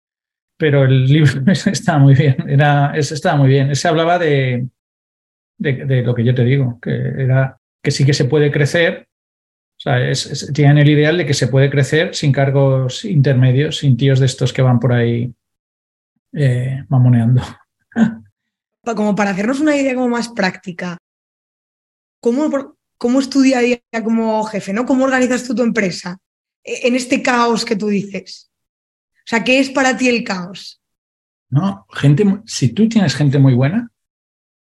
Pero 0.58 0.84
el 0.84 1.06
libro 1.06 1.32
estaba 1.52 2.00
muy 2.00 2.16
bien, 2.16 2.36
era, 2.48 2.94
estaba 2.96 3.38
muy 3.38 3.50
bien. 3.50 3.72
Ese 3.72 3.88
hablaba 3.88 4.20
de, 4.20 4.68
de, 5.58 6.04
lo 6.04 6.14
que 6.14 6.24
yo 6.24 6.36
te 6.36 6.44
digo, 6.44 6.80
que 6.82 6.92
era 6.92 7.58
que 7.82 7.92
sí 7.92 8.06
que 8.06 8.14
se 8.14 8.26
puede 8.26 8.52
crecer. 8.52 9.08
O 9.78 9.82
sea, 9.84 10.10
es, 10.10 10.52
tienen 10.54 10.78
el 10.78 10.90
ideal 10.90 11.18
de 11.18 11.26
que 11.26 11.34
se 11.34 11.48
puede 11.48 11.70
crecer 11.70 12.16
sin 12.16 12.32
cargos 12.32 13.04
intermedios, 13.06 13.78
sin 13.78 13.98
tíos 13.98 14.20
de 14.20 14.28
estos 14.28 14.54
que 14.54 14.62
van 14.62 14.80
por 14.80 14.94
ahí 14.94 15.34
eh, 16.34 16.84
mamoneando. 16.90 17.42
Como 18.84 19.16
para 19.16 19.32
hacernos 19.32 19.62
una 19.62 19.78
idea 19.78 19.96
como 19.96 20.10
más 20.10 20.28
práctica, 20.28 20.98
¿cómo, 22.20 22.76
¿Cómo 23.04 23.20
es 23.20 23.30
tu 23.30 23.42
día 23.42 23.58
a 23.58 23.62
día 23.62 23.82
como 24.02 24.42
jefe? 24.46 24.72
¿no? 24.72 24.86
¿Cómo 24.86 25.04
organizas 25.04 25.44
tú 25.44 25.54
tu 25.54 25.62
empresa 25.62 26.18
e, 26.64 26.88
en 26.88 26.96
este 26.96 27.22
caos 27.22 27.66
que 27.66 27.76
tú 27.76 27.90
dices? 27.90 28.50
O 29.12 29.26
sea, 29.26 29.44
¿qué 29.44 29.60
es 29.60 29.70
para 29.72 29.98
ti 29.98 30.08
el 30.08 30.24
caos? 30.24 30.82
No, 31.50 31.86
gente, 31.92 32.26
si 32.46 32.70
tú 32.70 32.88
tienes 32.88 33.14
gente 33.14 33.40
muy 33.40 33.56
buena, 33.56 33.90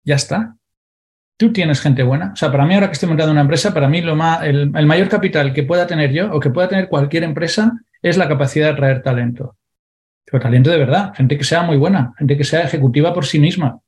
ya 0.03 0.15
está. 0.15 0.55
Tú 1.37 1.53
tienes 1.53 1.79
gente 1.79 2.01
buena. 2.01 2.31
O 2.33 2.35
sea, 2.35 2.51
para 2.51 2.65
mí 2.65 2.73
ahora 2.73 2.87
que 2.87 2.93
estoy 2.93 3.07
montando 3.07 3.31
una 3.31 3.41
empresa, 3.41 3.71
para 3.71 3.87
mí 3.87 4.01
lo 4.01 4.15
más, 4.15 4.41
el, 4.41 4.71
mayor 4.71 5.09
capital 5.09 5.53
que 5.53 5.61
pueda 5.61 5.85
tener 5.85 6.11
yo 6.11 6.33
o 6.33 6.39
que 6.39 6.49
pueda 6.49 6.67
tener 6.67 6.89
cualquier 6.89 7.25
empresa 7.25 7.71
es 8.01 8.17
la 8.17 8.27
capacidad 8.27 8.69
de 8.69 8.77
traer 8.77 9.03
talento. 9.03 9.57
Pero 10.25 10.41
talento 10.41 10.71
de 10.71 10.79
verdad, 10.79 11.13
gente 11.13 11.37
que 11.37 11.43
sea 11.43 11.61
muy 11.61 11.77
buena, 11.77 12.15
gente 12.17 12.35
que 12.35 12.45
sea 12.45 12.63
ejecutiva 12.63 13.13
por 13.13 13.27
sí 13.27 13.37
misma, 13.37 13.79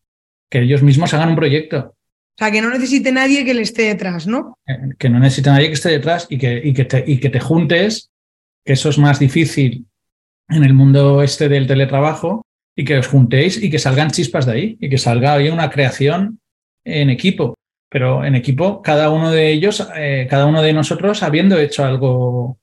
que 0.52 0.60
ellos 0.60 0.84
mismos 0.84 1.12
hagan 1.16 1.30
un 1.30 1.36
proyecto, 1.36 1.96
O 2.36 2.38
sea, 2.38 2.52
que 2.52 2.62
no 2.62 2.70
necesite 2.70 3.12
nadie 3.12 3.46
que 3.46 3.54
le 3.54 3.62
esté 3.62 3.84
detrás, 3.84 4.28
¿no? 4.28 4.58
Que 5.00 5.10
no 5.10 5.20
necesite 5.20 5.50
nadie 5.50 5.68
que 5.68 5.74
esté 5.74 5.90
detrás 5.90 6.28
y 6.30 6.38
que, 6.38 6.62
y 6.64 6.74
que, 6.74 6.86
te, 6.86 7.04
y 7.08 7.20
que 7.20 7.30
te 7.30 7.40
juntes, 7.40 8.12
que 8.66 8.74
eso 8.74 8.90
es 8.90 8.98
más 8.98 9.20
difícil 9.20 9.86
en 10.50 10.64
el 10.64 10.74
mundo 10.74 11.24
este 11.24 11.48
del 11.48 11.66
teletrabajo, 11.66 12.46
y 12.76 12.84
que 12.84 12.98
os 12.98 13.08
juntéis 13.08 13.62
y 13.62 13.70
que 13.70 13.80
salgan 13.80 14.12
chispas 14.12 14.46
de 14.46 14.52
ahí 14.52 14.78
y 14.80 14.90
que 14.90 14.98
salga 14.98 15.34
ahí 15.34 15.50
una 15.50 15.70
creación 15.70 16.40
en 16.84 17.10
equipo. 17.10 17.56
Pero 17.90 18.26
en 18.26 18.36
equipo, 18.36 18.82
cada 18.82 19.10
uno 19.10 19.32
de 19.32 19.50
ellos, 19.50 19.88
eh, 19.96 20.28
cada 20.30 20.46
uno 20.46 20.62
de 20.62 20.74
nosotros 20.74 21.24
habiendo 21.24 21.58
hecho 21.58 21.86
algo 21.86 22.58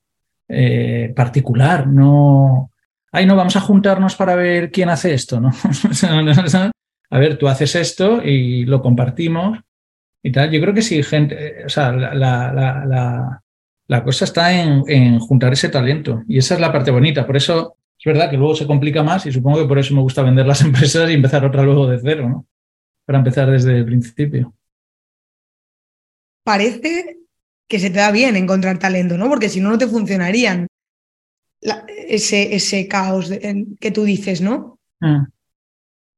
eh, 0.49 1.13
particular, 1.17 1.87
no. 1.87 2.71
Ay, 3.11 3.27
no, 3.27 3.37
vamos 3.37 3.57
a 3.57 3.61
juntarnos 3.61 4.15
para 4.17 4.35
ver 4.35 4.71
quién 4.71 4.91
hace 4.91 5.15
esto, 5.15 5.41
¿no? 5.41 5.51
a 7.13 7.19
ver, 7.19 7.37
tú 7.37 7.47
haces 7.47 7.75
esto 7.75 8.23
y 8.25 8.65
lo 8.65 8.81
compartimos 8.81 9.59
y 10.23 10.33
tal. 10.33 10.51
Yo 10.51 10.63
creo 10.63 10.73
que 10.73 10.81
sí, 10.81 11.03
gente, 11.03 11.63
o 11.67 11.69
sea, 11.69 11.93
la, 11.93 12.15
la, 12.15 13.43
la, 13.87 14.03
cosa 14.03 14.25
está 14.25 14.51
en, 14.51 14.83
en, 14.87 15.19
juntar 15.19 15.53
ese 15.53 15.69
talento 15.69 16.23
y 16.27 16.39
esa 16.39 16.55
es 16.55 16.61
la 16.61 16.73
parte 16.73 16.91
bonita. 16.91 17.27
Por 17.27 17.37
eso 17.37 17.77
es 17.99 18.05
verdad 18.07 18.31
que 18.31 18.39
luego 18.39 18.55
se 18.55 18.67
complica 18.67 19.03
más 19.03 19.27
y 19.27 19.33
supongo 19.33 19.59
que 19.59 19.69
por 19.69 19.79
eso 19.79 19.95
me 19.95 20.01
gusta 20.01 20.23
vender 20.23 20.47
las 20.47 20.63
empresas 20.65 21.11
y 21.11 21.13
empezar 21.13 21.45
otra 21.45 21.63
luego 21.63 21.87
de 21.87 22.01
cero, 22.03 22.31
¿no? 22.31 22.47
Para 23.05 23.19
empezar 23.19 23.51
desde 23.51 23.77
el 23.77 23.85
principio. 23.85 24.55
Parece 26.45 27.19
que 27.69 27.79
se 27.79 27.91
te 27.91 27.99
da 27.99 28.11
bien 28.11 28.37
encontrar 28.37 28.79
talento, 28.79 29.19
¿no? 29.19 29.29
Porque 29.29 29.51
si 29.51 29.61
no, 29.61 29.69
no 29.69 29.77
te 29.77 29.87
funcionarían 29.87 30.67
ese, 32.09 32.55
ese 32.55 32.89
caos 32.89 33.31
que 33.79 33.91
tú 33.91 34.05
dices, 34.05 34.41
¿no? 34.41 34.79
Mm. 35.01 35.27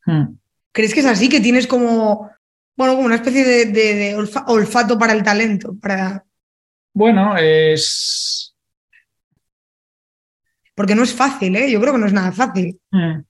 Mm. 0.06 0.38
¿Crees 0.74 0.92
que 0.92 1.00
es 1.00 1.06
así? 1.06 1.28
Que 1.28 1.40
tienes 1.40 1.68
como, 1.68 2.30
bueno, 2.76 2.94
como 2.94 3.06
una 3.06 3.14
especie 3.14 3.44
de, 3.66 4.16
olfato 4.46 4.98
para 4.98 5.12
el 5.12 5.22
talento, 5.22 5.76
para... 5.80 6.24
Bueno, 6.92 7.36
es, 7.38 8.54
porque 10.74 10.94
no 10.94 11.04
es 11.04 11.14
fácil, 11.14 11.54
¿eh? 11.56 11.70
Yo 11.70 11.80
creo 11.80 11.92
que 11.92 11.98
no 11.98 12.06
es 12.06 12.12
nada 12.12 12.32
fácil. 12.32 12.78
Mm. 12.90 13.20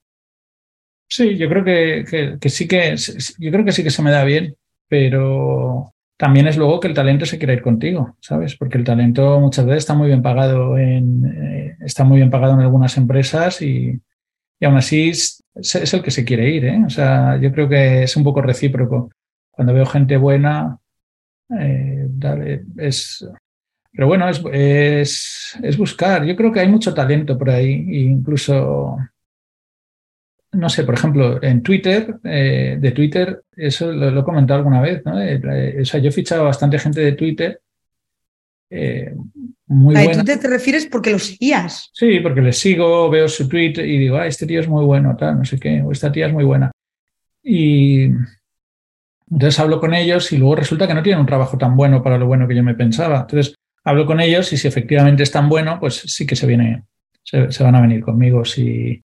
Sí, 1.06 1.36
yo 1.36 1.48
creo 1.48 1.64
que, 1.64 2.38
que, 2.40 2.48
sí 2.48 2.66
que 2.66 2.96
yo 3.38 3.50
creo 3.52 3.64
que 3.64 3.72
sí 3.72 3.84
que 3.84 3.90
se 3.90 4.02
me 4.02 4.10
da 4.10 4.24
bien, 4.24 4.56
pero 4.88 5.92
también 6.16 6.46
es 6.46 6.56
luego 6.56 6.80
que 6.80 6.88
el 6.88 6.94
talento 6.94 7.26
se 7.26 7.36
quiere 7.36 7.52
ir 7.52 7.62
contigo, 7.62 8.16
¿sabes? 8.20 8.56
Porque 8.56 8.78
el 8.78 8.84
talento 8.84 9.38
muchas 9.38 9.66
veces 9.66 9.80
está 9.80 9.94
muy 9.94 10.08
bien 10.08 10.22
pagado 10.22 10.78
en 10.78 11.26
eh, 11.26 11.76
está 11.80 12.04
muy 12.04 12.16
bien 12.16 12.30
pagado 12.30 12.54
en 12.54 12.60
algunas 12.60 12.96
empresas 12.96 13.60
y, 13.60 14.00
y 14.58 14.64
aún 14.64 14.76
así 14.76 15.12
es, 15.54 15.74
es, 15.74 15.94
el 15.94 16.02
que 16.02 16.10
se 16.10 16.24
quiere 16.24 16.50
ir, 16.50 16.64
¿eh? 16.66 16.82
O 16.86 16.90
sea, 16.90 17.36
yo 17.40 17.52
creo 17.52 17.68
que 17.68 18.04
es 18.04 18.16
un 18.16 18.24
poco 18.24 18.42
recíproco. 18.42 19.10
Cuando 19.50 19.74
veo 19.74 19.86
gente 19.86 20.16
buena, 20.16 20.78
eh, 21.58 22.08
es, 22.76 23.26
pero 23.94 24.08
bueno, 24.08 24.28
es, 24.28 25.56
es, 25.62 25.78
buscar. 25.78 26.24
Yo 26.24 26.34
creo 26.34 26.52
que 26.52 26.60
hay 26.60 26.68
mucho 26.68 26.92
talento 26.92 27.38
por 27.38 27.50
ahí, 27.50 27.86
incluso, 28.08 28.96
no 30.52 30.68
sé, 30.68 30.82
por 30.82 30.94
ejemplo, 30.94 31.40
en 31.40 31.62
Twitter, 31.62 32.16
eh, 32.24 32.76
de 32.80 32.90
Twitter, 32.90 33.44
eso 33.56 33.92
lo, 33.92 34.20
he 34.20 34.24
comentado 34.24 34.58
alguna 34.58 34.80
vez, 34.80 35.04
¿no? 35.04 35.20
Eh, 35.20 35.40
eh, 35.44 35.78
o 35.82 35.84
sea, 35.84 36.00
yo 36.00 36.08
he 36.08 36.12
fichado 36.12 36.44
bastante 36.44 36.78
gente 36.78 37.00
de 37.00 37.12
Twitter. 37.12 37.60
Muy 39.66 39.96
¿A 39.96 40.12
Twitter 40.12 40.38
te 40.38 40.48
refieres 40.48 40.86
porque 40.86 41.10
lo 41.10 41.18
seguías? 41.18 41.90
Sí, 41.92 42.20
porque 42.20 42.42
les 42.42 42.58
sigo, 42.58 43.08
veo 43.08 43.28
su 43.28 43.48
tweet 43.48 43.74
y 43.78 43.98
digo, 43.98 44.16
ah, 44.16 44.26
este 44.26 44.46
tío 44.46 44.60
es 44.60 44.68
muy 44.68 44.84
bueno, 44.84 45.16
tal, 45.18 45.38
no 45.38 45.44
sé 45.44 45.58
qué, 45.58 45.82
o 45.82 45.90
esta 45.90 46.12
tía 46.12 46.26
es 46.26 46.32
muy 46.32 46.44
buena. 46.44 46.70
Y 47.42 48.10
entonces 49.30 49.58
hablo 49.58 49.80
con 49.80 49.94
ellos 49.94 50.30
y 50.32 50.38
luego 50.38 50.56
resulta 50.56 50.86
que 50.86 50.94
no 50.94 51.02
tienen 51.02 51.20
un 51.20 51.26
trabajo 51.26 51.56
tan 51.56 51.76
bueno 51.76 52.02
para 52.02 52.18
lo 52.18 52.26
bueno 52.26 52.46
que 52.46 52.54
yo 52.54 52.62
me 52.62 52.74
pensaba. 52.74 53.20
Entonces, 53.20 53.54
hablo 53.84 54.06
con 54.06 54.20
ellos 54.20 54.52
y 54.52 54.56
si 54.56 54.68
efectivamente 54.68 55.22
es 55.22 55.30
tan 55.30 55.48
bueno, 55.48 55.78
pues 55.80 55.94
sí 55.94 56.26
que 56.26 56.36
se 56.36 56.46
viene, 56.46 56.84
se, 57.22 57.62
van 57.62 57.74
a 57.74 57.80
venir 57.80 58.02
conmigo. 58.02 58.44
Si, 58.44 59.02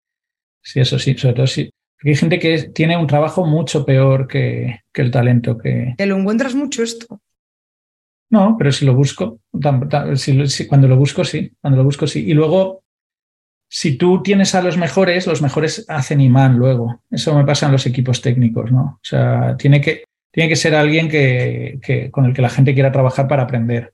si, 0.61 0.79
eso 0.79 0.97
sí, 0.99 1.15
sobre 1.17 1.35
todo 1.35 1.47
si. 1.47 1.69
Porque 1.97 2.09
hay 2.09 2.15
gente 2.15 2.39
que 2.39 2.57
tiene 2.73 2.97
un 2.97 3.07
trabajo 3.07 3.45
mucho 3.45 3.85
peor 3.85 4.27
que, 4.27 4.81
que 4.91 5.01
el 5.01 5.11
talento 5.11 5.57
que. 5.57 5.95
¿Te 5.97 6.05
lo 6.05 6.17
encuentras 6.17 6.55
mucho 6.55 6.83
esto? 6.83 7.21
No, 8.35 8.57
pero 8.57 8.69
si 8.73 8.83
lo 8.83 8.93
busco, 8.93 9.39
cuando 9.49 10.87
lo 10.89 10.97
busco, 10.97 11.23
sí, 11.23 11.53
cuando 11.61 11.77
lo 11.77 11.85
busco, 11.85 12.05
sí. 12.05 12.25
Y 12.27 12.33
luego, 12.33 12.83
si 13.69 13.97
tú 13.97 14.21
tienes 14.21 14.53
a 14.55 14.61
los 14.61 14.75
mejores, 14.75 15.25
los 15.25 15.41
mejores 15.41 15.85
hacen 15.87 16.19
imán 16.19 16.57
luego. 16.57 17.01
Eso 17.09 17.33
me 17.33 17.45
pasa 17.45 17.67
en 17.67 17.71
los 17.71 17.85
equipos 17.85 18.21
técnicos, 18.21 18.73
¿no? 18.73 18.81
O 18.81 18.99
sea, 19.01 19.55
tiene 19.55 19.79
que, 19.79 20.03
tiene 20.33 20.49
que 20.49 20.57
ser 20.57 20.75
alguien 20.75 21.07
que, 21.07 22.09
con 22.11 22.25
el 22.25 22.33
que 22.33 22.41
la 22.41 22.49
gente 22.49 22.73
quiera 22.73 22.91
trabajar 22.91 23.25
para 23.29 23.43
aprender. 23.43 23.93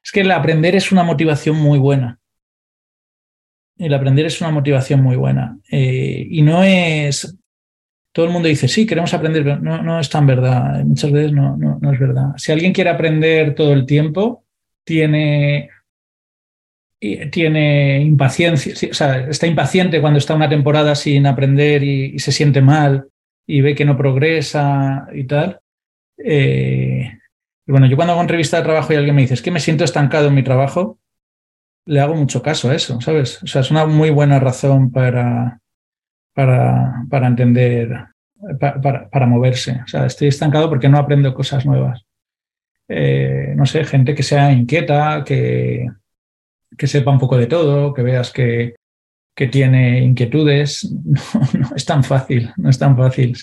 Es 0.00 0.12
que 0.12 0.20
el 0.20 0.30
aprender 0.30 0.76
es 0.76 0.92
una 0.92 1.02
motivación 1.02 1.56
muy 1.56 1.80
buena. 1.80 2.20
El 3.78 3.94
aprender 3.94 4.26
es 4.26 4.40
una 4.40 4.52
motivación 4.52 5.02
muy 5.02 5.16
buena. 5.16 5.58
Eh, 5.72 6.24
y 6.30 6.42
no 6.42 6.62
es. 6.62 7.36
Todo 8.12 8.26
el 8.26 8.32
mundo 8.32 8.48
dice, 8.48 8.68
sí, 8.68 8.86
queremos 8.86 9.14
aprender, 9.14 9.42
pero 9.42 9.58
no, 9.58 9.82
no 9.82 9.98
es 9.98 10.10
tan 10.10 10.26
verdad. 10.26 10.84
Muchas 10.84 11.10
veces 11.10 11.32
no, 11.32 11.56
no, 11.56 11.92
es 11.92 11.98
verdad. 11.98 12.32
Si 12.36 12.52
alguien 12.52 12.74
quiere 12.74 12.90
aprender 12.90 13.54
todo 13.54 13.72
el 13.72 13.86
tiempo, 13.86 14.44
tiene, 14.84 15.70
tiene 17.30 18.02
impaciencia, 18.02 18.90
o 18.90 18.94
sea, 18.94 19.28
está 19.28 19.46
impaciente 19.46 20.00
cuando 20.02 20.18
está 20.18 20.34
una 20.34 20.48
temporada 20.48 20.94
sin 20.94 21.26
aprender 21.26 21.82
y, 21.82 22.18
se 22.18 22.32
siente 22.32 22.60
mal 22.60 23.08
y 23.46 23.62
ve 23.62 23.74
que 23.74 23.86
no 23.86 23.96
progresa 23.96 25.06
y 25.14 25.24
tal. 25.24 25.60
Eh, 26.18 27.18
bueno, 27.66 27.86
yo 27.86 27.96
cuando 27.96 28.12
hago 28.12 28.20
entrevista 28.20 28.58
de 28.58 28.64
trabajo 28.64 28.92
y 28.92 28.96
alguien 28.96 29.14
me 29.14 29.22
dice, 29.22 29.34
es 29.34 29.42
que 29.42 29.50
me 29.50 29.60
siento 29.60 29.84
estancado 29.84 30.28
en 30.28 30.34
mi 30.34 30.42
trabajo, 30.42 30.98
le 31.86 32.00
hago 32.00 32.14
mucho 32.14 32.42
caso 32.42 32.68
a 32.68 32.74
eso, 32.74 33.00
¿sabes? 33.00 33.42
O 33.42 33.46
sea, 33.46 33.62
es 33.62 33.70
una 33.70 33.86
muy 33.86 34.10
buena 34.10 34.38
razón 34.38 34.92
para, 34.92 35.61
para, 36.34 37.04
para 37.10 37.26
entender, 37.26 38.06
para, 38.58 39.08
para, 39.08 39.26
moverse. 39.26 39.80
O 39.84 39.88
sea, 39.88 40.06
estoy 40.06 40.28
estancado 40.28 40.68
porque 40.68 40.88
no 40.88 40.98
aprendo 40.98 41.34
cosas 41.34 41.66
nuevas. 41.66 42.04
Eh, 42.88 43.54
no 43.56 43.66
sé, 43.66 43.84
gente 43.84 44.14
que 44.14 44.22
sea 44.22 44.52
inquieta, 44.52 45.22
que, 45.24 45.86
que 46.76 46.86
sepa 46.86 47.10
un 47.10 47.18
poco 47.18 47.36
de 47.36 47.46
todo, 47.46 47.94
que 47.94 48.02
veas 48.02 48.30
que, 48.30 48.74
que 49.34 49.46
tiene 49.48 50.00
inquietudes. 50.00 50.92
No, 51.58 51.76
es 51.76 51.84
tan 51.84 52.02
fácil, 52.02 52.52
no 52.56 52.70
es 52.70 52.78
tan 52.78 52.96
fácil. 52.96 53.36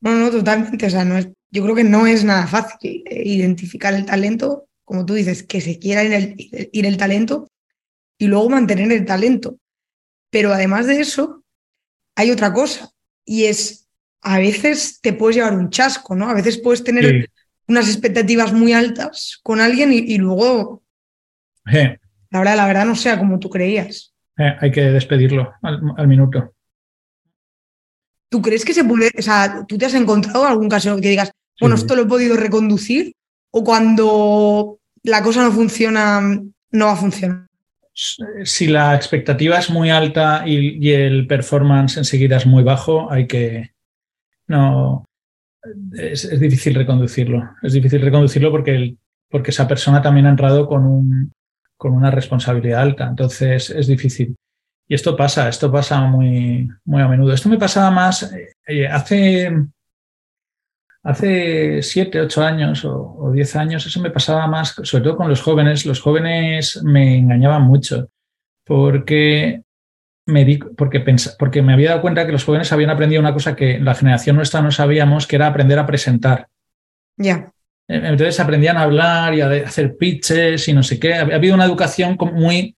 No, 0.00 0.14
no, 0.14 0.30
totalmente. 0.30 0.86
O 0.86 0.90
sea, 0.90 1.04
no 1.04 1.16
es, 1.16 1.28
yo 1.50 1.62
creo 1.62 1.74
que 1.74 1.84
no 1.84 2.06
es 2.06 2.24
nada 2.24 2.46
fácil 2.46 3.02
eh, 3.06 3.22
identificar 3.24 3.94
el 3.94 4.04
talento, 4.04 4.66
como 4.84 5.06
tú 5.06 5.14
dices, 5.14 5.42
que 5.42 5.60
se 5.60 5.78
quiera 5.78 6.04
ir 6.04 6.86
el 6.86 6.96
talento 6.96 7.48
y 8.18 8.26
luego 8.26 8.50
mantener 8.50 8.92
el 8.92 9.04
talento. 9.04 9.58
Pero 10.34 10.52
además 10.52 10.88
de 10.88 10.98
eso, 10.98 11.44
hay 12.16 12.32
otra 12.32 12.52
cosa 12.52 12.90
y 13.24 13.44
es, 13.44 13.88
a 14.20 14.40
veces 14.40 14.98
te 15.00 15.12
puedes 15.12 15.36
llevar 15.36 15.56
un 15.56 15.70
chasco, 15.70 16.16
¿no? 16.16 16.28
A 16.28 16.34
veces 16.34 16.58
puedes 16.58 16.82
tener 16.82 17.30
unas 17.68 17.86
expectativas 17.86 18.52
muy 18.52 18.72
altas 18.72 19.38
con 19.44 19.60
alguien 19.60 19.92
y, 19.92 20.18
luego, 20.18 20.82
la 21.66 22.00
verdad, 22.40 22.56
la 22.56 22.66
verdad 22.66 22.84
no 22.84 22.96
sea 22.96 23.16
como 23.16 23.38
tú 23.38 23.48
creías. 23.48 24.12
hay 24.36 24.72
que 24.72 24.80
despedirlo 24.80 25.52
al 25.62 26.08
minuto. 26.08 26.52
¿Tú 28.28 28.42
crees 28.42 28.64
que 28.64 28.74
se 28.74 28.82
puede, 28.82 29.12
o 29.16 29.22
sea, 29.22 29.64
tú 29.68 29.78
te 29.78 29.86
has 29.86 29.94
encontrado 29.94 30.48
algún 30.48 30.68
caso 30.68 30.96
que 30.96 31.10
digas, 31.10 31.30
bueno, 31.60 31.76
esto 31.76 31.94
lo 31.94 32.02
he 32.02 32.06
podido 32.06 32.36
reconducir 32.36 33.14
o 33.52 33.62
cuando 33.62 34.80
la 35.04 35.22
cosa 35.22 35.44
no 35.44 35.52
funciona, 35.52 36.20
no 36.72 36.86
va 36.86 36.92
a 36.92 36.96
funcionar. 36.96 37.46
Si 37.94 38.66
la 38.66 38.94
expectativa 38.96 39.58
es 39.58 39.70
muy 39.70 39.90
alta 39.90 40.42
y, 40.46 40.90
el 40.90 41.26
performance 41.26 41.96
enseguida 41.96 42.36
es 42.36 42.46
muy 42.46 42.62
bajo, 42.62 43.10
hay 43.10 43.26
que... 43.26 43.72
No, 44.48 45.04
es, 45.92 46.40
difícil 46.40 46.74
reconducirlo. 46.74 47.50
Es 47.62 47.72
difícil 47.72 48.00
reconducirlo 48.02 48.50
porque, 48.50 48.96
porque 49.30 49.50
esa 49.50 49.68
persona 49.68 50.02
también 50.02 50.26
ha 50.26 50.30
entrado 50.30 50.66
con, 50.66 50.84
un, 50.84 51.32
con 51.76 51.92
una 51.92 52.10
responsabilidad 52.10 52.82
alta. 52.82 53.06
Entonces 53.06 53.70
es 53.70 53.86
difícil. 53.86 54.34
Y 54.88 54.94
esto 54.94 55.16
pasa, 55.16 55.48
esto 55.48 55.70
pasa 55.70 56.00
muy, 56.00 56.68
muy 56.84 57.00
a 57.00 57.08
menudo. 57.08 57.32
Esto 57.32 57.48
me 57.48 57.58
pasaba 57.58 57.90
más 57.90 58.34
eh, 58.66 58.86
hace 58.88 59.50
Hace 61.04 61.82
siete, 61.82 62.18
ocho 62.18 62.42
años 62.42 62.82
o, 62.86 63.30
diez 63.32 63.54
años 63.56 63.86
eso 63.86 64.00
me 64.00 64.10
pasaba 64.10 64.46
más, 64.46 64.74
sobre 64.82 65.04
todo 65.04 65.18
con 65.18 65.28
los 65.28 65.42
jóvenes. 65.42 65.84
Los 65.84 66.00
jóvenes 66.00 66.82
me 66.82 67.18
engañaban 67.18 67.62
mucho 67.62 68.08
porque 68.64 69.60
me, 70.26 70.46
di, 70.46 70.56
porque, 70.56 71.04
porque 71.38 71.60
me 71.60 71.74
había 71.74 71.90
dado 71.90 72.00
cuenta 72.00 72.24
que 72.24 72.32
los 72.32 72.44
jóvenes 72.44 72.72
habían 72.72 72.88
aprendido 72.88 73.20
una 73.20 73.34
cosa 73.34 73.54
que 73.54 73.78
la 73.78 73.94
generación 73.94 74.36
nuestra 74.36 74.62
no 74.62 74.70
sabíamos, 74.70 75.26
que 75.26 75.36
era 75.36 75.46
aprender 75.46 75.78
a 75.78 75.84
presentar. 75.84 76.48
Ya. 77.18 77.52
Eh, 77.86 78.00
entonces 78.02 78.40
aprendían 78.40 78.78
a 78.78 78.82
hablar 78.84 79.34
y 79.34 79.42
a 79.42 79.50
hacer 79.50 79.98
pitches 79.98 80.66
y 80.68 80.72
no 80.72 80.82
sé 80.82 80.98
qué. 80.98 81.12
Ha 81.12 81.20
habido 81.20 81.54
una 81.54 81.66
educación 81.66 82.16
muy 82.32 82.74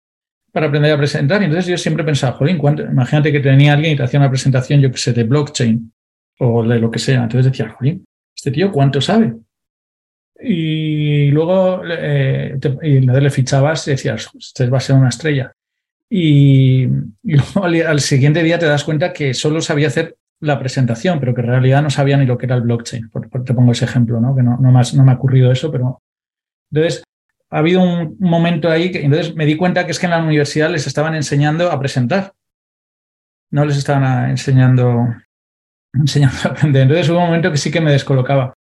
para 0.51 0.67
aprender 0.67 0.93
a 0.93 0.99
presentar. 0.99 1.43
Y 1.43 1.45
entonces 1.45 1.71
yo 1.71 1.79
siempre 1.79 2.03
pensaba, 2.03 2.33
jolín, 2.33 2.61
imagínate 2.91 3.31
que 3.31 3.39
tenía 3.39 3.75
alguien 3.75 3.93
y 3.93 3.97
te 3.97 4.03
hacía 4.03 4.19
una 4.19 4.31
presentación, 4.31 4.81
yo 4.81 4.91
que 4.91 4.99
sé, 4.99 5.13
de 5.13 5.23
blockchain 5.23 5.93
o 6.41 6.65
de 6.65 6.81
lo 6.81 6.91
que 6.91 6.99
sea. 6.99 7.23
Entonces 7.23 7.53
decía, 7.53 7.69
jolín, 7.69 8.05
este 8.47 8.55
tío 8.55 8.71
cuánto 8.71 9.01
sabe. 9.01 9.35
Y 10.39 11.33
luego 11.33 11.83
eh, 11.85 12.57
y 12.83 13.01
le 13.01 13.31
fichabas 13.31 13.89
y 13.89 13.91
decías, 13.91 14.31
este 14.39 14.69
va 14.69 14.79
a 14.79 14.81
ser 14.81 14.95
una 14.95 15.09
estrella. 15.09 15.53
Y, 16.09 16.87
luego 17.25 17.65
al, 17.65 17.99
siguiente 17.99 18.45
día 18.45 18.57
te 18.57 18.67
das 18.67 18.85
cuenta 18.85 19.13
que 19.13 19.35
solo 19.35 19.61
sabía 19.61 19.89
hacer 19.89 20.17
la 20.39 20.61
presentación, 20.61 21.19
pero 21.19 21.35
que 21.35 21.41
en 21.41 21.49
realidad 21.49 21.83
no 21.83 21.91
sabía 21.91 22.17
ni 22.17 22.25
lo 22.25 22.39
que 22.39 22.47
era 22.47 22.55
el 22.55 22.63
blockchain. 22.63 23.11
te 23.45 23.55
pongo 23.55 23.73
ese 23.73 23.87
ejemplo, 23.87 24.21
¿no? 24.21 24.37
que 24.37 24.45
no, 24.45 24.59
no, 24.59 24.71
no 24.71 25.05
me 25.05 25.11
ha 25.11 25.15
ocurrido 25.17 25.51
eso, 25.51 25.73
pero 25.73 26.01
entonces 26.71 27.03
ha 27.51 27.59
habido 27.59 27.83
un 27.83 28.17
momento 28.21 28.71
ahí 28.71 28.93
que 28.93 29.03
entonces 29.03 29.35
me 29.35 29.47
di 29.47 29.57
cuenta 29.57 29.87
que 29.87 29.91
es 29.91 29.99
que 29.99 30.07
en 30.07 30.13
la 30.13 30.23
universidad 30.23 30.71
les 30.71 30.87
estaban 30.87 31.17
enseñando 31.17 31.73
a 31.73 31.81
presentar. 31.81 32.33
No 33.51 33.65
les 33.65 33.77
estaban 33.77 34.31
enseñando, 34.31 35.09
enseñando 35.93 36.37
a 36.45 36.49
aprender. 36.49 36.83
Entonces 36.83 37.09
hubo 37.09 37.19
un 37.19 37.27
momento 37.27 37.51
que 37.51 37.57
sí 37.57 37.71
que 37.71 37.81
me 37.81 37.93
descolocaba. 37.93 38.55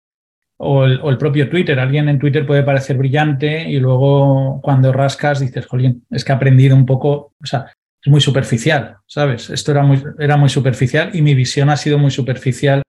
O 0.58 0.84
el, 0.84 1.18
propio 1.18 1.50
Twitter. 1.50 1.78
Alguien 1.78 2.08
en 2.08 2.18
Twitter 2.18 2.46
puede 2.46 2.62
parecer 2.62 2.96
brillante 2.96 3.68
y 3.68 3.78
luego 3.78 4.60
cuando 4.62 4.90
rascas 4.90 5.40
dices, 5.40 5.66
jolín, 5.66 6.06
es 6.10 6.24
que 6.24 6.32
he 6.32 6.34
aprendido 6.34 6.74
un 6.74 6.86
poco, 6.86 7.34
o 7.38 7.46
sea, 7.46 7.66
es 8.02 8.10
muy 8.10 8.22
superficial, 8.22 8.96
¿sabes? 9.06 9.50
Esto 9.50 9.72
era 9.72 9.82
muy, 9.82 10.02
era 10.18 10.38
muy 10.38 10.48
superficial 10.48 11.10
y 11.12 11.20
mi 11.20 11.34
visión 11.34 11.68
ha 11.68 11.76
sido 11.76 11.98
muy 11.98 12.10
superficial 12.10 12.82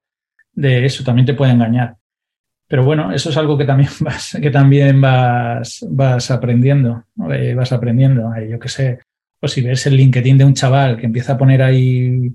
de 0.54 0.86
eso. 0.86 1.04
También 1.04 1.26
te 1.26 1.34
puede 1.34 1.52
engañar. 1.52 1.98
Pero 2.70 2.84
bueno, 2.84 3.12
eso 3.12 3.30
es 3.30 3.38
algo 3.38 3.58
que 3.58 3.66
también 3.66 3.90
vas, 4.00 4.38
que 4.42 4.50
también 4.50 5.02
vas, 5.02 5.86
vas 5.90 6.32
aprendiendo, 6.32 7.04
eh, 7.32 7.54
vas 7.54 7.72
aprendiendo. 7.74 8.32
yo 8.50 8.60
qué 8.60 8.70
sé, 8.70 9.00
o 9.42 9.48
si 9.48 9.62
ves 9.62 9.86
el 9.88 9.96
LinkedIn 9.96 10.38
de 10.38 10.46
un 10.46 10.54
chaval 10.54 10.98
que 10.98 11.06
empieza 11.06 11.34
a 11.34 11.38
poner 11.38 11.62
ahí 11.62 12.32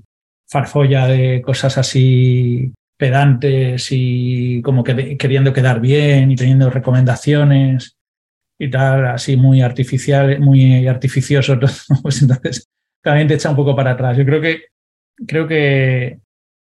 farfolla 0.53 1.07
de 1.09 1.41
cosas 1.43 1.79
así 1.79 2.73
pedantes 2.99 3.89
y 3.91 4.61
como 4.63 4.85
que 4.85 5.17
queriendo 5.17 5.53
quedar 5.53 5.81
bien 5.81 6.31
y 6.31 6.37
teniendo 6.37 6.71
recomendaciones 6.71 7.97
y 8.59 8.71
tal, 8.71 9.07
así 9.07 9.37
muy 9.37 9.63
artificial, 9.63 10.39
muy 10.41 10.87
artificioso, 10.87 11.59
pues 12.03 12.23
entonces 12.23 12.69
también 13.03 13.27
te 13.27 13.35
echa 13.35 13.51
un 13.51 13.57
poco 13.57 13.75
para 13.75 13.93
atrás. 13.93 14.17
Yo 14.17 14.25
creo 14.25 14.41
que 14.41 14.67
creo 15.27 15.49
que 15.49 16.19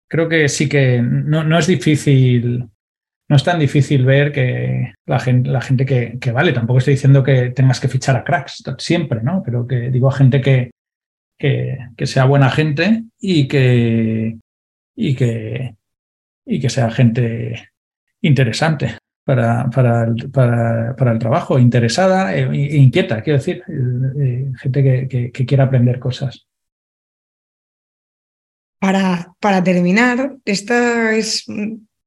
creo 0.08 0.28
que 0.28 0.48
sí 0.48 0.68
que 0.68 1.02
no, 1.02 1.44
no 1.44 1.58
es 1.58 1.66
difícil 1.66 2.70
no 3.30 3.36
es 3.36 3.44
tan 3.44 3.60
difícil 3.60 4.04
ver 4.04 4.32
que 4.32 4.92
la 5.06 5.20
gente, 5.20 5.48
la 5.50 5.60
gente 5.60 5.86
que, 5.86 6.32
vale, 6.32 6.52
tampoco 6.52 6.78
estoy 6.78 6.94
diciendo 6.94 7.22
que 7.22 7.50
tengas 7.50 7.78
que 7.78 7.86
fichar 7.86 8.16
a 8.16 8.24
cracks 8.24 8.64
siempre, 8.78 9.22
¿no? 9.22 9.40
Pero 9.44 9.68
que 9.68 9.88
digo 9.90 10.08
a 10.08 10.12
gente 10.12 10.40
que, 10.40 10.72
que, 11.40 12.06
sea 12.06 12.26
buena 12.26 12.50
gente 12.50 13.04
y 13.18 13.48
que, 13.48 14.38
y 14.94 15.14
que, 15.16 15.74
y 16.44 16.60
que 16.60 16.70
sea 16.70 16.90
gente 16.90 17.70
interesante 18.20 18.98
para, 19.24 19.70
para, 19.70 20.04
el, 20.04 20.30
para, 20.30 21.12
el 21.12 21.18
trabajo, 21.18 21.58
interesada 21.58 22.34
e, 22.36 22.76
inquieta, 22.76 23.22
quiero 23.22 23.38
decir, 23.38 23.62
eh, 23.68 24.22
eh, 24.22 24.52
gente 24.58 25.08
que, 25.08 25.30
que, 25.32 25.46
quiera 25.46 25.64
aprender 25.64 25.98
cosas. 25.98 26.46
Para, 28.78 29.32
para 29.40 29.64
terminar, 29.64 30.36
esta 30.44 31.14
es 31.14 31.46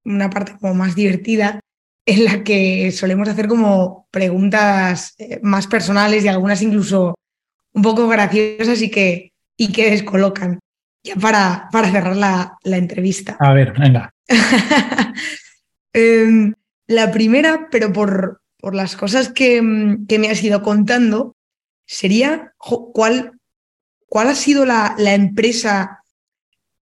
una 0.05 0.29
parte 0.29 0.57
como 0.59 0.75
más 0.75 0.95
divertida 0.95 1.59
en 2.05 2.25
la 2.25 2.43
que 2.43 2.91
solemos 2.91 3.29
hacer 3.29 3.47
como 3.47 4.07
preguntas 4.11 5.15
más 5.41 5.65
personales 5.67 6.23
y 6.23 6.27
algunas 6.27 6.61
incluso 6.61 7.15
un 7.73 7.81
poco 7.81 8.07
graciosas 8.07 8.81
y 8.81 8.89
que, 8.89 9.33
y 9.57 9.71
que 9.71 9.91
descolocan. 9.91 10.59
Ya 11.03 11.15
para, 11.15 11.67
para 11.71 11.91
cerrar 11.91 12.15
la, 12.15 12.57
la 12.63 12.77
entrevista. 12.77 13.35
A 13.39 13.53
ver, 13.53 13.73
venga. 13.73 14.13
Em, 15.95 16.55
la 16.87 17.11
primera, 17.11 17.67
pero 17.69 17.93
por, 17.93 18.41
por 18.57 18.73
las 18.73 18.95
cosas 18.95 19.29
que, 19.29 19.61
que, 20.07 20.17
me 20.17 20.31
has 20.31 20.43
ido 20.43 20.63
contando, 20.63 21.35
sería 21.85 22.53
cuál, 22.57 23.33
cuál 24.07 24.29
ha 24.29 24.33
sido 24.33 24.65
la, 24.65 24.95
la 24.97 25.13
empresa 25.13 26.03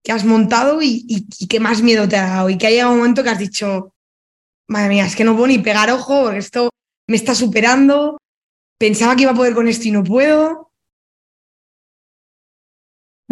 que 0.05 0.13
has 0.13 0.25
montado 0.25 0.81
y, 0.83 1.27
qué 1.49 1.59
más 1.59 1.83
miedo 1.83 2.09
te 2.09 2.17
ha 2.17 2.27
dado. 2.27 2.51
Y 2.51 2.59
que 2.59 2.67
haya 2.67 2.89
un 2.89 2.99
momento 2.99 3.23
que 3.23 3.31
has 3.31 3.39
dicho, 3.39 3.95
madre 4.69 4.91
mía, 4.91 5.07
es 5.07 5.17
que 5.17 5.25
no 5.25 5.35
puedo 5.35 5.49
ni 5.49 5.59
pegar 5.59 5.91
ojo, 5.91 6.31
esto 6.31 6.71
me 7.07 7.17
está 7.17 7.35
superando, 7.35 8.19
pensaba 8.79 9.17
que 9.17 9.23
iba 9.23 9.33
a 9.33 9.37
poder 9.37 9.55
con 9.55 9.67
esto 9.67 9.89
y 9.89 9.91
no 9.91 10.05
puedo. 10.05 10.73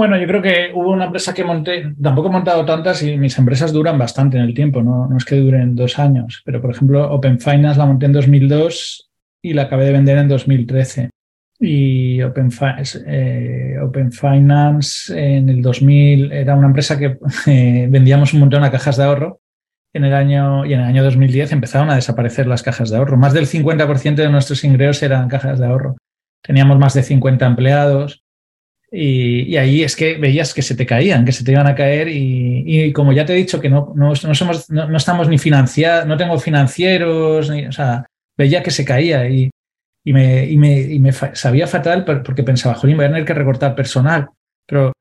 Bueno, 0.03 0.18
yo 0.18 0.26
creo 0.26 0.42
que 0.42 0.72
hubo 0.74 0.90
una 0.90 1.05
empresa 1.05 1.32
que 1.32 1.44
monté, 1.44 1.94
tampoco 2.03 2.26
he 2.26 2.32
montado 2.32 2.64
tantas 2.64 3.05
y 3.05 3.16
mis 3.16 3.38
empresas 3.38 3.72
duran 3.72 3.96
bastante 3.96 4.36
en 4.36 4.42
el 4.42 4.53
tiempo, 4.53 4.82
no, 4.82 5.09
es 5.16 5.24
que 5.24 5.36
duren 5.36 5.76
dos 5.76 5.96
años, 5.96 6.42
pero 6.44 6.61
por 6.61 6.72
ejemplo 6.72 7.09
Open 7.12 7.38
Finance 7.38 7.78
la 7.78 7.86
monté 7.86 8.07
en 8.07 8.12
2002 8.14 9.09
y 9.42 9.53
la 9.53 9.62
acabé 9.62 9.84
de 9.84 9.92
vender 9.92 10.18
en 10.18 10.26
2013 10.26 11.11
y 11.61 12.20
Open, 12.20 12.48
eh, 13.07 13.76
Open, 13.80 14.11
Finance 14.11 15.36
en 15.36 15.48
el 15.48 15.62
2000 15.62 16.32
era 16.32 16.57
una 16.57 16.66
empresa 16.66 16.98
que 16.98 17.18
eh, 17.46 17.86
vendíamos 17.88 18.34
un 18.34 18.40
montón 18.40 18.64
a 18.64 18.72
cajas 18.72 18.96
de 18.96 19.05
ahorro. 19.05 19.38
En 19.94 20.05
el 20.05 20.14
año, 20.14 20.66
y 20.66 20.72
en 20.72 20.80
el 20.80 20.86
año 20.86 21.05
2010 21.05 21.53
empezaron 21.53 21.90
a 21.90 21.94
desaparecer 21.94 22.48
las 22.48 22.64
cajas 22.64 22.90
de 22.90 22.96
ahorro. 22.96 23.16
Más 23.18 23.34
del 23.34 23.46
50% 23.46 24.16
de 24.16 24.30
nuestros 24.30 24.64
ingresos 24.64 25.00
eran 25.05 25.28
cajas 25.28 25.61
de 25.61 25.66
ahorro. 25.66 25.96
Teníamos 26.42 26.78
más 26.80 26.94
de 26.94 27.05
50 27.05 27.46
empleados 27.46 28.22
y, 28.93 29.57
ahí 29.57 29.82
es 29.82 29.97
que 29.97 30.18
veías 30.18 30.53
que 30.53 30.61
se 30.61 30.74
te 30.74 30.84
caían, 30.84 31.24
que 31.24 31.32
se 31.32 31.45
te 31.45 31.53
iban 31.53 31.66
a 31.66 31.74
caer 31.74 32.09
y, 32.09 32.93
como 32.93 33.12
ya 33.12 33.24
te 33.24 33.32
he 33.32 33.36
dicho 33.36 33.61
que 33.61 33.70
no, 33.70 33.93
no, 33.97 34.14
somos, 34.14 34.68
no, 34.70 34.97
estamos 34.97 35.28
ni 35.28 35.38
financiados, 35.38 36.07
no 36.07 36.18
tengo 36.18 36.38
financieros, 36.38 37.49
o 37.49 37.72
sea, 37.72 38.05
veía 38.36 38.62
que 38.62 38.70
se 38.70 38.84
caía 38.84 39.28
y, 39.28 39.51
y 40.05 40.12
me, 40.12 40.45
y 40.45 40.59
me, 40.59 40.80
y 40.80 40.99
me 40.99 41.12
sabía 41.12 41.66
fatal 41.66 42.05
porque 42.05 42.43
pensaba, 42.43 42.74
jolín, 42.74 42.97
voy 42.97 43.07
a 43.07 43.09
tener 43.09 43.24
que 43.24 43.34
recortar 43.34 43.74
personal. 43.74 44.28
Pero 44.66 44.93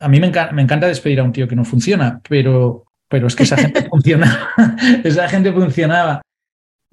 a 0.00 0.08
mí 0.08 0.20
me, 0.20 0.30
me 0.52 0.62
encanta 0.62 0.86
despedir 0.86 1.20
a 1.20 1.24
un 1.24 1.32
tío 1.32 1.48
que 1.48 1.56
no 1.56 1.64
funciona, 1.64 2.20
pero, 2.28 2.84
pero 3.08 3.26
es 3.26 3.34
que 3.34 3.42
esa 3.42 3.56
gente 3.56 3.82
funciona, 3.90 4.50
esa 5.02 5.28
gente 5.28 5.52
funcionaba. 5.52 6.22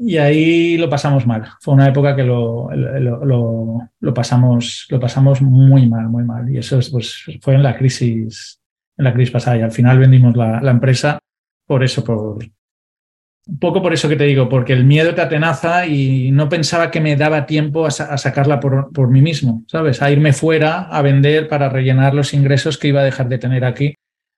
Y 0.05 0.17
ahí 0.17 0.77
lo 0.77 0.89
pasamos 0.89 1.25
mal. 1.25 1.47
Fue 1.61 1.73
una 1.73 1.87
época 1.87 2.13
que 2.13 2.23
lo, 2.23 2.69
lo, 2.73 4.13
pasamos, 4.13 4.85
lo 4.89 4.99
pasamos 4.99 5.41
muy 5.41 5.87
mal, 5.87 6.09
muy 6.09 6.25
mal. 6.25 6.49
Y 6.49 6.57
eso 6.57 6.77
pues, 6.91 7.23
fue 7.41 7.55
en 7.55 7.63
la 7.63 7.77
crisis, 7.77 8.59
en 8.97 9.05
la 9.05 9.13
crisis 9.13 9.31
pasada. 9.31 9.57
Y 9.57 9.61
al 9.61 9.71
final 9.71 9.99
vendimos 9.99 10.35
la, 10.35 10.59
empresa 10.69 11.19
por 11.65 11.85
eso, 11.85 12.03
por, 12.03 12.43
un 12.43 13.59
poco 13.59 13.81
por 13.81 13.93
eso 13.93 14.09
que 14.09 14.17
te 14.17 14.25
digo, 14.25 14.49
porque 14.49 14.73
el 14.73 14.83
miedo 14.83 15.15
te 15.15 15.21
atenaza 15.21 15.85
y 15.87 16.31
no 16.31 16.49
pensaba 16.49 16.91
que 16.91 16.99
me 16.99 17.15
daba 17.15 17.45
tiempo 17.45 17.85
a, 17.85 17.91
sacarla 17.91 18.59
por, 18.59 19.09
mí 19.09 19.21
mismo, 19.21 19.63
¿sabes? 19.67 20.01
A 20.01 20.11
irme 20.11 20.33
fuera 20.33 20.81
a 20.81 21.01
vender 21.01 21.47
para 21.47 21.69
rellenar 21.69 22.13
los 22.13 22.33
ingresos 22.33 22.77
que 22.77 22.89
iba 22.89 22.99
a 22.99 23.05
dejar 23.05 23.29
de 23.29 23.37
tener 23.37 23.63
aquí 23.63 23.95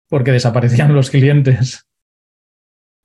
porque 0.10 0.32
desaparecían 0.32 0.94
los 0.94 1.10
clientes. 1.10 1.88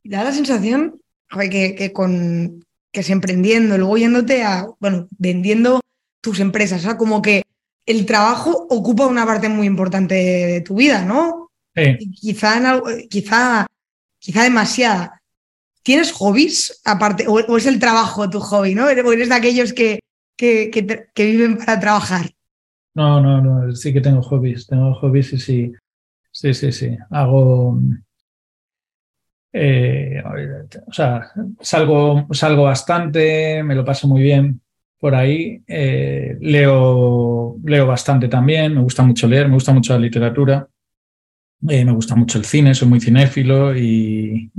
Da 0.04 0.24
la 0.24 0.32
sensación 0.32 0.99
que, 1.38 1.74
que 1.74 1.92
con 1.92 2.64
que 2.92 3.00
es 3.00 3.10
emprendiendo, 3.10 3.78
luego 3.78 3.98
yéndote 3.98 4.42
a, 4.42 4.66
bueno, 4.80 5.08
vendiendo 5.16 5.80
tus 6.20 6.40
empresas, 6.40 6.80
o 6.80 6.82
sea, 6.82 6.96
como 6.96 7.22
que 7.22 7.42
el 7.86 8.06
trabajo 8.06 8.66
ocupa 8.68 9.06
una 9.06 9.26
parte 9.26 9.48
muy 9.48 9.66
importante 9.66 10.14
de 10.14 10.60
tu 10.60 10.76
vida, 10.76 11.04
¿no? 11.04 11.50
Sí. 11.74 11.96
Quizá, 12.20 12.80
quizá, 13.08 13.66
quizá 14.18 14.42
demasiada. 14.42 15.20
¿Tienes 15.82 16.12
hobbies 16.12 16.80
aparte? 16.84 17.26
O, 17.26 17.56
es 17.56 17.66
el 17.66 17.78
trabajo 17.78 18.28
tu 18.28 18.40
hobby, 18.40 18.74
no? 18.74 18.84
¿O 18.84 19.12
eres 19.12 19.28
de 19.28 19.34
aquellos 19.34 19.72
que, 19.72 20.00
que, 20.36 20.70
que, 20.70 21.26
viven 21.26 21.56
para 21.56 21.80
trabajar? 21.80 22.30
No, 22.94 23.20
no, 23.20 23.40
no, 23.40 23.74
sí 23.74 23.92
que 23.92 24.00
tengo 24.00 24.20
hobbies. 24.22 24.66
Tengo 24.66 24.94
hobbies 24.94 25.32
y 25.32 25.38
sí, 25.38 25.72
sí, 26.32 26.54
sí, 26.54 26.72
sí. 26.72 26.96
Hago. 27.10 27.78
Eh, 29.52 30.22
o 30.86 30.92
sea, 30.92 31.32
salgo, 31.60 32.26
salgo 32.30 32.64
bastante, 32.64 33.62
me 33.62 33.74
lo 33.74 33.84
paso 33.84 34.06
muy 34.08 34.22
bien 34.22 34.60
por 34.98 35.14
ahí. 35.14 35.62
Eh, 35.66 36.36
leo, 36.40 37.56
leo 37.64 37.86
bastante 37.86 38.28
también, 38.28 38.74
me 38.74 38.82
gusta 38.82 39.02
mucho 39.02 39.26
leer, 39.26 39.48
me 39.48 39.54
gusta 39.54 39.72
mucho 39.72 39.92
la 39.92 40.00
literatura. 40.00 40.68
Eh, 41.68 41.84
me 41.84 41.92
gusta 41.92 42.14
mucho 42.14 42.38
el 42.38 42.44
cine, 42.44 42.74
soy 42.74 42.88
muy 42.88 43.00
cinéfilo 43.00 43.76
y, 43.76 44.50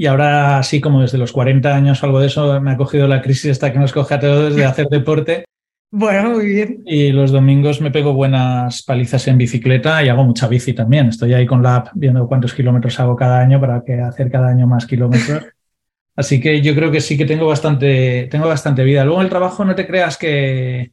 y 0.00 0.06
ahora, 0.06 0.58
así 0.58 0.80
como 0.80 1.02
desde 1.02 1.18
los 1.18 1.32
40 1.32 1.74
años 1.74 2.00
o 2.00 2.06
algo 2.06 2.20
de 2.20 2.28
eso, 2.28 2.60
me 2.60 2.70
ha 2.70 2.76
cogido 2.76 3.08
la 3.08 3.20
crisis 3.20 3.46
esta 3.46 3.72
que 3.72 3.80
nos 3.80 3.92
coge 3.92 4.14
a 4.14 4.20
todos 4.20 4.54
de 4.54 4.64
hacer 4.64 4.86
deporte. 4.86 5.44
Bueno, 5.90 6.32
muy 6.32 6.46
bien. 6.46 6.82
Y 6.84 7.12
los 7.12 7.32
domingos 7.32 7.80
me 7.80 7.90
pego 7.90 8.12
buenas 8.12 8.82
palizas 8.82 9.26
en 9.26 9.38
bicicleta 9.38 10.02
y 10.02 10.08
hago 10.10 10.22
mucha 10.22 10.46
bici 10.46 10.74
también. 10.74 11.08
Estoy 11.08 11.32
ahí 11.32 11.46
con 11.46 11.62
la 11.62 11.76
app 11.76 11.88
viendo 11.94 12.26
cuántos 12.26 12.52
kilómetros 12.52 13.00
hago 13.00 13.16
cada 13.16 13.40
año 13.40 13.58
para 13.58 13.82
que 13.82 13.94
hacer 13.94 14.30
cada 14.30 14.48
año 14.48 14.66
más 14.66 14.86
kilómetros. 14.86 15.44
Así 16.16 16.40
que 16.40 16.60
yo 16.60 16.74
creo 16.74 16.90
que 16.90 17.00
sí 17.00 17.16
que 17.16 17.24
tengo 17.24 17.46
bastante, 17.46 18.28
tengo 18.30 18.48
bastante 18.48 18.84
vida. 18.84 19.04
Luego 19.04 19.22
el 19.22 19.28
trabajo 19.30 19.64
no 19.64 19.74
te 19.74 19.86
creas 19.86 20.18
que, 20.18 20.92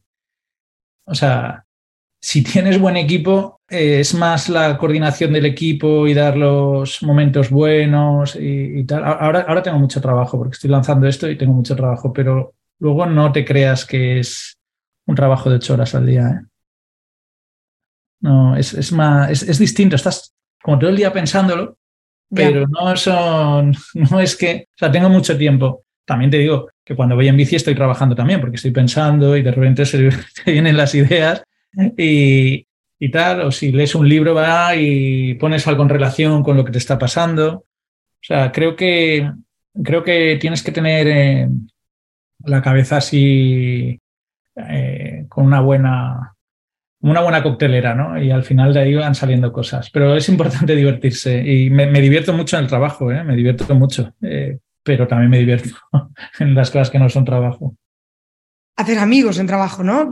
o 1.06 1.16
sea, 1.16 1.66
si 2.22 2.43
tienes 2.43 2.80
buen 2.80 2.96
equipo, 2.96 3.60
eh, 3.70 4.00
es 4.00 4.14
más 4.14 4.50
la 4.50 4.78
coordinación 4.78 5.34
del 5.34 5.46
equipo 5.46 6.08
y 6.08 6.14
dar 6.14 6.38
los 6.38 7.04
momentos 7.04 7.50
buenos 7.50 8.38
y, 8.39 8.84
tal. 8.86 9.04
Ahora, 9.04 9.46
ahora 9.48 9.64
tengo 9.64 9.80
mucho 9.80 10.00
trabajo 10.00 10.38
porque 10.38 10.54
estoy 10.54 10.70
lanzando 10.70 11.08
esto 11.08 11.30
y 11.30 11.38
tengo 11.38 11.54
mucho 11.54 11.76
trabajo, 11.76 12.14
pero 12.14 12.54
luego 12.80 13.06
no 13.08 13.32
te 13.32 13.43
creas 13.43 13.86
que 13.86 14.20
es 14.20 14.58
un 15.06 15.16
trabajo 15.16 15.49
de 15.49 15.58
ocho 15.58 15.74
horas 15.74 15.93
al 15.95 16.06
día. 16.06 16.28
¿eh? 16.28 16.45
No, 18.22 18.56
es, 18.56 18.91
más, 18.91 19.43
es, 19.43 19.60
distinto. 19.60 19.95
Estás 19.95 20.34
como 20.62 20.80
todo 20.80 20.89
el 20.89 20.95
día 20.95 21.14
pensándolo, 21.14 21.78
pero 22.34 22.66
no 22.68 22.95
son, 22.97 23.76
no 23.93 24.20
es 24.20 24.36
que, 24.36 24.68
o 24.70 24.78
sea, 24.78 24.91
tengo 24.91 25.10
mucho 25.10 25.38
tiempo. 25.38 25.84
También 26.06 26.32
te 26.32 26.38
digo 26.38 26.70
que 26.84 26.95
cuando 26.95 27.16
voy 27.16 27.28
en 27.28 27.38
bici 27.38 27.56
estoy 27.56 27.76
trabajando 27.76 28.16
también, 28.16 28.39
porque 28.39 28.58
estoy 28.58 28.72
pensando 28.72 29.36
y 29.36 29.41
de 29.41 29.51
repente 29.51 29.86
se 29.86 30.10
vienen 30.45 30.78
las 30.78 30.93
ideas 30.95 31.43
y, 31.97 32.66
y 32.99 33.12
tal, 33.12 33.41
o 33.41 33.51
si 33.51 33.72
lees 33.72 33.95
un 33.95 34.08
libro 34.08 34.34
va 34.34 34.76
y 34.76 35.34
pones 35.36 35.68
algo 35.68 35.84
en 35.84 35.89
relación 35.89 36.43
con 36.43 36.58
lo 36.58 36.64
que 36.64 36.72
te 36.72 36.78
está 36.78 36.97
pasando. 36.97 37.53
O 37.58 38.28
sea, 38.28 38.51
creo 38.51 38.76
que, 38.76 39.32
creo 39.84 40.03
que 40.03 40.38
tienes 40.39 40.64
que 40.64 40.72
tener 40.72 41.08
eh, 41.08 41.49
la 42.43 42.62
cabeza 42.62 42.97
así 42.97 43.99
eh, 44.56 45.26
con 45.28 45.45
una 45.45 45.60
buena, 45.60 46.36
una 47.01 47.22
buena 47.22 47.43
coctelera, 47.43 47.93
¿no? 47.93 48.22
Y 48.22 48.32
al 48.32 48.43
final 48.43 48.74
de 48.74 48.80
ahí 48.80 48.93
van 48.93 49.16
saliendo 49.16 49.51
cosas. 49.51 49.89
Pero 49.91 50.16
es 50.16 50.30
importante 50.30 50.76
divertirse 50.76 51.39
y 51.39 51.70
me, 51.70 51.88
divierto 52.01 52.34
mucho 52.34 52.58
en 52.58 52.64
el 52.64 52.70
trabajo, 52.70 53.12
¿eh? 53.12 53.24
me 53.24 53.36
divierto 53.36 53.74
mucho, 53.76 54.14
eh, 54.22 54.60
pero 54.84 55.08
también 55.08 55.30
me 55.30 55.39
divierto 55.39 55.70
en 56.39 56.56
las 56.56 56.72
cosas 56.72 56.89
que 56.89 56.99
no 56.99 57.10
son 57.10 57.26
trabajo. 57.26 57.76
Hacer 58.78 58.99
amigos 58.99 59.39
en 59.39 59.47
trabajo, 59.47 59.84
¿no? 59.84 60.12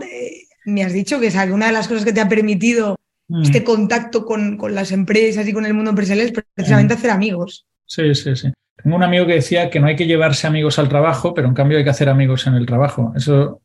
me 0.66 0.84
has 0.84 0.94
dicho 0.94 1.20
que 1.20 1.28
es 1.28 1.36
una 1.36 1.68
de 1.68 1.74
las 1.74 1.88
cosas 1.88 2.06
que 2.06 2.14
te 2.14 2.22
ha 2.22 2.30
permitido 2.30 2.96
mm. 3.28 3.42
este 3.42 3.64
contacto 3.64 4.26
con, 4.26 4.58
con, 4.58 4.74
las 4.74 4.94
empresas 4.94 5.46
y 5.46 5.52
con 5.52 5.66
el 5.66 5.74
mundo 5.74 5.90
empresarial 5.90 6.28
es 6.28 6.34
precisamente 6.56 6.94
mm. 6.94 6.98
hacer 6.98 7.10
amigos. 7.10 7.66
Sí, 7.86 8.16
sí, 8.16 8.36
sí. 8.36 8.52
Tengo 8.82 8.96
un 8.96 9.04
amigo 9.04 9.26
que 9.26 9.36
decía 9.36 9.70
que 9.70 9.80
no 9.80 9.88
hay 9.88 9.96
que 9.96 10.08
llevarse 10.08 10.48
amigos 10.48 10.80
al 10.80 10.90
trabajo, 10.90 11.34
pero 11.34 11.48
en 11.48 11.54
cambio 11.54 11.78
hay 11.78 11.84
que 11.84 11.90
hacer 11.90 12.10
amigos 12.10 12.48
en 12.48 12.56
el 12.56 12.66
trabajo. 12.66 13.14
Eso, 13.16 13.62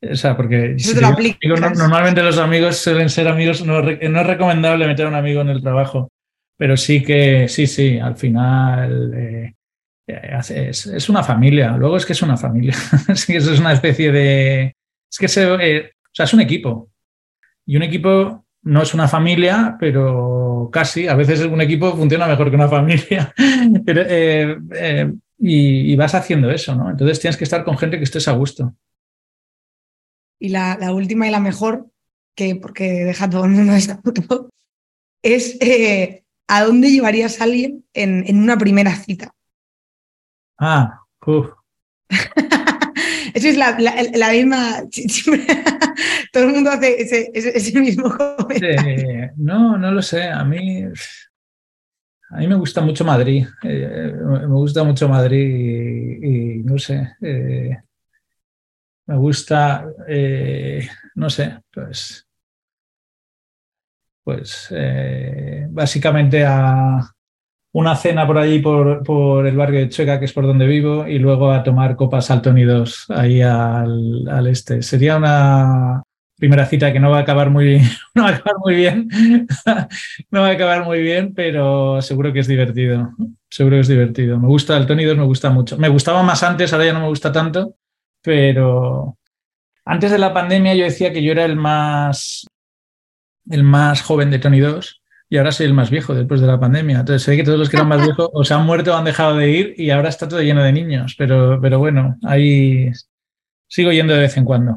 o 0.00 0.14
sea, 0.14 0.36
porque 0.36 0.76
normalmente 1.74 2.22
los 2.22 2.38
amigos 2.38 2.76
suelen 2.76 3.10
ser 3.10 3.28
amigos, 3.28 3.64
no, 3.64 3.80
es 3.88 4.26
recomendable 4.26 4.86
meter 4.86 5.06
a 5.06 5.08
un 5.08 5.14
amigo 5.14 5.40
en 5.40 5.48
el 5.48 5.62
trabajo, 5.62 6.08
pero 6.56 6.76
sí 6.76 7.02
que, 7.02 7.48
sí, 7.48 7.66
sí, 7.66 7.98
al 7.98 8.16
final 8.16 9.12
eh, 9.14 9.54
es, 10.08 10.86
es, 10.86 11.08
una 11.08 11.22
familia. 11.22 11.76
Luego 11.76 11.96
es 11.96 12.06
que 12.06 12.12
es 12.12 12.22
una 12.22 12.36
familia. 12.36 12.74
es 13.08 13.26
que 13.26 13.36
eso 13.36 13.52
es 13.52 13.60
una 13.60 13.72
especie 13.72 14.10
de... 14.10 14.74
Es 15.10 15.18
que 15.18 15.28
se, 15.28 15.44
eh, 15.44 15.92
o 15.92 16.10
sea, 16.12 16.24
es 16.24 16.34
un 16.34 16.40
equipo. 16.40 16.90
Y 17.66 17.76
un 17.76 17.82
equipo 17.82 18.46
no 18.62 18.82
es 18.82 18.94
una 18.94 19.08
familia, 19.08 19.76
pero 19.78 20.68
casi. 20.72 21.06
A 21.08 21.14
veces 21.14 21.40
un 21.40 21.60
equipo 21.60 21.94
funciona 21.96 22.26
mejor 22.26 22.50
que 22.50 22.56
una 22.56 22.68
familia. 22.68 23.34
Eh, 23.86 24.56
eh, 24.74 25.12
y, 25.38 25.96
vas 25.96 26.14
haciendo 26.14 26.50
eso, 26.50 26.74
¿no? 26.74 26.90
Entonces 26.90 27.20
tienes 27.20 27.36
que 27.36 27.44
estar 27.44 27.64
con 27.64 27.78
gente 27.78 27.96
que 27.96 28.04
estés 28.04 28.28
a 28.28 28.32
gusto. 28.32 28.74
Y 30.38 30.50
la, 30.50 30.78
última 30.92 31.26
y 31.26 31.30
la 31.30 31.40
mejor, 31.40 31.90
que 32.34 32.56
porque 32.56 33.04
deja 33.04 33.28
todo 33.28 33.44
el 33.44 33.50
mundo 33.50 33.72
es 35.22 35.56
eh, 35.60 36.24
¿a 36.46 36.64
dónde 36.64 36.90
llevarías 36.90 37.40
a 37.40 37.44
alguien 37.44 37.84
en, 37.92 38.24
en 38.26 38.38
una 38.42 38.56
primera 38.56 38.94
cita? 38.94 39.34
Ah, 40.58 41.00
uff. 41.26 41.50
Eso 43.34 43.48
es 43.48 43.56
la, 43.56 44.32
misma. 44.32 44.82
Todo 46.32 46.44
el 46.44 46.50
mundo 46.50 46.70
hace 46.70 47.30
ese, 47.34 47.80
mismo 47.80 48.14
comentario. 48.16 49.30
no, 49.36 49.78
no 49.78 49.92
lo 49.92 50.02
sé. 50.02 50.24
A 50.24 50.44
mí. 50.44 50.84
A 52.30 52.36
mí 52.38 52.46
me 52.46 52.56
gusta 52.56 52.80
mucho 52.80 53.04
Madrid. 53.04 53.46
Eh, 53.62 54.12
me 54.12 54.46
gusta 54.46 54.84
mucho 54.84 55.08
Madrid 55.08 56.18
y, 56.22 56.62
no 56.64 56.78
sé. 56.78 57.16
Eh, 57.22 57.76
me 59.08 59.16
gusta. 59.16 59.86
Eh, 60.06 60.88
no 61.16 61.28
sé, 61.28 61.60
pues. 61.72 62.24
Pues 64.22 64.68
básicamente 65.70 66.44
a 66.44 67.00
una 67.72 67.96
cena 67.96 68.26
por 68.26 68.38
allí, 68.38 68.60
por, 68.60 69.46
el 69.46 69.56
barrio 69.56 69.80
de 69.80 69.88
Chueca, 69.88 70.18
que 70.18 70.24
es 70.24 70.32
por 70.32 70.46
donde 70.46 70.66
vivo, 70.66 71.06
y 71.06 71.18
luego 71.18 71.50
a 71.50 71.62
tomar 71.62 71.96
copas 71.96 72.30
al 72.30 72.42
Tony 72.42 72.64
2, 72.64 73.06
ahí 73.10 73.40
al, 73.40 74.46
este. 74.46 74.82
Sería 74.82 75.16
una 75.16 76.02
primera 76.36 76.66
cita 76.66 76.92
que 76.92 77.00
no 77.00 77.10
va 77.10 77.18
a 77.18 77.20
acabar 77.22 77.50
muy, 77.50 77.80
no 78.14 78.24
va 78.24 78.28
a 78.28 78.32
acabar 78.32 78.56
muy 78.64 78.74
bien, 78.74 79.08
no 80.30 80.42
va 80.42 80.48
a 80.48 80.52
acabar 80.52 80.84
muy 80.84 81.00
bien, 81.02 81.34
pero 81.34 82.00
seguro 82.02 82.32
que 82.32 82.40
es 82.40 82.48
divertido. 82.48 83.14
Seguro 83.50 83.76
que 83.76 83.80
es 83.80 83.88
divertido. 83.88 84.38
Me 84.38 84.46
gusta 84.46 84.76
el 84.76 84.86
Tony 84.86 85.04
2, 85.04 85.16
me 85.16 85.24
gusta 85.24 85.50
mucho. 85.50 85.78
Me 85.78 85.88
gustaba 85.88 86.22
más 86.22 86.42
antes, 86.42 86.72
ahora 86.72 86.86
ya 86.86 86.92
no 86.92 87.00
me 87.00 87.08
gusta 87.08 87.32
tanto, 87.32 87.76
pero 88.28 89.16
antes 89.86 90.10
de 90.10 90.18
la 90.18 90.34
pandemia 90.34 90.74
yo 90.74 90.84
decía 90.84 91.14
que 91.14 91.22
yo 91.22 91.32
era 91.32 91.46
el 91.46 91.56
más 91.56 92.46
el 93.50 93.62
más 93.62 94.02
joven 94.02 94.30
de 94.30 94.38
Tony 94.38 94.60
2 94.60 95.02
y 95.30 95.38
ahora 95.38 95.50
soy 95.50 95.64
el 95.64 95.72
más 95.72 95.88
viejo 95.88 96.14
después 96.14 96.42
de 96.42 96.46
la 96.46 96.60
pandemia. 96.60 97.00
Entonces 97.00 97.22
sé 97.22 97.38
que 97.38 97.42
todos 97.42 97.58
los 97.58 97.70
que 97.70 97.76
eran 97.76 97.88
más 97.88 98.02
viejos 98.02 98.28
o 98.34 98.44
se 98.44 98.52
han 98.52 98.66
muerto 98.66 98.92
o 98.92 98.98
han 98.98 99.06
dejado 99.06 99.38
de 99.38 99.50
ir 99.50 99.74
y 99.78 99.88
ahora 99.88 100.10
está 100.10 100.28
todo 100.28 100.42
lleno 100.42 100.62
de 100.62 100.74
niños. 100.74 101.14
Pero, 101.16 101.58
pero 101.62 101.78
bueno, 101.78 102.18
ahí 102.22 102.92
sigo 103.66 103.92
yendo 103.92 104.12
de 104.12 104.20
vez 104.20 104.36
en 104.36 104.44
cuando. 104.44 104.76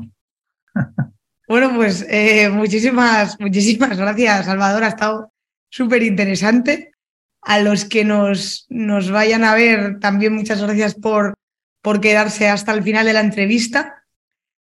Bueno, 1.46 1.76
pues 1.76 2.08
eh, 2.10 2.48
muchísimas, 2.48 3.38
muchísimas 3.38 3.98
gracias, 3.98 4.46
Salvador. 4.46 4.86
Ha 4.86 4.88
estado 4.88 5.34
súper 5.68 6.02
interesante. 6.02 6.94
A 7.42 7.60
los 7.60 7.84
que 7.84 8.06
nos, 8.06 8.68
nos 8.70 9.12
vayan 9.12 9.44
a 9.44 9.54
ver, 9.54 10.00
también 10.00 10.34
muchas 10.34 10.62
gracias 10.62 10.96
por, 10.96 11.34
por 11.82 12.02
quedarse 12.02 12.48
hasta 12.48 12.74
el 12.74 12.84
final 12.84 13.06
de 13.06 13.14
la 13.14 13.22
entrevista. 13.22 14.06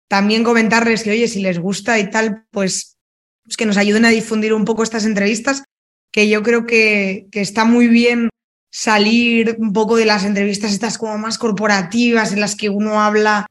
También 0.07 0.43
comentarles 0.43 1.03
que, 1.03 1.11
oye, 1.11 1.27
si 1.27 1.41
les 1.41 1.59
gusta 1.59 1.99
y 1.99 2.09
tal, 2.09 2.45
pues, 2.51 2.97
pues 3.43 3.57
que 3.57 3.65
nos 3.65 3.77
ayuden 3.77 4.05
a 4.05 4.09
difundir 4.09 4.53
un 4.53 4.65
poco 4.65 4.83
estas 4.83 5.05
entrevistas 5.05 5.63
que 6.11 6.29
yo 6.29 6.43
creo 6.43 6.65
que, 6.65 7.27
está 7.31 7.65
muy 7.65 7.87
bien 7.87 8.29
salir 8.71 9.55
un 9.59 9.73
poco 9.73 9.95
de 9.95 10.05
las 10.05 10.23
entrevistas 10.23 10.71
estas 10.71 10.97
como 10.97 11.17
más 11.17 11.37
corporativas 11.37 12.31
en 12.31 12.39
las 12.39 12.55
que 12.55 12.69
uno 12.69 13.01
habla 13.01 13.45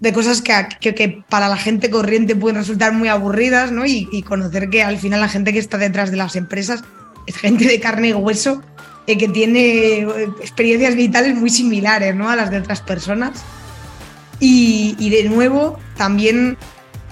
de 0.00 0.12
cosas 0.12 0.42
que, 0.42 0.94
que, 0.94 1.24
para 1.28 1.48
la 1.48 1.56
gente 1.56 1.90
corriente 1.90 2.36
pueden 2.36 2.58
resultar 2.58 2.92
muy 2.92 3.08
aburridas, 3.08 3.72
¿no? 3.72 3.86
Y, 3.86 4.22
conocer 4.22 4.70
que 4.70 4.82
al 4.82 4.98
final 4.98 5.20
la 5.20 5.28
gente 5.28 5.52
que 5.52 5.58
está 5.58 5.78
detrás 5.78 6.10
de 6.10 6.16
las 6.16 6.36
empresas 6.36 6.84
es 7.26 7.36
gente 7.36 7.64
de 7.64 7.80
carne 7.80 8.08
y 8.08 8.12
hueso 8.12 8.62
eh, 9.06 9.18
que 9.18 9.28
tiene 9.28 9.98
eh, 9.98 10.28
experiencias 10.40 10.94
vitales 10.96 11.34
muy 11.34 11.50
similares, 11.50 12.14
¿no? 12.14 12.30
A 12.30 12.36
las 12.36 12.50
de 12.50 12.58
otras 12.58 12.80
personas. 12.80 13.44
Y, 14.40 15.08
de 15.10 15.28
nuevo, 15.28 15.78
también 15.96 16.58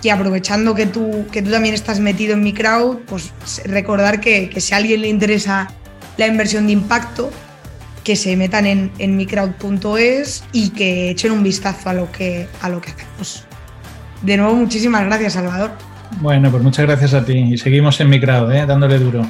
y 0.02 0.08
aprovechando 0.08 0.74
que 0.74 0.86
tú, 0.86 1.26
que 1.30 1.42
tú 1.42 1.50
también 1.50 1.74
estás 1.74 2.00
metido 2.00 2.34
en 2.34 2.42
mi 2.42 2.52
crowd, 2.52 2.98
pues 3.06 3.32
recordar 3.64 4.20
que, 4.20 4.52
si 4.60 4.74
a 4.74 4.78
alguien 4.78 5.00
le 5.00 5.08
interesa 5.08 5.70
la 6.18 6.26
inversión 6.26 6.66
de 6.66 6.72
impacto, 6.72 7.30
que 8.04 8.16
se 8.16 8.36
metan 8.36 8.66
en, 8.66 8.90
en 8.98 9.16
microwd.es 9.16 10.44
y 10.52 10.70
que 10.70 11.10
echen 11.10 11.30
un 11.30 11.42
vistazo 11.42 11.88
a 11.88 11.94
lo 11.94 12.10
que, 12.10 12.48
a 12.60 12.68
lo 12.68 12.80
que 12.80 12.90
hacemos. 12.90 13.46
De 14.22 14.36
nuevo, 14.36 14.54
muchísimas 14.54 15.04
gracias, 15.04 15.34
Salvador. 15.34 15.70
Bueno, 16.20 16.50
pues 16.50 16.62
muchas 16.62 16.86
gracias 16.86 17.14
a 17.14 17.24
ti 17.24 17.38
y 17.38 17.58
seguimos 17.58 18.00
en 18.00 18.10
mi 18.10 18.20
crowd, 18.20 18.52
¿eh? 18.52 18.66
dándole 18.66 18.98
duro. 18.98 19.26